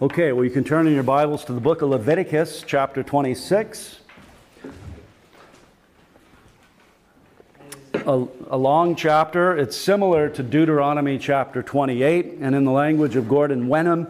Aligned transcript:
Okay, 0.00 0.30
well, 0.30 0.44
you 0.44 0.50
can 0.52 0.62
turn 0.62 0.86
in 0.86 0.94
your 0.94 1.02
Bibles 1.02 1.44
to 1.46 1.52
the 1.52 1.60
book 1.60 1.82
of 1.82 1.88
Leviticus, 1.88 2.62
chapter 2.64 3.02
26. 3.02 3.98
A, 7.92 8.24
a, 8.48 8.56
long 8.56 8.94
chapter. 8.94 9.56
It's 9.56 9.76
similar 9.76 10.28
to 10.28 10.42
Deuteronomy 10.44 11.18
chapter 11.18 11.64
28, 11.64 12.36
and 12.40 12.54
in 12.54 12.64
the 12.64 12.70
language 12.70 13.16
of 13.16 13.28
Gordon 13.28 13.66
Wenham, 13.66 14.06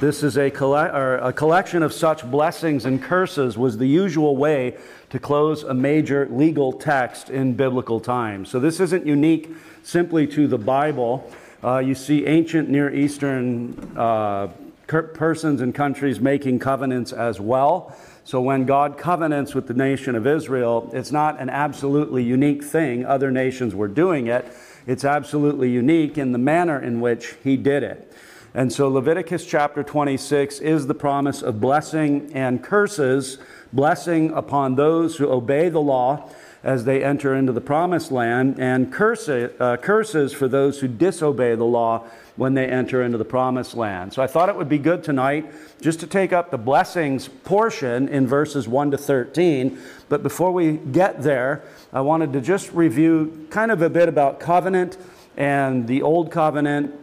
this 0.00 0.24
is 0.24 0.36
a, 0.36 0.48
a 0.48 1.32
collection 1.32 1.84
of 1.84 1.92
such 1.92 2.28
blessings 2.28 2.84
and 2.84 3.00
curses 3.00 3.56
was 3.56 3.78
the 3.78 3.86
usual 3.86 4.36
way 4.36 4.76
to 5.10 5.20
close 5.20 5.62
a 5.62 5.72
major 5.72 6.26
legal 6.32 6.72
text 6.72 7.30
in 7.30 7.54
biblical 7.54 8.00
times. 8.00 8.50
So 8.50 8.58
this 8.58 8.80
isn't 8.80 9.06
unique 9.06 9.54
simply 9.84 10.26
to 10.26 10.48
the 10.48 10.58
Bible. 10.58 11.30
Uh, 11.62 11.78
you 11.78 11.94
see 11.94 12.26
ancient 12.26 12.68
Near 12.68 12.92
Eastern 12.92 13.96
uh, 13.96 14.48
persons 14.88 15.60
and 15.60 15.74
countries 15.74 16.18
making 16.18 16.58
covenants 16.58 17.12
as 17.12 17.38
well. 17.38 17.94
So 18.24 18.40
when 18.40 18.64
God 18.64 18.98
covenants 18.98 19.54
with 19.54 19.68
the 19.68 19.74
nation 19.74 20.14
of 20.14 20.26
Israel, 20.26 20.90
it's 20.92 21.12
not 21.12 21.40
an 21.40 21.50
absolutely 21.50 22.24
unique 22.24 22.64
thing. 22.64 23.04
Other 23.04 23.30
nations 23.30 23.74
were 23.74 23.88
doing 23.88 24.26
it. 24.26 24.50
It's 24.86 25.04
absolutely 25.04 25.70
unique 25.70 26.18
in 26.18 26.32
the 26.32 26.38
manner 26.38 26.80
in 26.80 27.00
which 27.00 27.36
he 27.44 27.56
did 27.56 27.82
it. 27.82 28.12
And 28.54 28.72
so 28.72 28.88
Leviticus 28.88 29.44
chapter 29.44 29.82
26 29.82 30.60
is 30.60 30.86
the 30.86 30.94
promise 30.94 31.42
of 31.42 31.60
blessing 31.60 32.30
and 32.34 32.62
curses, 32.62 33.38
blessing 33.72 34.32
upon 34.32 34.76
those 34.76 35.18
who 35.18 35.30
obey 35.30 35.68
the 35.68 35.80
law 35.80 36.30
as 36.64 36.84
they 36.84 37.04
enter 37.04 37.34
into 37.34 37.52
the 37.52 37.60
promised 37.60 38.10
land, 38.10 38.58
and 38.58 38.92
curse, 38.92 39.28
uh, 39.28 39.76
curses 39.80 40.32
for 40.32 40.48
those 40.48 40.80
who 40.80 40.88
disobey 40.88 41.54
the 41.54 41.64
law 41.64 42.04
when 42.38 42.54
they 42.54 42.66
enter 42.66 43.02
into 43.02 43.18
the 43.18 43.24
promised 43.24 43.74
land. 43.74 44.12
So 44.12 44.22
I 44.22 44.28
thought 44.28 44.48
it 44.48 44.54
would 44.54 44.68
be 44.68 44.78
good 44.78 45.02
tonight 45.02 45.52
just 45.80 45.98
to 46.00 46.06
take 46.06 46.32
up 46.32 46.52
the 46.52 46.56
blessings 46.56 47.26
portion 47.26 48.08
in 48.08 48.28
verses 48.28 48.68
1 48.68 48.92
to 48.92 48.96
13. 48.96 49.76
But 50.08 50.22
before 50.22 50.52
we 50.52 50.74
get 50.76 51.22
there, 51.22 51.64
I 51.92 52.00
wanted 52.00 52.32
to 52.34 52.40
just 52.40 52.72
review 52.72 53.48
kind 53.50 53.72
of 53.72 53.82
a 53.82 53.90
bit 53.90 54.08
about 54.08 54.38
covenant 54.38 54.96
and 55.36 55.88
the 55.88 56.00
old 56.00 56.30
covenant 56.30 56.94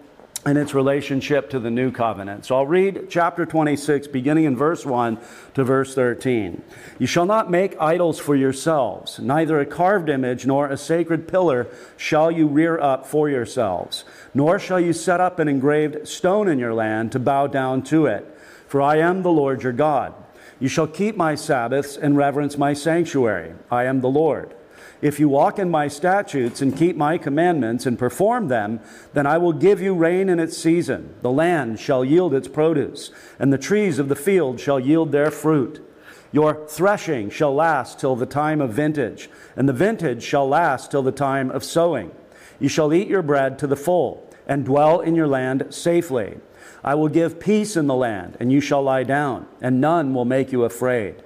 and 0.46 0.60
its 0.60 0.76
relationship 0.76 1.50
to 1.50 1.60
the 1.60 1.72
new 1.72 1.92
covenant. 1.92 2.46
So 2.46 2.56
I'll 2.56 2.68
read 2.68 3.08
chapter 3.10 3.48
26, 3.48 4.08
beginning 4.08 4.44
in 4.44 4.56
verse 4.56 4.86
1 4.86 5.18
to 5.56 5.64
verse 5.64 5.96
13. 5.96 6.62
You 7.00 7.08
shall 7.08 7.26
not 7.26 7.50
make 7.50 7.80
idols 7.82 8.20
for 8.20 8.36
yourselves, 8.36 9.20
neither 9.20 9.60
a 9.60 9.66
carved 9.66 10.08
image 10.08 10.46
nor 10.46 10.68
a 10.68 10.78
sacred 10.78 11.28
pillar 11.28 11.68
shall 11.98 12.30
you 12.30 12.48
rear 12.48 12.80
up 12.80 13.08
for 13.08 13.28
yourselves, 13.28 14.06
nor 14.36 14.60
shall 14.60 14.80
you 14.80 14.94
set 14.94 15.20
up 15.20 15.40
an 15.40 15.48
engraved 15.48 16.08
stone 16.08 16.48
in 16.48 16.60
your 16.60 16.74
land 16.74 17.12
to 17.12 17.20
bow 17.20 17.48
down 17.48 17.82
to 17.82 18.06
it. 18.06 18.32
For 18.68 18.82
I 18.82 18.98
am 18.98 19.24
the 19.24 19.32
Lord 19.32 19.64
your 19.64 19.74
God. 19.74 20.14
You 20.60 20.68
shall 20.68 20.88
keep 20.88 21.18
my 21.18 21.36
Sabbaths 21.36 21.98
and 21.98 22.16
reverence 22.16 22.58
my 22.58 22.74
sanctuary. 22.74 23.54
I 23.70 23.86
am 23.86 24.02
the 24.02 24.10
Lord. 24.10 24.55
If 25.02 25.20
you 25.20 25.28
walk 25.28 25.60
in 25.60 25.70
my 25.70 25.88
statutes 25.88 26.62
and 26.62 26.76
keep 26.76 26.96
my 26.96 27.18
commandments 27.18 27.86
and 27.86 28.00
perform 28.00 28.48
them, 28.48 28.80
then 29.14 29.28
I 29.28 29.38
will 29.38 29.54
give 29.54 29.82
you 29.82 29.94
rain 29.94 30.30
in 30.30 30.40
its 30.40 30.58
season. 30.58 31.16
The 31.22 31.32
land 31.32 31.80
shall 31.80 32.06
yield 32.06 32.34
its 32.34 32.48
produce, 32.48 33.12
and 33.38 33.52
the 33.52 33.58
trees 33.58 34.00
of 34.00 34.10
the 34.10 34.16
field 34.16 34.60
shall 34.60 34.80
yield 34.80 35.12
their 35.12 35.32
fruit. 35.32 35.86
Your 36.32 36.66
threshing 36.68 37.30
shall 37.30 37.54
last 37.54 38.00
till 38.00 38.16
the 38.16 38.26
time 38.26 38.62
of 38.62 38.74
vintage, 38.74 39.30
and 39.56 39.70
the 39.70 39.74
vintage 39.74 40.24
shall 40.24 40.48
last 40.48 40.92
till 40.92 41.04
the 41.04 41.12
time 41.12 41.52
of 41.52 41.64
sowing. 41.64 42.12
You 42.60 42.70
shall 42.70 42.94
eat 42.94 43.08
your 43.08 43.22
bread 43.22 43.60
to 43.60 43.68
the 43.68 43.76
full, 43.76 44.30
and 44.48 44.66
dwell 44.66 45.02
in 45.02 45.16
your 45.16 45.28
land 45.28 45.68
safely. 45.70 46.38
I 46.84 46.96
will 46.96 47.10
give 47.10 47.40
peace 47.40 47.76
in 47.76 47.88
the 47.88 47.96
land, 47.96 48.38
and 48.40 48.52
you 48.52 48.62
shall 48.62 48.84
lie 48.84 49.04
down, 49.04 49.48
and 49.62 49.82
none 49.82 50.14
will 50.14 50.26
make 50.26 50.52
you 50.52 50.64
afraid. 50.64 51.24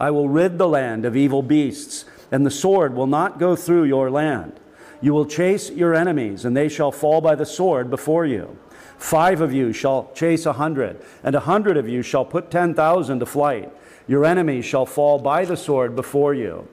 I 0.00 0.10
will 0.10 0.28
rid 0.28 0.58
the 0.58 0.68
land 0.68 1.04
of 1.04 1.16
evil 1.16 1.42
beasts 1.42 2.04
and 2.32 2.44
the 2.44 2.50
sword 2.50 2.94
will 2.94 3.06
not 3.06 3.38
go 3.38 3.54
through 3.54 3.84
your 3.84 4.10
land. 4.10 4.58
You 5.02 5.12
will 5.12 5.26
chase 5.26 5.70
your 5.70 5.94
enemies, 5.94 6.44
and 6.44 6.56
they 6.56 6.68
shall 6.68 6.90
fall 6.90 7.20
by 7.20 7.34
the 7.34 7.46
sword 7.46 7.90
before 7.90 8.24
you. 8.24 8.58
Five 8.96 9.40
of 9.40 9.52
you 9.52 9.72
shall 9.72 10.10
chase 10.14 10.46
a 10.46 10.54
hundred, 10.54 11.00
and 11.22 11.34
a 11.34 11.40
hundred 11.40 11.76
of 11.76 11.88
you 11.88 12.02
shall 12.02 12.24
put 12.24 12.50
ten 12.50 12.72
thousand 12.72 13.18
to 13.20 13.26
flight. 13.26 13.70
Your 14.08 14.24
enemies 14.24 14.64
shall 14.64 14.86
fall 14.86 15.18
by 15.18 15.44
the 15.44 15.56
sword 15.56 15.94
before 15.94 16.34
you. 16.34 16.66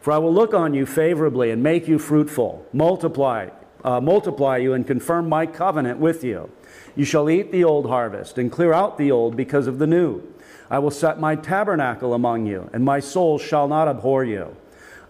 For 0.00 0.12
I 0.12 0.18
will 0.18 0.32
look 0.32 0.54
on 0.54 0.74
you 0.74 0.86
favorably 0.86 1.50
and 1.50 1.62
make 1.62 1.86
you 1.86 1.98
fruitful, 1.98 2.66
multiply, 2.72 3.50
uh, 3.84 4.00
multiply 4.00 4.56
you, 4.56 4.72
and 4.72 4.86
confirm 4.86 5.28
my 5.28 5.44
covenant 5.44 5.98
with 5.98 6.24
you. 6.24 6.50
You 6.96 7.04
shall 7.04 7.28
eat 7.28 7.52
the 7.52 7.64
old 7.64 7.86
harvest 7.86 8.38
and 8.38 8.50
clear 8.50 8.72
out 8.72 8.96
the 8.96 9.10
old 9.10 9.36
because 9.36 9.66
of 9.66 9.78
the 9.78 9.86
new. 9.86 10.22
I 10.70 10.78
will 10.78 10.90
set 10.90 11.20
my 11.20 11.36
tabernacle 11.36 12.14
among 12.14 12.46
you, 12.46 12.70
and 12.72 12.84
my 12.84 13.00
soul 13.00 13.38
shall 13.38 13.68
not 13.68 13.88
abhor 13.88 14.24
you. 14.24 14.56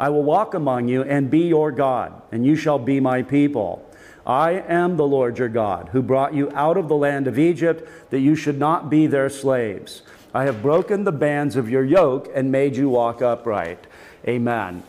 I 0.02 0.08
will 0.08 0.24
walk 0.24 0.54
among 0.54 0.88
you 0.88 1.04
and 1.04 1.30
be 1.30 1.42
your 1.42 1.70
God, 1.70 2.22
and 2.32 2.44
you 2.44 2.56
shall 2.56 2.80
be 2.80 2.98
my 2.98 3.22
people. 3.22 3.88
I 4.26 4.54
am 4.66 4.96
the 4.96 5.06
Lord 5.06 5.38
your 5.38 5.48
God, 5.48 5.90
who 5.92 6.02
brought 6.02 6.34
you 6.34 6.50
out 6.56 6.76
of 6.76 6.88
the 6.88 6.96
land 6.96 7.28
of 7.28 7.38
Egypt, 7.38 7.88
that 8.10 8.18
you 8.18 8.34
should 8.34 8.58
not 8.58 8.90
be 8.90 9.06
their 9.06 9.30
slaves. 9.30 10.02
I 10.34 10.42
have 10.42 10.60
broken 10.60 11.04
the 11.04 11.12
bands 11.12 11.54
of 11.54 11.70
your 11.70 11.84
yoke 11.84 12.28
and 12.34 12.50
made 12.50 12.74
you 12.74 12.88
walk 12.88 13.22
upright. 13.22 13.86
Amen. 14.26 14.82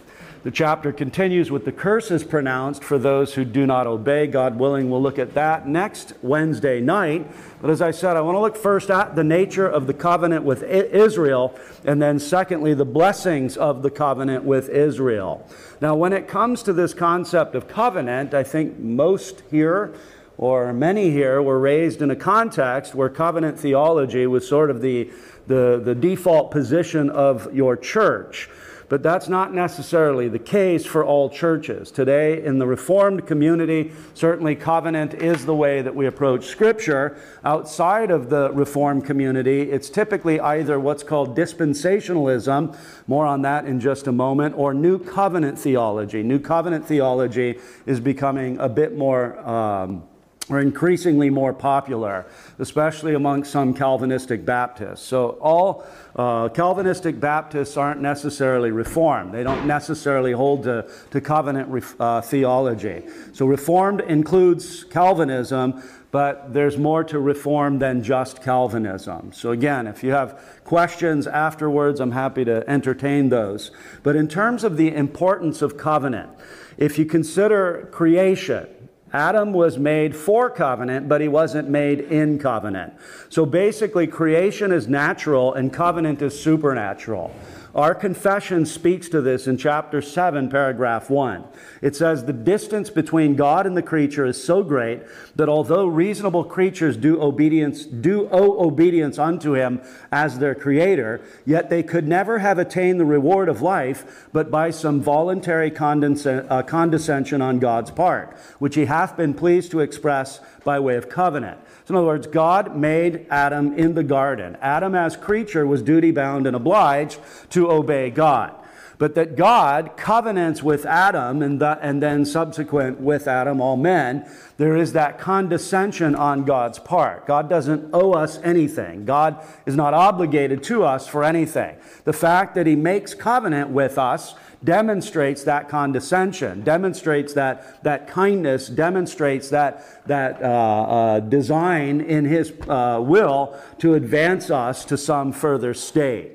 The 0.44 0.52
chapter 0.52 0.92
continues 0.92 1.50
with 1.50 1.64
the 1.64 1.72
curses 1.72 2.26
pronounced 2.26 2.84
for 2.84 2.98
those 2.98 3.34
who 3.34 3.46
do 3.46 3.66
not 3.66 3.88
obey. 3.88 4.28
God 4.28 4.60
willing, 4.60 4.90
we'll 4.90 5.02
look 5.02 5.18
at 5.18 5.36
that 5.36 5.70
next 5.70 6.12
Wednesday 6.22 6.82
night. 6.82 7.26
But 7.62 7.70
as 7.70 7.82
I 7.82 7.92
said, 7.92 8.18
I 8.18 8.22
want 8.22 8.36
to 8.36 8.42
look 8.42 8.58
first 8.58 8.90
at 8.90 9.16
the 9.16 9.24
nature 9.24 9.66
of 9.66 9.88
the 9.88 9.94
covenant 9.94 10.44
with 10.44 10.62
Israel, 10.62 11.58
and 11.86 12.02
then 12.02 12.20
secondly, 12.20 12.74
the 12.74 12.84
blessings 12.84 13.56
of 13.56 13.84
the 13.84 13.90
covenant 13.90 14.44
with 14.44 14.68
Israel. 14.68 15.48
Now, 15.80 15.96
when 15.96 16.12
it 16.12 16.28
comes 16.28 16.62
to 16.64 16.74
this 16.74 16.94
concept 16.94 17.56
of 17.56 17.70
covenant, 17.70 18.34
I 18.34 18.44
think 18.44 18.78
most 18.78 19.44
here 19.50 19.94
or 20.38 20.74
many 20.74 21.10
here 21.12 21.42
were 21.42 21.58
raised 21.58 22.02
in 22.02 22.12
a 22.12 22.18
context 22.18 22.94
where 22.94 23.08
covenant 23.08 23.58
theology 23.58 24.28
was 24.28 24.46
sort 24.46 24.70
of 24.70 24.82
the, 24.82 25.10
the, 25.48 25.82
the 25.82 25.96
default 25.96 26.52
position 26.52 27.10
of 27.10 27.54
your 27.56 27.78
church. 27.78 28.50
But 28.90 29.04
that's 29.04 29.28
not 29.28 29.54
necessarily 29.54 30.28
the 30.28 30.40
case 30.40 30.86
for 30.86 31.04
all 31.04 31.30
churches. 31.30 31.92
Today, 31.92 32.44
in 32.44 32.60
the 32.60 32.68
Reformed 32.68 33.26
community, 33.26 33.92
certainly 34.14 34.56
covenant 34.56 35.14
is 35.14 35.46
the 35.46 35.56
way 35.56 35.82
that 35.82 35.96
we 35.96 36.06
approach 36.06 36.46
Scripture. 36.46 37.18
Outside 37.44 38.12
of 38.12 38.30
the 38.30 38.52
Reformed 38.52 39.06
community, 39.06 39.72
it's 39.72 39.90
typically 39.90 40.40
either 40.40 40.80
what's 40.80 41.04
called 41.04 41.38
dispensationalism, 41.38 42.78
more 43.08 43.26
on 43.26 43.42
that 43.44 43.66
in 43.66 43.80
just 43.80 44.08
a 44.08 44.12
moment, 44.12 44.56
or 44.58 44.74
New 44.74 45.00
Covenant 45.00 45.58
theology. 45.58 46.24
New 46.24 46.40
Covenant 46.40 46.86
theology 46.86 47.60
is 47.86 48.00
becoming 48.00 48.58
a 48.60 48.70
bit 48.70 48.98
more. 48.98 49.40
Um, 49.48 50.04
are 50.50 50.60
increasingly 50.60 51.30
more 51.30 51.54
popular, 51.54 52.26
especially 52.60 53.14
among 53.14 53.46
some 53.46 53.74
Calvinistic 53.74 54.46
Baptists. 54.46 55.02
So, 55.02 55.38
all 55.42 55.86
uh, 56.16 56.50
Calvinistic 56.50 57.20
Baptists 57.20 57.78
aren't 57.78 58.02
necessarily 58.02 58.70
Reformed. 58.72 59.34
They 59.34 59.44
don't 59.44 59.66
necessarily 59.66 60.34
hold 60.34 60.64
to, 60.64 60.90
to 61.12 61.22
covenant 61.22 61.86
uh, 62.00 62.22
theology. 62.22 63.04
So, 63.32 63.46
Reformed 63.46 64.02
includes 64.02 64.84
Calvinism, 64.84 65.82
but 66.12 66.54
there's 66.54 66.78
more 66.78 67.06
to 67.06 67.20
Reform 67.20 67.80
than 67.80 68.04
just 68.04 68.44
Calvinism. 68.44 69.32
So, 69.32 69.52
again, 69.52 69.88
if 69.88 70.04
you 70.04 70.12
have 70.12 70.60
questions 70.66 71.26
afterwards, 71.26 72.02
I'm 72.02 72.12
happy 72.12 72.44
to 72.44 72.70
entertain 72.70 73.30
those. 73.30 73.72
But 74.04 74.18
in 74.18 74.28
terms 74.28 74.66
of 74.66 74.76
the 74.76 74.94
importance 74.94 75.62
of 75.62 75.78
covenant, 75.78 76.32
if 76.78 77.00
you 77.00 77.06
consider 77.06 77.88
creation, 77.92 78.68
Adam 79.14 79.54
was 79.54 79.78
made 79.78 80.16
for 80.16 80.50
covenant, 80.50 81.08
but 81.08 81.22
he 81.22 81.28
wasn't 81.28 81.70
made 81.70 82.00
in 82.00 82.40
covenant. 82.40 82.92
So 83.30 83.46
basically, 83.46 84.08
creation 84.08 84.72
is 84.72 84.88
natural 84.88 85.54
and 85.54 85.72
covenant 85.72 86.24
is 86.24 86.40
supernatural. 86.42 87.32
Our 87.76 87.96
confession 87.96 88.68
speaks 88.68 89.10
to 89.10 89.20
this 89.20 89.48
in 89.48 89.58
chapter 89.58 90.00
7, 90.00 90.48
paragraph 90.50 91.10
1. 91.10 91.44
It 91.82 91.96
says, 91.96 92.26
The 92.26 92.32
distance 92.32 92.92
between 92.92 93.36
God 93.36 93.66
and 93.66 93.76
the 93.76 93.82
creature 93.82 94.28
is 94.28 94.44
so 94.44 94.62
great 94.62 95.02
that 95.36 95.50
although 95.50 95.88
reasonable 95.88 96.44
creatures 96.44 96.96
do 96.96 97.20
obedience, 97.20 97.84
do 97.84 98.30
owe 98.32 98.64
obedience 98.64 99.18
unto 99.18 99.56
him 99.56 99.82
as 100.12 100.38
their 100.38 100.54
creator, 100.54 101.20
yet 101.46 101.72
they 101.72 101.82
could 101.82 102.08
never 102.08 102.38
have 102.38 102.60
attained 102.60 103.00
the 103.00 103.06
reward 103.06 103.50
of 103.50 103.64
life 103.64 104.28
but 104.32 104.52
by 104.52 104.70
some 104.70 105.02
voluntary 105.02 105.76
uh, 105.76 106.62
condescension 106.62 107.42
on 107.42 107.58
God's 107.58 107.90
part, 107.90 108.38
which 108.60 108.76
he 108.76 108.86
hath 108.86 109.18
been 109.18 109.34
pleased 109.34 109.72
to 109.72 109.80
express 109.80 110.40
by 110.64 110.80
way 110.80 110.96
of 110.96 111.10
covenant. 111.10 111.60
So, 111.86 111.94
in 111.94 111.98
other 111.98 112.08
words, 112.08 112.28
God 112.28 112.76
made 112.76 113.26
Adam 113.30 113.78
in 113.78 113.96
the 113.96 114.04
garden. 114.04 114.58
Adam, 114.62 114.96
as 114.96 115.18
creature, 115.18 115.68
was 115.68 115.82
duty 115.82 116.12
bound 116.12 116.48
and 116.48 116.56
obliged 116.56 117.20
to 117.52 117.70
obey 117.72 118.10
God. 118.10 118.56
but 119.04 119.16
that 119.16 119.36
God 119.36 119.98
covenants 119.98 120.64
with 120.64 120.86
Adam 120.86 121.42
and, 121.42 121.60
the, 121.60 121.78
and 121.82 122.02
then 122.02 122.26
subsequent 122.26 123.02
with 123.02 123.28
Adam, 123.28 123.60
all 123.60 123.76
men, 123.76 124.26
there 124.58 124.78
is 124.78 124.94
that 124.94 125.20
condescension 125.20 126.16
on 126.16 126.46
God's 126.46 126.80
part. 126.80 127.28
God 127.28 127.50
doesn't 127.50 127.90
owe 127.92 128.14
us 128.14 128.40
anything. 128.44 129.04
God 129.04 129.44
is 129.66 129.76
not 129.76 129.94
obligated 129.94 130.64
to 130.64 130.84
us 130.84 131.06
for 131.06 131.24
anything. 131.24 131.76
The 132.06 132.14
fact 132.14 132.56
that 132.56 132.66
He 132.66 132.78
makes 132.78 133.14
covenant 133.14 133.72
with 133.72 133.98
us 133.98 134.36
demonstrates 134.64 135.44
that 135.44 135.70
condescension, 135.70 136.62
demonstrates 136.62 137.34
that, 137.34 137.84
that 137.84 138.08
kindness, 138.08 138.68
demonstrates 138.68 139.50
that, 139.50 140.06
that 140.08 140.42
uh, 140.42 140.46
uh, 140.46 141.20
design 141.20 142.02
in 142.02 142.26
His 142.26 142.54
uh, 142.68 143.00
will 143.02 143.58
to 143.80 143.96
advance 143.96 144.50
us 144.50 144.86
to 144.86 144.98
some 144.98 145.32
further 145.32 145.74
state. 145.74 146.32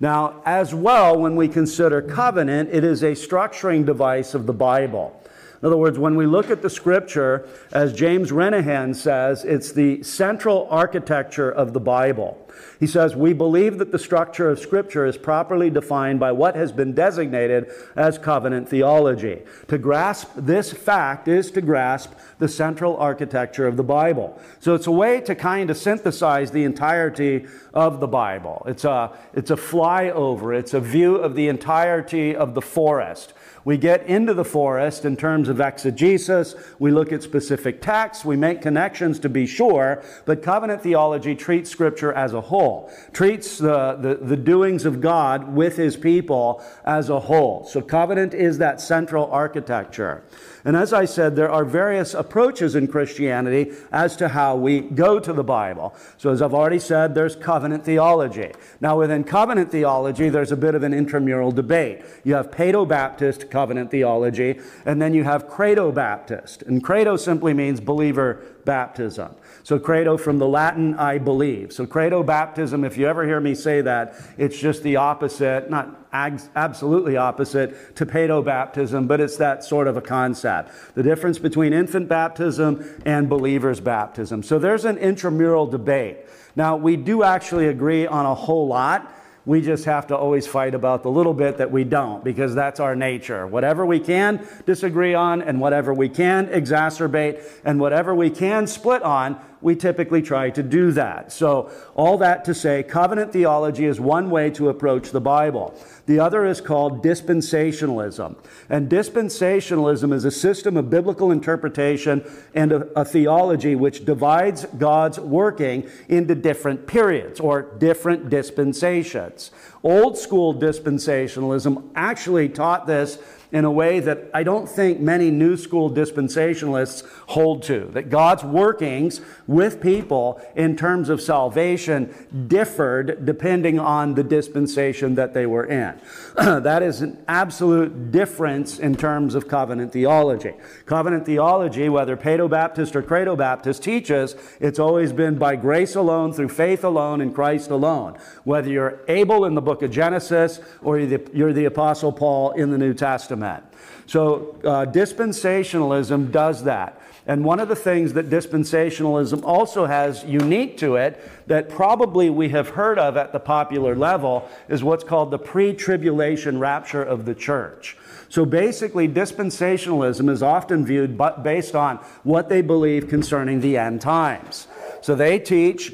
Now, 0.00 0.40
as 0.46 0.74
well, 0.74 1.18
when 1.18 1.36
we 1.36 1.46
consider 1.46 2.00
covenant, 2.00 2.70
it 2.72 2.84
is 2.84 3.02
a 3.02 3.12
structuring 3.12 3.84
device 3.84 4.32
of 4.32 4.46
the 4.46 4.54
Bible. 4.54 5.19
In 5.62 5.66
other 5.66 5.76
words, 5.76 5.98
when 5.98 6.14
we 6.14 6.24
look 6.24 6.50
at 6.50 6.62
the 6.62 6.70
scripture, 6.70 7.46
as 7.70 7.92
James 7.92 8.30
Renihan 8.30 8.96
says, 8.96 9.44
it's 9.44 9.72
the 9.72 10.02
central 10.02 10.66
architecture 10.70 11.50
of 11.50 11.74
the 11.74 11.80
Bible. 11.80 12.50
He 12.78 12.86
says, 12.86 13.14
We 13.14 13.32
believe 13.32 13.78
that 13.78 13.92
the 13.92 13.98
structure 13.98 14.48
of 14.48 14.58
Scripture 14.58 15.06
is 15.06 15.16
properly 15.16 15.70
defined 15.70 16.18
by 16.18 16.32
what 16.32 16.56
has 16.56 16.72
been 16.72 16.94
designated 16.94 17.70
as 17.96 18.18
covenant 18.18 18.68
theology. 18.68 19.42
To 19.68 19.78
grasp 19.78 20.30
this 20.34 20.72
fact 20.72 21.28
is 21.28 21.50
to 21.52 21.60
grasp 21.60 22.12
the 22.38 22.48
central 22.48 22.96
architecture 22.96 23.66
of 23.66 23.76
the 23.76 23.82
Bible. 23.82 24.40
So 24.60 24.74
it's 24.74 24.86
a 24.86 24.92
way 24.92 25.20
to 25.22 25.34
kind 25.34 25.70
of 25.70 25.76
synthesize 25.76 26.50
the 26.50 26.64
entirety 26.64 27.46
of 27.74 28.00
the 28.00 28.08
Bible. 28.08 28.62
It's 28.66 28.84
a, 28.84 29.12
it's 29.34 29.50
a 29.50 29.56
flyover, 29.56 30.58
it's 30.58 30.74
a 30.74 30.80
view 30.80 31.16
of 31.16 31.34
the 31.34 31.48
entirety 31.48 32.34
of 32.34 32.54
the 32.54 32.62
forest. 32.62 33.34
We 33.64 33.76
get 33.76 34.06
into 34.06 34.34
the 34.34 34.44
forest 34.44 35.04
in 35.04 35.16
terms 35.16 35.48
of 35.48 35.60
exegesis. 35.60 36.54
We 36.78 36.90
look 36.90 37.12
at 37.12 37.22
specific 37.22 37.82
texts. 37.82 38.24
We 38.24 38.36
make 38.36 38.62
connections 38.62 39.18
to 39.20 39.28
be 39.28 39.46
sure. 39.46 40.02
But 40.24 40.42
covenant 40.42 40.82
theology 40.82 41.34
treats 41.34 41.70
Scripture 41.70 42.12
as 42.12 42.32
a 42.32 42.40
whole, 42.40 42.90
treats 43.12 43.58
the, 43.58 43.94
the, 43.94 44.14
the 44.14 44.36
doings 44.36 44.84
of 44.84 45.00
God 45.00 45.54
with 45.54 45.76
His 45.76 45.96
people 45.96 46.64
as 46.84 47.10
a 47.10 47.20
whole. 47.20 47.64
So 47.64 47.80
covenant 47.80 48.34
is 48.34 48.58
that 48.58 48.80
central 48.80 49.30
architecture. 49.30 50.22
And 50.64 50.76
as 50.76 50.92
I 50.92 51.04
said, 51.04 51.36
there 51.36 51.50
are 51.50 51.64
various 51.64 52.14
approaches 52.14 52.74
in 52.74 52.88
Christianity 52.88 53.72
as 53.92 54.16
to 54.16 54.28
how 54.28 54.56
we 54.56 54.80
go 54.80 55.18
to 55.18 55.32
the 55.32 55.44
Bible. 55.44 55.94
So, 56.18 56.30
as 56.30 56.42
I've 56.42 56.54
already 56.54 56.78
said, 56.78 57.14
there's 57.14 57.36
covenant 57.36 57.84
theology. 57.84 58.52
Now, 58.80 58.98
within 58.98 59.24
covenant 59.24 59.70
theology, 59.70 60.28
there's 60.28 60.52
a 60.52 60.56
bit 60.56 60.74
of 60.74 60.82
an 60.82 60.92
intramural 60.92 61.52
debate. 61.52 62.02
You 62.24 62.34
have 62.34 62.50
Paedo 62.50 62.86
Baptist 62.86 63.50
covenant 63.50 63.90
theology, 63.90 64.60
and 64.84 65.00
then 65.00 65.14
you 65.14 65.24
have 65.24 65.48
Credo 65.48 65.92
Baptist. 65.92 66.62
And 66.62 66.82
Credo 66.82 67.16
simply 67.16 67.54
means 67.54 67.80
believer 67.80 68.44
baptism. 68.64 69.34
So, 69.62 69.78
credo 69.78 70.16
from 70.16 70.38
the 70.38 70.48
Latin, 70.48 70.94
I 70.94 71.18
believe. 71.18 71.72
So, 71.72 71.86
credo 71.86 72.22
baptism, 72.22 72.84
if 72.84 72.96
you 72.96 73.06
ever 73.06 73.24
hear 73.24 73.40
me 73.40 73.54
say 73.54 73.80
that, 73.82 74.14
it's 74.38 74.58
just 74.58 74.82
the 74.82 74.96
opposite, 74.96 75.70
not 75.70 75.96
absolutely 76.12 77.16
opposite 77.16 77.94
to 77.96 78.04
paedo 78.04 78.44
baptism, 78.44 79.06
but 79.06 79.20
it's 79.20 79.36
that 79.36 79.62
sort 79.62 79.86
of 79.86 79.96
a 79.96 80.00
concept. 80.00 80.72
The 80.94 81.02
difference 81.02 81.38
between 81.38 81.72
infant 81.72 82.08
baptism 82.08 82.84
and 83.06 83.28
believer's 83.28 83.80
baptism. 83.80 84.42
So, 84.42 84.58
there's 84.58 84.84
an 84.84 84.98
intramural 84.98 85.66
debate. 85.66 86.18
Now, 86.56 86.76
we 86.76 86.96
do 86.96 87.22
actually 87.22 87.68
agree 87.68 88.06
on 88.06 88.26
a 88.26 88.34
whole 88.34 88.66
lot. 88.66 89.12
We 89.46 89.62
just 89.62 89.86
have 89.86 90.06
to 90.08 90.16
always 90.16 90.46
fight 90.46 90.74
about 90.74 91.02
the 91.02 91.10
little 91.10 91.32
bit 91.32 91.58
that 91.58 91.70
we 91.70 91.84
don't 91.84 92.22
because 92.22 92.54
that's 92.54 92.78
our 92.78 92.94
nature. 92.94 93.46
Whatever 93.46 93.86
we 93.86 93.98
can 93.98 94.46
disagree 94.66 95.14
on 95.14 95.40
and 95.40 95.60
whatever 95.60 95.94
we 95.94 96.08
can 96.08 96.48
exacerbate 96.48 97.42
and 97.64 97.80
whatever 97.80 98.14
we 98.14 98.28
can 98.28 98.66
split 98.66 99.02
on, 99.02 99.40
we 99.62 99.76
typically 99.76 100.22
try 100.22 100.50
to 100.50 100.62
do 100.62 100.90
that. 100.92 101.32
So, 101.32 101.70
all 101.94 102.18
that 102.18 102.44
to 102.46 102.54
say, 102.54 102.82
covenant 102.82 103.32
theology 103.32 103.84
is 103.84 104.00
one 104.00 104.30
way 104.30 104.50
to 104.50 104.68
approach 104.68 105.10
the 105.10 105.20
Bible. 105.20 105.74
The 106.06 106.18
other 106.18 106.46
is 106.46 106.60
called 106.60 107.04
dispensationalism. 107.04 108.36
And 108.68 108.90
dispensationalism 108.90 110.12
is 110.12 110.24
a 110.24 110.30
system 110.30 110.76
of 110.76 110.90
biblical 110.90 111.30
interpretation 111.30 112.24
and 112.54 112.72
a, 112.72 113.00
a 113.00 113.04
theology 113.04 113.74
which 113.74 114.04
divides 114.04 114.64
God's 114.78 115.20
working 115.20 115.88
into 116.08 116.34
different 116.34 116.86
periods 116.86 117.38
or 117.38 117.62
different 117.62 118.30
dispensations. 118.30 119.50
Old 119.82 120.18
school 120.18 120.54
dispensationalism 120.54 121.90
actually 121.94 122.48
taught 122.48 122.86
this 122.86 123.18
in 123.52 123.64
a 123.64 123.70
way 123.70 124.00
that 124.00 124.30
I 124.32 124.42
don't 124.42 124.68
think 124.68 125.00
many 125.00 125.30
new 125.30 125.56
school 125.56 125.90
dispensationalists 125.90 127.04
hold 127.26 127.62
to. 127.64 127.90
That 127.92 128.10
God's 128.10 128.44
workings 128.44 129.20
with 129.50 129.80
people 129.80 130.40
in 130.54 130.76
terms 130.76 131.08
of 131.08 131.20
salvation 131.20 132.14
differed 132.46 133.26
depending 133.26 133.80
on 133.80 134.14
the 134.14 134.22
dispensation 134.22 135.16
that 135.16 135.34
they 135.34 135.44
were 135.44 135.64
in. 135.64 136.00
that 136.36 136.84
is 136.84 137.00
an 137.00 137.20
absolute 137.26 138.12
difference 138.12 138.78
in 138.78 138.94
terms 138.94 139.34
of 139.34 139.48
covenant 139.48 139.92
theology. 139.92 140.54
Covenant 140.86 141.26
theology, 141.26 141.88
whether 141.88 142.16
Paedo 142.16 142.48
Baptist 142.48 142.94
or 142.94 143.02
Credo 143.02 143.34
Baptist, 143.34 143.82
teaches 143.82 144.36
it's 144.60 144.78
always 144.78 145.12
been 145.12 145.36
by 145.36 145.56
grace 145.56 145.96
alone, 145.96 146.32
through 146.32 146.50
faith 146.50 146.84
alone, 146.84 147.20
in 147.20 147.34
Christ 147.34 147.70
alone. 147.70 148.16
Whether 148.44 148.70
you're 148.70 149.00
Abel 149.08 149.46
in 149.46 149.56
the 149.56 149.60
book 149.60 149.82
of 149.82 149.90
Genesis 149.90 150.60
or 150.80 151.00
you're 151.00 151.18
the, 151.18 151.30
you're 151.36 151.52
the 151.52 151.64
Apostle 151.64 152.12
Paul 152.12 152.52
in 152.52 152.70
the 152.70 152.78
New 152.78 152.94
Testament. 152.94 153.64
So, 154.06 154.56
uh, 154.64 154.86
dispensationalism 154.86 156.30
does 156.30 156.64
that. 156.64 156.99
And 157.26 157.44
one 157.44 157.60
of 157.60 157.68
the 157.68 157.76
things 157.76 158.14
that 158.14 158.30
dispensationalism 158.30 159.44
also 159.44 159.86
has 159.86 160.24
unique 160.24 160.78
to 160.78 160.96
it 160.96 161.20
that 161.46 161.68
probably 161.68 162.30
we 162.30 162.48
have 162.50 162.70
heard 162.70 162.98
of 162.98 163.16
at 163.16 163.32
the 163.32 163.40
popular 163.40 163.94
level 163.94 164.48
is 164.68 164.82
what's 164.82 165.04
called 165.04 165.30
the 165.30 165.38
pre 165.38 165.74
tribulation 165.74 166.58
rapture 166.58 167.02
of 167.02 167.26
the 167.26 167.34
church. 167.34 167.96
So 168.28 168.44
basically, 168.44 169.08
dispensationalism 169.08 170.30
is 170.30 170.42
often 170.42 170.86
viewed 170.86 171.20
based 171.42 171.74
on 171.74 171.96
what 172.22 172.48
they 172.48 172.62
believe 172.62 173.08
concerning 173.08 173.60
the 173.60 173.76
end 173.76 174.00
times. 174.00 174.66
So 175.02 175.14
they 175.14 175.38
teach 175.38 175.92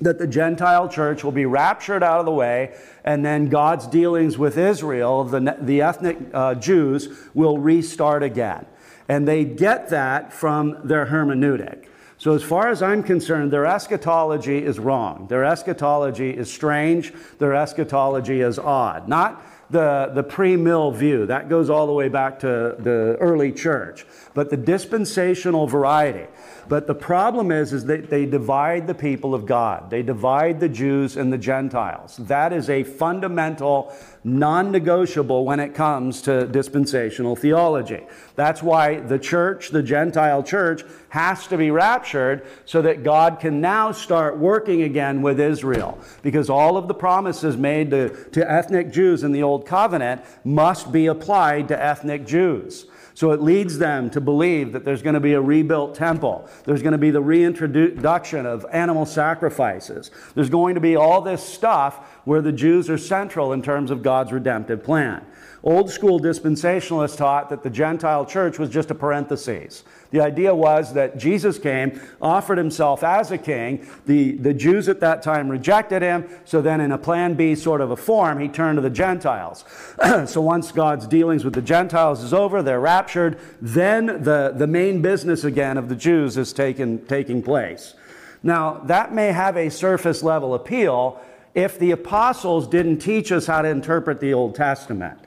that 0.00 0.18
the 0.18 0.26
Gentile 0.26 0.88
church 0.88 1.24
will 1.24 1.32
be 1.32 1.46
raptured 1.46 2.02
out 2.02 2.20
of 2.20 2.26
the 2.26 2.32
way, 2.32 2.74
and 3.04 3.24
then 3.24 3.48
God's 3.48 3.86
dealings 3.86 4.36
with 4.36 4.58
Israel, 4.58 5.24
the, 5.24 5.56
the 5.60 5.82
ethnic 5.82 6.18
uh, 6.34 6.54
Jews, 6.54 7.08
will 7.34 7.58
restart 7.58 8.22
again. 8.22 8.66
And 9.08 9.26
they 9.26 9.44
get 9.44 9.90
that 9.90 10.32
from 10.32 10.78
their 10.84 11.06
hermeneutic. 11.06 11.86
So, 12.18 12.34
as 12.34 12.42
far 12.42 12.68
as 12.68 12.82
I'm 12.82 13.02
concerned, 13.02 13.52
their 13.52 13.66
eschatology 13.66 14.64
is 14.64 14.78
wrong. 14.78 15.26
Their 15.28 15.44
eschatology 15.44 16.30
is 16.30 16.52
strange. 16.52 17.12
Their 17.38 17.54
eschatology 17.54 18.40
is 18.40 18.58
odd. 18.58 19.06
Not 19.06 19.44
the, 19.70 20.10
the 20.14 20.22
pre 20.22 20.56
mill 20.56 20.90
view, 20.92 21.26
that 21.26 21.48
goes 21.48 21.68
all 21.68 21.86
the 21.86 21.92
way 21.92 22.08
back 22.08 22.38
to 22.40 22.76
the 22.78 23.16
early 23.20 23.52
church, 23.52 24.06
but 24.32 24.50
the 24.50 24.56
dispensational 24.56 25.66
variety. 25.66 26.26
But 26.68 26.86
the 26.86 26.94
problem 26.94 27.52
is, 27.52 27.72
is 27.72 27.84
that 27.86 28.10
they 28.10 28.26
divide 28.26 28.86
the 28.86 28.94
people 28.94 29.34
of 29.34 29.46
God. 29.46 29.90
They 29.90 30.02
divide 30.02 30.58
the 30.58 30.68
Jews 30.68 31.16
and 31.16 31.32
the 31.32 31.38
Gentiles. 31.38 32.16
That 32.16 32.52
is 32.52 32.68
a 32.68 32.82
fundamental, 32.82 33.94
non 34.24 34.72
negotiable 34.72 35.44
when 35.44 35.60
it 35.60 35.74
comes 35.74 36.22
to 36.22 36.46
dispensational 36.46 37.36
theology. 37.36 38.04
That's 38.34 38.62
why 38.62 39.00
the 39.00 39.18
church, 39.18 39.70
the 39.70 39.82
Gentile 39.82 40.42
church, 40.42 40.82
has 41.10 41.46
to 41.46 41.56
be 41.56 41.70
raptured 41.70 42.44
so 42.64 42.82
that 42.82 43.04
God 43.04 43.38
can 43.38 43.60
now 43.60 43.92
start 43.92 44.36
working 44.36 44.82
again 44.82 45.22
with 45.22 45.38
Israel. 45.38 45.98
Because 46.22 46.50
all 46.50 46.76
of 46.76 46.88
the 46.88 46.94
promises 46.94 47.56
made 47.56 47.90
to, 47.90 48.08
to 48.30 48.50
ethnic 48.50 48.90
Jews 48.90 49.22
in 49.22 49.32
the 49.32 49.42
Old 49.42 49.66
Covenant 49.66 50.22
must 50.44 50.90
be 50.90 51.06
applied 51.06 51.68
to 51.68 51.80
ethnic 51.82 52.26
Jews. 52.26 52.86
So 53.16 53.30
it 53.30 53.40
leads 53.40 53.78
them 53.78 54.10
to 54.10 54.20
believe 54.20 54.72
that 54.72 54.84
there's 54.84 55.00
going 55.00 55.14
to 55.14 55.20
be 55.20 55.32
a 55.32 55.40
rebuilt 55.40 55.94
temple. 55.94 56.46
There's 56.64 56.82
going 56.82 56.92
to 56.92 56.98
be 56.98 57.10
the 57.10 57.22
reintroduction 57.22 58.44
of 58.44 58.66
animal 58.70 59.06
sacrifices. 59.06 60.10
There's 60.34 60.50
going 60.50 60.74
to 60.74 60.82
be 60.82 60.96
all 60.96 61.22
this 61.22 61.42
stuff 61.42 62.06
where 62.26 62.42
the 62.42 62.52
Jews 62.52 62.90
are 62.90 62.98
central 62.98 63.54
in 63.54 63.62
terms 63.62 63.90
of 63.90 64.02
God's 64.02 64.32
redemptive 64.32 64.84
plan. 64.84 65.24
Old 65.62 65.90
school 65.90 66.20
dispensationalists 66.20 67.16
taught 67.16 67.48
that 67.50 67.62
the 67.62 67.70
Gentile 67.70 68.24
church 68.24 68.58
was 68.58 68.70
just 68.70 68.90
a 68.90 68.94
parenthesis. 68.94 69.84
The 70.10 70.20
idea 70.20 70.54
was 70.54 70.94
that 70.94 71.18
Jesus 71.18 71.58
came, 71.58 72.00
offered 72.22 72.58
himself 72.58 73.02
as 73.02 73.30
a 73.30 73.38
king. 73.38 73.86
The, 74.06 74.32
the 74.32 74.54
Jews 74.54 74.88
at 74.88 75.00
that 75.00 75.22
time 75.22 75.48
rejected 75.48 76.02
him, 76.02 76.28
so 76.44 76.62
then, 76.62 76.80
in 76.80 76.92
a 76.92 76.98
plan 76.98 77.34
B 77.34 77.54
sort 77.54 77.80
of 77.80 77.90
a 77.90 77.96
form, 77.96 78.38
he 78.38 78.48
turned 78.48 78.76
to 78.76 78.82
the 78.82 78.90
Gentiles. 78.90 79.64
so 80.26 80.40
once 80.40 80.70
God's 80.72 81.06
dealings 81.06 81.44
with 81.44 81.54
the 81.54 81.62
Gentiles 81.62 82.22
is 82.22 82.32
over, 82.32 82.62
they're 82.62 82.80
raptured, 82.80 83.38
then 83.60 84.06
the, 84.06 84.52
the 84.54 84.66
main 84.66 85.02
business 85.02 85.44
again 85.44 85.76
of 85.76 85.88
the 85.88 85.96
Jews 85.96 86.36
is 86.36 86.52
taken, 86.52 87.04
taking 87.06 87.42
place. 87.42 87.94
Now, 88.42 88.74
that 88.84 89.12
may 89.12 89.32
have 89.32 89.56
a 89.56 89.70
surface 89.70 90.22
level 90.22 90.54
appeal 90.54 91.20
if 91.54 91.78
the 91.78 91.90
apostles 91.90 92.68
didn't 92.68 92.98
teach 92.98 93.32
us 93.32 93.46
how 93.46 93.62
to 93.62 93.68
interpret 93.68 94.20
the 94.20 94.34
Old 94.34 94.54
Testament. 94.54 95.18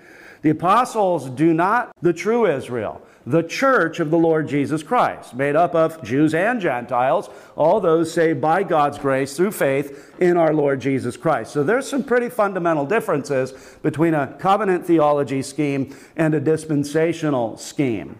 The 0.42 0.52
apostles 0.52 1.30
do 1.30 1.54
not 1.54 1.92
the 2.02 2.14
true 2.14 2.46
Israel, 2.46 3.02
the 3.26 3.44
church 3.44 4.00
of 4.00 4.10
the 4.10 4.18
Lord 4.18 4.48
Jesus 4.48 4.84
Christ, 4.84 5.34
made 5.34 5.56
up 5.56 5.76
of 5.76 6.02
Jews 6.02 6.34
and 6.34 6.62
Gentiles, 6.62 7.30
all 7.58 7.82
those 7.82 8.14
saved 8.14 8.40
by 8.40 8.64
God's 8.64 8.98
grace 8.98 9.36
through 9.36 9.52
faith 9.52 10.16
in 10.20 10.38
our 10.38 10.54
Lord 10.54 10.80
Jesus 10.80 11.18
Christ. 11.18 11.52
So 11.52 11.64
there's 11.64 11.88
some 11.90 12.04
pretty 12.04 12.30
fundamental 12.30 12.86
differences 12.86 13.52
between 13.82 14.14
a 14.14 14.28
covenant 14.40 14.86
theology 14.86 15.42
scheme 15.42 15.96
and 16.16 16.34
a 16.34 16.40
dispensational 16.40 17.58
scheme. 17.58 18.20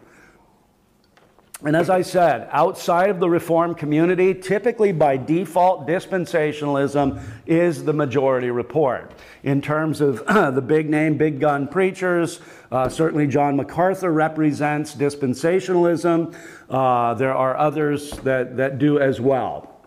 And 1.66 1.76
as 1.76 1.90
I 1.90 2.04
said, 2.04 2.48
outside 2.54 3.10
of 3.10 3.20
the 3.20 3.30
Reformed 3.30 3.78
community, 3.78 4.34
typically 4.34 4.94
by 4.94 5.18
default, 5.18 5.86
dispensationalism 5.86 7.22
is 7.46 7.84
the 7.84 7.92
majority 7.92 8.50
report. 8.50 9.12
In 9.44 9.62
terms 9.62 10.00
of 10.00 10.26
the 10.28 10.64
big 10.66 10.90
name, 10.90 11.18
big 11.18 11.42
gun 11.42 11.68
preachers, 11.68 12.40
uh, 12.72 12.88
certainly 12.88 13.28
John 13.28 13.58
MacArthur 13.58 14.14
represents 14.14 14.96
dispensationalism. 14.96 16.34
Uh, 16.70 17.14
there 17.16 17.36
are 17.36 17.58
others 17.58 18.12
that, 18.20 18.56
that 18.56 18.78
do 18.78 19.00
as 19.00 19.20
well. 19.20 19.79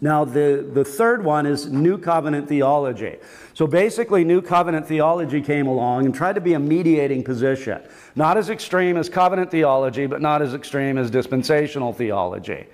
Now, 0.00 0.24
the, 0.24 0.64
the 0.72 0.84
third 0.84 1.24
one 1.24 1.44
is 1.44 1.66
New 1.66 1.98
Covenant 1.98 2.48
theology. 2.48 3.16
So 3.54 3.66
basically, 3.66 4.22
New 4.22 4.40
Covenant 4.40 4.86
theology 4.86 5.40
came 5.40 5.66
along 5.66 6.06
and 6.06 6.14
tried 6.14 6.36
to 6.36 6.40
be 6.40 6.54
a 6.54 6.58
mediating 6.58 7.24
position. 7.24 7.82
Not 8.14 8.36
as 8.36 8.48
extreme 8.48 8.96
as 8.96 9.08
covenant 9.08 9.50
theology, 9.50 10.06
but 10.06 10.20
not 10.20 10.40
as 10.40 10.54
extreme 10.54 10.98
as 10.98 11.10
dispensational 11.10 11.92
theology. 11.92 12.66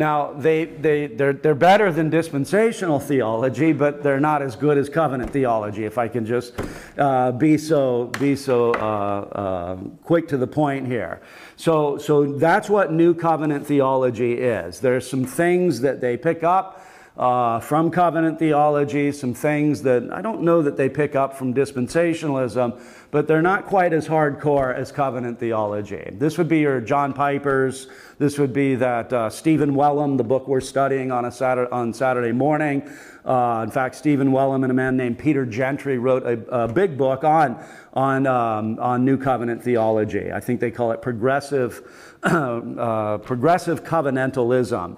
Now, 0.00 0.32
they, 0.32 0.64
they, 0.64 1.08
they're, 1.08 1.34
they're 1.34 1.54
better 1.54 1.92
than 1.92 2.08
dispensational 2.08 3.00
theology, 3.00 3.74
but 3.74 4.02
they're 4.02 4.18
not 4.18 4.40
as 4.40 4.56
good 4.56 4.78
as 4.78 4.88
covenant 4.88 5.30
theology, 5.30 5.84
if 5.84 5.98
I 5.98 6.08
can 6.08 6.24
just 6.24 6.54
uh, 6.96 7.32
be 7.32 7.58
so, 7.58 8.06
be 8.18 8.34
so 8.34 8.72
uh, 8.72 8.76
uh, 8.78 9.76
quick 10.02 10.26
to 10.28 10.38
the 10.38 10.46
point 10.46 10.86
here. 10.86 11.20
So, 11.56 11.98
so 11.98 12.32
that's 12.32 12.70
what 12.70 12.90
new 12.90 13.12
covenant 13.12 13.66
theology 13.66 14.40
is. 14.40 14.80
There's 14.80 15.06
some 15.06 15.26
things 15.26 15.82
that 15.82 16.00
they 16.00 16.16
pick 16.16 16.42
up 16.44 16.79
uh, 17.16 17.60
from 17.60 17.90
covenant 17.90 18.38
theology, 18.38 19.12
some 19.12 19.34
things 19.34 19.82
that 19.82 20.10
I 20.12 20.22
don't 20.22 20.42
know 20.42 20.62
that 20.62 20.76
they 20.76 20.88
pick 20.88 21.16
up 21.16 21.36
from 21.36 21.52
dispensationalism, 21.52 22.80
but 23.10 23.26
they're 23.26 23.42
not 23.42 23.66
quite 23.66 23.92
as 23.92 24.06
hardcore 24.06 24.74
as 24.74 24.92
covenant 24.92 25.40
theology. 25.40 26.08
This 26.12 26.38
would 26.38 26.48
be 26.48 26.60
your 26.60 26.80
John 26.80 27.12
Piper's, 27.12 27.88
this 28.18 28.38
would 28.38 28.52
be 28.52 28.74
that 28.76 29.12
uh, 29.12 29.28
Stephen 29.28 29.74
Wellum, 29.74 30.16
the 30.16 30.24
book 30.24 30.46
we're 30.46 30.60
studying 30.60 31.10
on, 31.10 31.24
a 31.24 31.32
Saturday, 31.32 31.70
on 31.72 31.92
Saturday 31.92 32.32
morning. 32.32 32.88
Uh, 33.24 33.62
in 33.64 33.70
fact, 33.70 33.96
Stephen 33.96 34.30
Wellum 34.30 34.62
and 34.62 34.70
a 34.70 34.74
man 34.74 34.96
named 34.96 35.18
Peter 35.18 35.44
Gentry 35.44 35.98
wrote 35.98 36.22
a, 36.22 36.64
a 36.64 36.68
big 36.68 36.96
book 36.96 37.24
on, 37.24 37.62
on, 37.92 38.26
um, 38.26 38.78
on 38.78 39.04
New 39.04 39.18
Covenant 39.18 39.62
theology. 39.62 40.32
I 40.32 40.40
think 40.40 40.60
they 40.60 40.70
call 40.70 40.92
it 40.92 41.02
progressive, 41.02 41.82
uh, 42.22 43.18
progressive 43.18 43.84
covenantalism. 43.84 44.96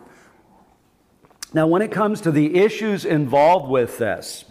Now, 1.54 1.66
when 1.66 1.82
it 1.82 1.90
comes 1.92 2.22
to 2.22 2.30
the 2.30 2.56
issues 2.56 3.04
involved 3.04 3.68
with 3.68 3.98
this, 3.98 4.46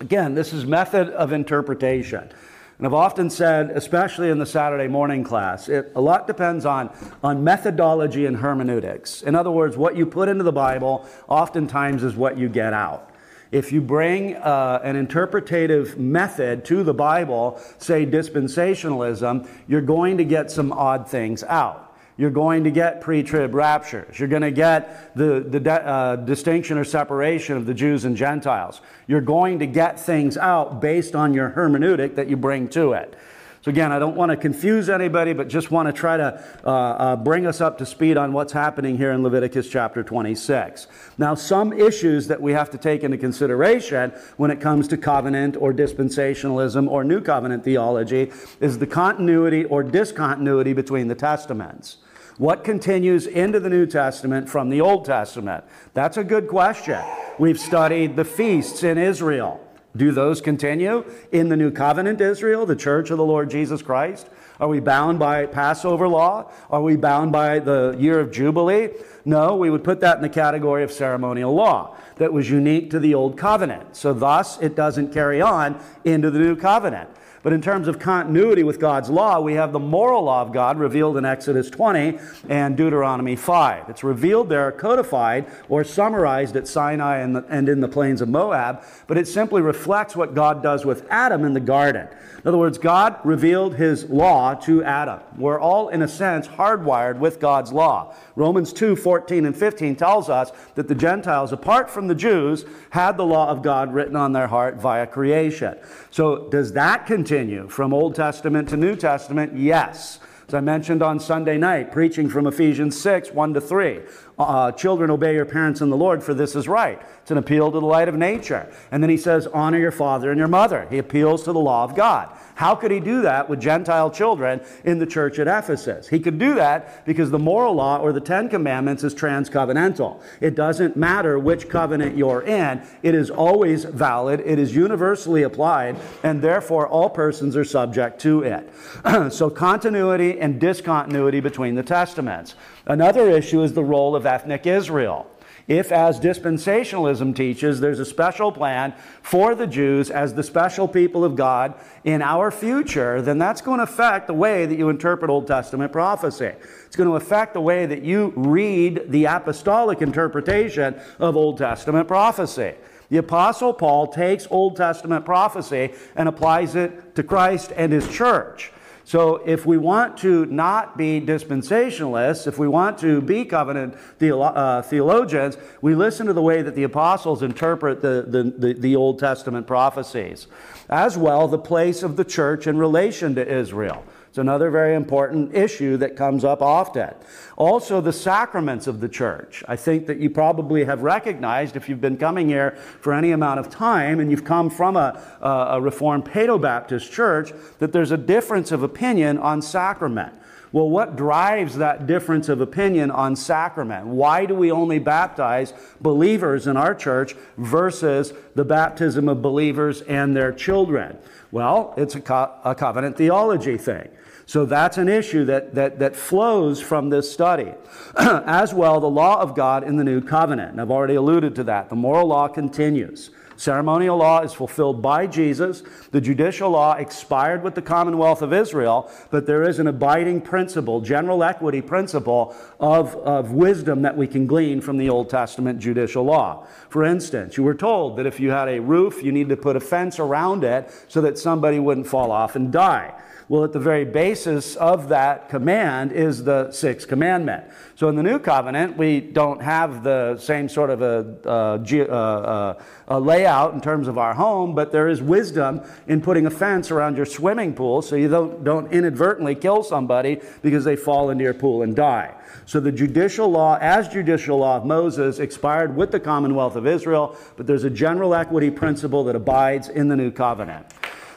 again, 0.00 0.34
this 0.34 0.52
is 0.52 0.66
method 0.66 1.08
of 1.10 1.32
interpretation. 1.32 2.30
And 2.78 2.86
I've 2.88 2.94
often 2.94 3.30
said, 3.30 3.70
especially 3.70 4.28
in 4.28 4.40
the 4.40 4.46
Saturday 4.46 4.88
morning 4.88 5.22
class, 5.22 5.68
it, 5.68 5.92
a 5.94 6.00
lot 6.00 6.26
depends 6.26 6.66
on, 6.66 6.90
on 7.22 7.44
methodology 7.44 8.26
and 8.26 8.38
hermeneutics. 8.38 9.22
In 9.22 9.36
other 9.36 9.52
words, 9.52 9.76
what 9.76 9.96
you 9.96 10.04
put 10.04 10.28
into 10.28 10.42
the 10.42 10.50
Bible 10.50 11.06
oftentimes 11.28 12.02
is 12.02 12.16
what 12.16 12.36
you 12.36 12.48
get 12.48 12.72
out. 12.72 13.10
If 13.52 13.70
you 13.70 13.80
bring 13.80 14.34
uh, 14.34 14.80
an 14.82 14.96
interpretative 14.96 15.96
method 15.96 16.64
to 16.64 16.82
the 16.82 16.94
Bible, 16.94 17.60
say 17.78 18.04
dispensationalism, 18.04 19.48
you're 19.68 19.80
going 19.80 20.16
to 20.16 20.24
get 20.24 20.50
some 20.50 20.72
odd 20.72 21.08
things 21.08 21.44
out. 21.44 21.91
You're 22.16 22.30
going 22.30 22.64
to 22.64 22.70
get 22.70 23.00
pre 23.00 23.22
trib 23.22 23.54
raptures. 23.54 24.18
You're 24.18 24.28
going 24.28 24.42
to 24.42 24.50
get 24.50 25.14
the, 25.16 25.40
the 25.40 25.72
uh, 25.72 26.16
distinction 26.16 26.76
or 26.76 26.84
separation 26.84 27.56
of 27.56 27.66
the 27.66 27.74
Jews 27.74 28.04
and 28.04 28.16
Gentiles. 28.16 28.80
You're 29.06 29.22
going 29.22 29.58
to 29.60 29.66
get 29.66 29.98
things 29.98 30.36
out 30.36 30.80
based 30.80 31.16
on 31.16 31.32
your 31.32 31.50
hermeneutic 31.50 32.16
that 32.16 32.28
you 32.28 32.36
bring 32.36 32.68
to 32.70 32.92
it. 32.92 33.16
So, 33.62 33.70
again, 33.70 33.92
I 33.92 34.00
don't 34.00 34.16
want 34.16 34.30
to 34.30 34.36
confuse 34.36 34.90
anybody, 34.90 35.32
but 35.34 35.46
just 35.46 35.70
want 35.70 35.86
to 35.86 35.92
try 35.92 36.16
to 36.16 36.44
uh, 36.64 36.68
uh, 36.68 37.16
bring 37.16 37.46
us 37.46 37.60
up 37.60 37.78
to 37.78 37.86
speed 37.86 38.16
on 38.16 38.32
what's 38.32 38.52
happening 38.52 38.96
here 38.96 39.12
in 39.12 39.22
Leviticus 39.22 39.68
chapter 39.68 40.02
26. 40.02 40.88
Now, 41.16 41.36
some 41.36 41.72
issues 41.72 42.26
that 42.26 42.42
we 42.42 42.50
have 42.54 42.70
to 42.70 42.78
take 42.78 43.04
into 43.04 43.16
consideration 43.16 44.10
when 44.36 44.50
it 44.50 44.60
comes 44.60 44.88
to 44.88 44.96
covenant 44.96 45.56
or 45.56 45.72
dispensationalism 45.72 46.88
or 46.88 47.04
new 47.04 47.20
covenant 47.20 47.62
theology 47.62 48.32
is 48.60 48.80
the 48.80 48.86
continuity 48.86 49.64
or 49.66 49.84
discontinuity 49.84 50.72
between 50.72 51.06
the 51.06 51.14
testaments. 51.14 51.98
What 52.38 52.64
continues 52.64 53.28
into 53.28 53.60
the 53.60 53.70
New 53.70 53.86
Testament 53.86 54.48
from 54.48 54.70
the 54.70 54.80
Old 54.80 55.04
Testament? 55.04 55.62
That's 55.94 56.16
a 56.16 56.24
good 56.24 56.48
question. 56.48 57.00
We've 57.38 57.60
studied 57.60 58.16
the 58.16 58.24
feasts 58.24 58.82
in 58.82 58.98
Israel. 58.98 59.61
Do 59.96 60.10
those 60.10 60.40
continue 60.40 61.04
in 61.32 61.48
the 61.48 61.56
new 61.56 61.70
covenant 61.70 62.20
Israel, 62.20 62.64
the 62.64 62.76
church 62.76 63.10
of 63.10 63.18
the 63.18 63.24
Lord 63.24 63.50
Jesus 63.50 63.82
Christ? 63.82 64.28
Are 64.58 64.68
we 64.68 64.80
bound 64.80 65.18
by 65.18 65.44
Passover 65.46 66.08
law? 66.08 66.50
Are 66.70 66.82
we 66.82 66.96
bound 66.96 67.32
by 67.32 67.58
the 67.58 67.96
year 67.98 68.20
of 68.20 68.30
Jubilee? 68.30 68.90
No, 69.24 69.56
we 69.56 69.70
would 69.70 69.84
put 69.84 70.00
that 70.00 70.16
in 70.16 70.22
the 70.22 70.28
category 70.28 70.82
of 70.82 70.92
ceremonial 70.92 71.52
law 71.54 71.96
that 72.16 72.32
was 72.32 72.48
unique 72.48 72.90
to 72.90 73.00
the 73.00 73.14
old 73.14 73.36
covenant. 73.36 73.96
So, 73.96 74.14
thus, 74.14 74.60
it 74.60 74.74
doesn't 74.74 75.12
carry 75.12 75.42
on 75.42 75.80
into 76.04 76.30
the 76.30 76.38
new 76.38 76.56
covenant. 76.56 77.10
But 77.42 77.52
in 77.52 77.60
terms 77.60 77.88
of 77.88 77.98
continuity 77.98 78.62
with 78.62 78.78
God's 78.78 79.10
law, 79.10 79.40
we 79.40 79.54
have 79.54 79.72
the 79.72 79.80
moral 79.80 80.24
law 80.24 80.42
of 80.42 80.52
God 80.52 80.78
revealed 80.78 81.16
in 81.16 81.24
Exodus 81.24 81.68
20 81.70 82.18
and 82.48 82.76
Deuteronomy 82.76 83.34
5. 83.34 83.88
It's 83.88 84.04
revealed 84.04 84.48
there, 84.48 84.70
codified, 84.70 85.46
or 85.68 85.82
summarized 85.82 86.54
at 86.54 86.68
Sinai 86.68 87.18
and, 87.18 87.34
the, 87.34 87.44
and 87.48 87.68
in 87.68 87.80
the 87.80 87.88
plains 87.88 88.20
of 88.20 88.28
Moab, 88.28 88.84
but 89.08 89.18
it 89.18 89.26
simply 89.26 89.60
reflects 89.60 90.14
what 90.14 90.34
God 90.34 90.62
does 90.62 90.84
with 90.84 91.04
Adam 91.10 91.44
in 91.44 91.52
the 91.52 91.60
garden. 91.60 92.06
In 92.42 92.48
other 92.48 92.58
words, 92.58 92.78
God 92.78 93.18
revealed 93.24 93.76
his 93.76 94.04
law 94.10 94.54
to 94.54 94.82
Adam. 94.82 95.20
We're 95.36 95.60
all, 95.60 95.88
in 95.88 96.02
a 96.02 96.08
sense, 96.08 96.48
hardwired 96.48 97.18
with 97.18 97.38
God's 97.38 97.72
law. 97.72 98.14
Romans 98.34 98.72
2 98.72 98.96
14 98.96 99.46
and 99.46 99.56
15 99.56 99.94
tells 99.94 100.28
us 100.28 100.50
that 100.74 100.88
the 100.88 100.94
Gentiles, 100.94 101.52
apart 101.52 101.88
from 101.88 102.08
the 102.08 102.14
Jews, 102.14 102.64
had 102.90 103.16
the 103.16 103.24
law 103.24 103.48
of 103.48 103.62
God 103.62 103.94
written 103.94 104.16
on 104.16 104.32
their 104.32 104.48
heart 104.48 104.76
via 104.76 105.06
creation. 105.06 105.78
So, 106.12 106.46
does 106.50 106.74
that 106.74 107.06
continue 107.06 107.68
from 107.68 107.94
Old 107.94 108.14
Testament 108.14 108.68
to 108.68 108.76
New 108.76 108.96
Testament? 108.96 109.56
Yes. 109.56 110.20
As 110.46 110.52
I 110.52 110.60
mentioned 110.60 111.02
on 111.02 111.18
Sunday 111.18 111.56
night, 111.56 111.90
preaching 111.90 112.28
from 112.28 112.46
Ephesians 112.46 113.00
6 113.00 113.30
1 113.30 113.54
to 113.54 113.60
3. 113.62 114.00
Uh, 114.38 114.72
children, 114.72 115.10
obey 115.10 115.32
your 115.32 115.46
parents 115.46 115.80
in 115.80 115.88
the 115.88 115.96
Lord, 115.96 116.22
for 116.22 116.34
this 116.34 116.54
is 116.54 116.68
right. 116.68 117.00
It's 117.22 117.30
an 117.30 117.38
appeal 117.38 117.72
to 117.72 117.80
the 117.80 117.86
light 117.86 118.08
of 118.08 118.14
nature. 118.14 118.70
And 118.90 119.02
then 119.02 119.08
he 119.08 119.16
says, 119.16 119.46
honor 119.46 119.78
your 119.78 119.90
father 119.90 120.30
and 120.30 120.38
your 120.38 120.48
mother. 120.48 120.86
He 120.90 120.98
appeals 120.98 121.44
to 121.44 121.52
the 121.54 121.58
law 121.58 121.82
of 121.82 121.94
God. 121.94 122.36
How 122.62 122.76
could 122.76 122.92
he 122.92 123.00
do 123.00 123.22
that 123.22 123.48
with 123.48 123.60
Gentile 123.60 124.08
children 124.08 124.60
in 124.84 125.00
the 125.00 125.04
church 125.04 125.40
at 125.40 125.48
Ephesus? 125.48 126.06
He 126.06 126.20
could 126.20 126.38
do 126.38 126.54
that 126.54 127.04
because 127.04 127.32
the 127.32 127.38
moral 127.40 127.74
law 127.74 127.98
or 127.98 128.12
the 128.12 128.20
Ten 128.20 128.48
Commandments 128.48 129.02
is 129.02 129.16
transcovenantal. 129.16 130.22
It 130.40 130.54
doesn't 130.54 130.96
matter 130.96 131.40
which 131.40 131.68
covenant 131.68 132.16
you're 132.16 132.42
in, 132.42 132.80
it 133.02 133.16
is 133.16 133.30
always 133.30 133.84
valid, 133.84 134.44
it 134.46 134.60
is 134.60 134.76
universally 134.76 135.42
applied, 135.42 135.96
and 136.22 136.40
therefore 136.40 136.86
all 136.86 137.10
persons 137.10 137.56
are 137.56 137.64
subject 137.64 138.20
to 138.20 138.44
it. 138.44 138.72
so, 139.32 139.50
continuity 139.50 140.38
and 140.38 140.60
discontinuity 140.60 141.40
between 141.40 141.74
the 141.74 141.82
testaments. 141.82 142.54
Another 142.86 143.28
issue 143.28 143.64
is 143.64 143.72
the 143.72 143.82
role 143.82 144.14
of 144.14 144.24
ethnic 144.24 144.68
Israel. 144.68 145.26
If, 145.72 145.90
as 145.90 146.20
dispensationalism 146.20 147.34
teaches, 147.34 147.80
there's 147.80 147.98
a 147.98 148.04
special 148.04 148.52
plan 148.52 148.92
for 149.22 149.54
the 149.54 149.66
Jews 149.66 150.10
as 150.10 150.34
the 150.34 150.42
special 150.42 150.86
people 150.86 151.24
of 151.24 151.34
God 151.34 151.72
in 152.04 152.20
our 152.20 152.50
future, 152.50 153.22
then 153.22 153.38
that's 153.38 153.62
going 153.62 153.78
to 153.78 153.84
affect 153.84 154.26
the 154.26 154.34
way 154.34 154.66
that 154.66 154.76
you 154.76 154.90
interpret 154.90 155.30
Old 155.30 155.46
Testament 155.46 155.90
prophecy. 155.90 156.52
It's 156.84 156.94
going 156.94 157.08
to 157.08 157.16
affect 157.16 157.54
the 157.54 157.62
way 157.62 157.86
that 157.86 158.02
you 158.02 158.34
read 158.36 159.06
the 159.08 159.24
apostolic 159.24 160.02
interpretation 160.02 161.00
of 161.18 161.38
Old 161.38 161.56
Testament 161.56 162.06
prophecy. 162.06 162.74
The 163.08 163.16
Apostle 163.16 163.72
Paul 163.72 164.08
takes 164.08 164.46
Old 164.50 164.76
Testament 164.76 165.24
prophecy 165.24 165.94
and 166.16 166.28
applies 166.28 166.74
it 166.74 167.14
to 167.14 167.22
Christ 167.22 167.72
and 167.74 167.94
his 167.94 168.06
church. 168.14 168.72
So, 169.04 169.36
if 169.44 169.66
we 169.66 169.78
want 169.78 170.16
to 170.18 170.46
not 170.46 170.96
be 170.96 171.20
dispensationalists, 171.20 172.46
if 172.46 172.58
we 172.58 172.68
want 172.68 172.98
to 172.98 173.20
be 173.20 173.44
covenant 173.44 173.96
theolo- 174.20 174.52
uh, 174.54 174.82
theologians, 174.82 175.56
we 175.80 175.94
listen 175.94 176.26
to 176.28 176.32
the 176.32 176.42
way 176.42 176.62
that 176.62 176.74
the 176.74 176.84
apostles 176.84 177.42
interpret 177.42 178.00
the, 178.00 178.24
the, 178.28 178.42
the, 178.44 178.72
the 178.74 178.96
Old 178.96 179.18
Testament 179.18 179.66
prophecies. 179.66 180.46
As 180.88 181.18
well, 181.18 181.48
the 181.48 181.58
place 181.58 182.02
of 182.02 182.16
the 182.16 182.24
church 182.24 182.66
in 182.66 182.78
relation 182.78 183.34
to 183.34 183.46
Israel. 183.46 184.04
It's 184.28 184.38
another 184.38 184.70
very 184.70 184.94
important 184.94 185.54
issue 185.54 185.98
that 185.98 186.16
comes 186.16 186.42
up 186.42 186.62
often. 186.62 187.12
Also, 187.56 188.00
the 188.00 188.12
sacraments 188.12 188.86
of 188.86 189.00
the 189.00 189.08
church. 189.08 189.62
I 189.68 189.76
think 189.76 190.06
that 190.06 190.18
you 190.18 190.30
probably 190.30 190.84
have 190.84 191.02
recognized 191.02 191.76
if 191.76 191.88
you've 191.88 192.00
been 192.00 192.16
coming 192.16 192.48
here 192.48 192.72
for 193.00 193.12
any 193.12 193.32
amount 193.32 193.60
of 193.60 193.68
time 193.68 194.20
and 194.20 194.30
you've 194.30 194.44
come 194.44 194.70
from 194.70 194.96
a, 194.96 195.20
a 195.40 195.80
Reformed 195.80 196.24
Paedo 196.24 196.60
Baptist 196.60 197.12
church 197.12 197.52
that 197.78 197.92
there's 197.92 198.10
a 198.10 198.16
difference 198.16 198.72
of 198.72 198.82
opinion 198.82 199.38
on 199.38 199.60
sacrament. 199.60 200.32
Well, 200.72 200.88
what 200.88 201.16
drives 201.16 201.76
that 201.76 202.06
difference 202.06 202.48
of 202.48 202.62
opinion 202.62 203.10
on 203.10 203.36
sacrament? 203.36 204.06
Why 204.06 204.46
do 204.46 204.54
we 204.54 204.72
only 204.72 204.98
baptize 204.98 205.74
believers 206.00 206.66
in 206.66 206.78
our 206.78 206.94
church 206.94 207.34
versus 207.58 208.32
the 208.54 208.64
baptism 208.64 209.28
of 209.28 209.42
believers 209.42 210.00
and 210.02 210.34
their 210.34 210.50
children? 210.50 211.18
Well, 211.50 211.92
it's 211.98 212.14
a, 212.14 212.22
co- 212.22 212.54
a 212.64 212.74
covenant 212.74 213.18
theology 213.18 213.76
thing. 213.76 214.08
So 214.52 214.66
that's 214.66 214.98
an 214.98 215.08
issue 215.08 215.46
that, 215.46 215.76
that, 215.76 216.00
that 216.00 216.14
flows 216.14 216.78
from 216.78 217.08
this 217.08 217.32
study. 217.32 217.72
As 218.18 218.74
well, 218.74 219.00
the 219.00 219.08
law 219.08 219.40
of 219.40 219.54
God 219.54 219.82
in 219.82 219.96
the 219.96 220.04
new 220.04 220.20
covenant. 220.20 220.72
And 220.72 220.80
I've 220.82 220.90
already 220.90 221.14
alluded 221.14 221.54
to 221.54 221.64
that. 221.64 221.88
The 221.88 221.96
moral 221.96 222.26
law 222.26 222.48
continues. 222.48 223.30
Ceremonial 223.56 224.18
law 224.18 224.42
is 224.42 224.52
fulfilled 224.52 225.00
by 225.00 225.26
Jesus. 225.26 225.82
The 226.10 226.20
judicial 226.20 226.68
law 226.68 226.96
expired 226.96 227.62
with 227.62 227.74
the 227.74 227.80
Commonwealth 227.80 228.42
of 228.42 228.52
Israel, 228.52 229.10
but 229.30 229.46
there 229.46 229.62
is 229.62 229.78
an 229.78 229.86
abiding 229.86 230.42
principle, 230.42 231.00
general 231.00 231.42
equity 231.42 231.80
principle 231.80 232.54
of, 232.78 233.16
of 233.16 233.52
wisdom 233.52 234.02
that 234.02 234.18
we 234.18 234.26
can 234.26 234.46
glean 234.46 234.82
from 234.82 234.98
the 234.98 235.08
Old 235.08 235.30
Testament 235.30 235.78
judicial 235.78 236.24
law. 236.24 236.66
For 236.90 237.04
instance, 237.04 237.56
you 237.56 237.62
were 237.62 237.74
told 237.74 238.18
that 238.18 238.26
if 238.26 238.38
you 238.38 238.50
had 238.50 238.68
a 238.68 238.82
roof, 238.82 239.22
you 239.22 239.32
need 239.32 239.48
to 239.48 239.56
put 239.56 239.76
a 239.76 239.80
fence 239.80 240.18
around 240.18 240.62
it 240.62 240.90
so 241.08 241.22
that 241.22 241.38
somebody 241.38 241.78
wouldn't 241.78 242.06
fall 242.06 242.30
off 242.30 242.54
and 242.54 242.70
die. 242.70 243.14
Well, 243.52 243.64
at 243.64 243.72
the 243.72 243.78
very 243.78 244.06
basis 244.06 244.76
of 244.76 245.10
that 245.10 245.50
command 245.50 246.10
is 246.12 246.42
the 246.42 246.70
sixth 246.72 247.06
commandment. 247.06 247.64
So 247.96 248.08
in 248.08 248.16
the 248.16 248.22
new 248.22 248.38
covenant, 248.38 248.96
we 248.96 249.20
don't 249.20 249.60
have 249.60 250.02
the 250.02 250.38
same 250.38 250.70
sort 250.70 250.88
of 250.88 251.02
a, 251.02 251.36
uh, 251.44 251.76
uh, 252.10 252.82
a, 253.08 253.20
layout 253.20 253.74
in 253.74 253.82
terms 253.82 254.08
of 254.08 254.16
our 254.16 254.32
home, 254.32 254.74
but 254.74 254.90
there 254.90 255.06
is 255.06 255.20
wisdom 255.20 255.82
in 256.06 256.22
putting 256.22 256.46
a 256.46 256.50
fence 256.50 256.90
around 256.90 257.18
your 257.18 257.26
swimming 257.26 257.74
pool 257.74 258.00
so 258.00 258.16
you 258.16 258.30
don't, 258.30 258.64
don't 258.64 258.90
inadvertently 258.90 259.54
kill 259.54 259.82
somebody 259.82 260.40
because 260.62 260.84
they 260.84 260.96
fall 260.96 261.28
into 261.28 261.44
your 261.44 261.52
pool 261.52 261.82
and 261.82 261.94
die. 261.94 262.34
So 262.64 262.80
the 262.80 262.90
judicial 262.90 263.50
law, 263.50 263.76
as 263.82 264.08
judicial 264.08 264.56
law 264.56 264.78
of 264.78 264.86
Moses, 264.86 265.40
expired 265.40 265.94
with 265.94 266.10
the 266.10 266.20
Commonwealth 266.20 266.74
of 266.74 266.86
Israel, 266.86 267.36
but 267.58 267.66
there's 267.66 267.84
a 267.84 267.90
general 267.90 268.34
equity 268.34 268.70
principle 268.70 269.24
that 269.24 269.36
abides 269.36 269.90
in 269.90 270.08
the 270.08 270.16
new 270.16 270.30
covenant. 270.30 270.86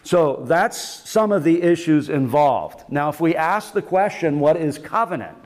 So 0.05 0.43
that's 0.47 0.77
some 1.09 1.31
of 1.31 1.43
the 1.43 1.63
issues 1.63 2.09
involved. 2.09 2.83
Now, 2.89 3.09
if 3.09 3.19
we 3.19 3.35
ask 3.35 3.73
the 3.73 3.81
question, 3.81 4.39
what 4.39 4.55
is 4.55 4.77
covenant? 4.77 5.37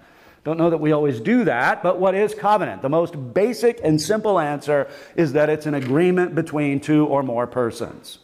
Don't 0.44 0.58
know 0.58 0.70
that 0.70 0.78
we 0.78 0.92
always 0.92 1.22
do 1.22 1.46
that, 1.46 1.82
but 1.82 1.98
what 1.98 2.14
is 2.14 2.36
covenant? 2.36 2.82
The 2.82 2.90
most 2.90 3.34
basic 3.34 3.80
and 3.84 4.02
simple 4.02 4.38
answer 4.38 4.90
is 5.16 5.34
that 5.34 5.50
it's 5.50 5.66
an 5.66 5.76
agreement 5.76 6.36
between 6.36 6.82
two 6.82 7.06
or 7.06 7.24
more 7.24 7.48
persons 7.48 8.20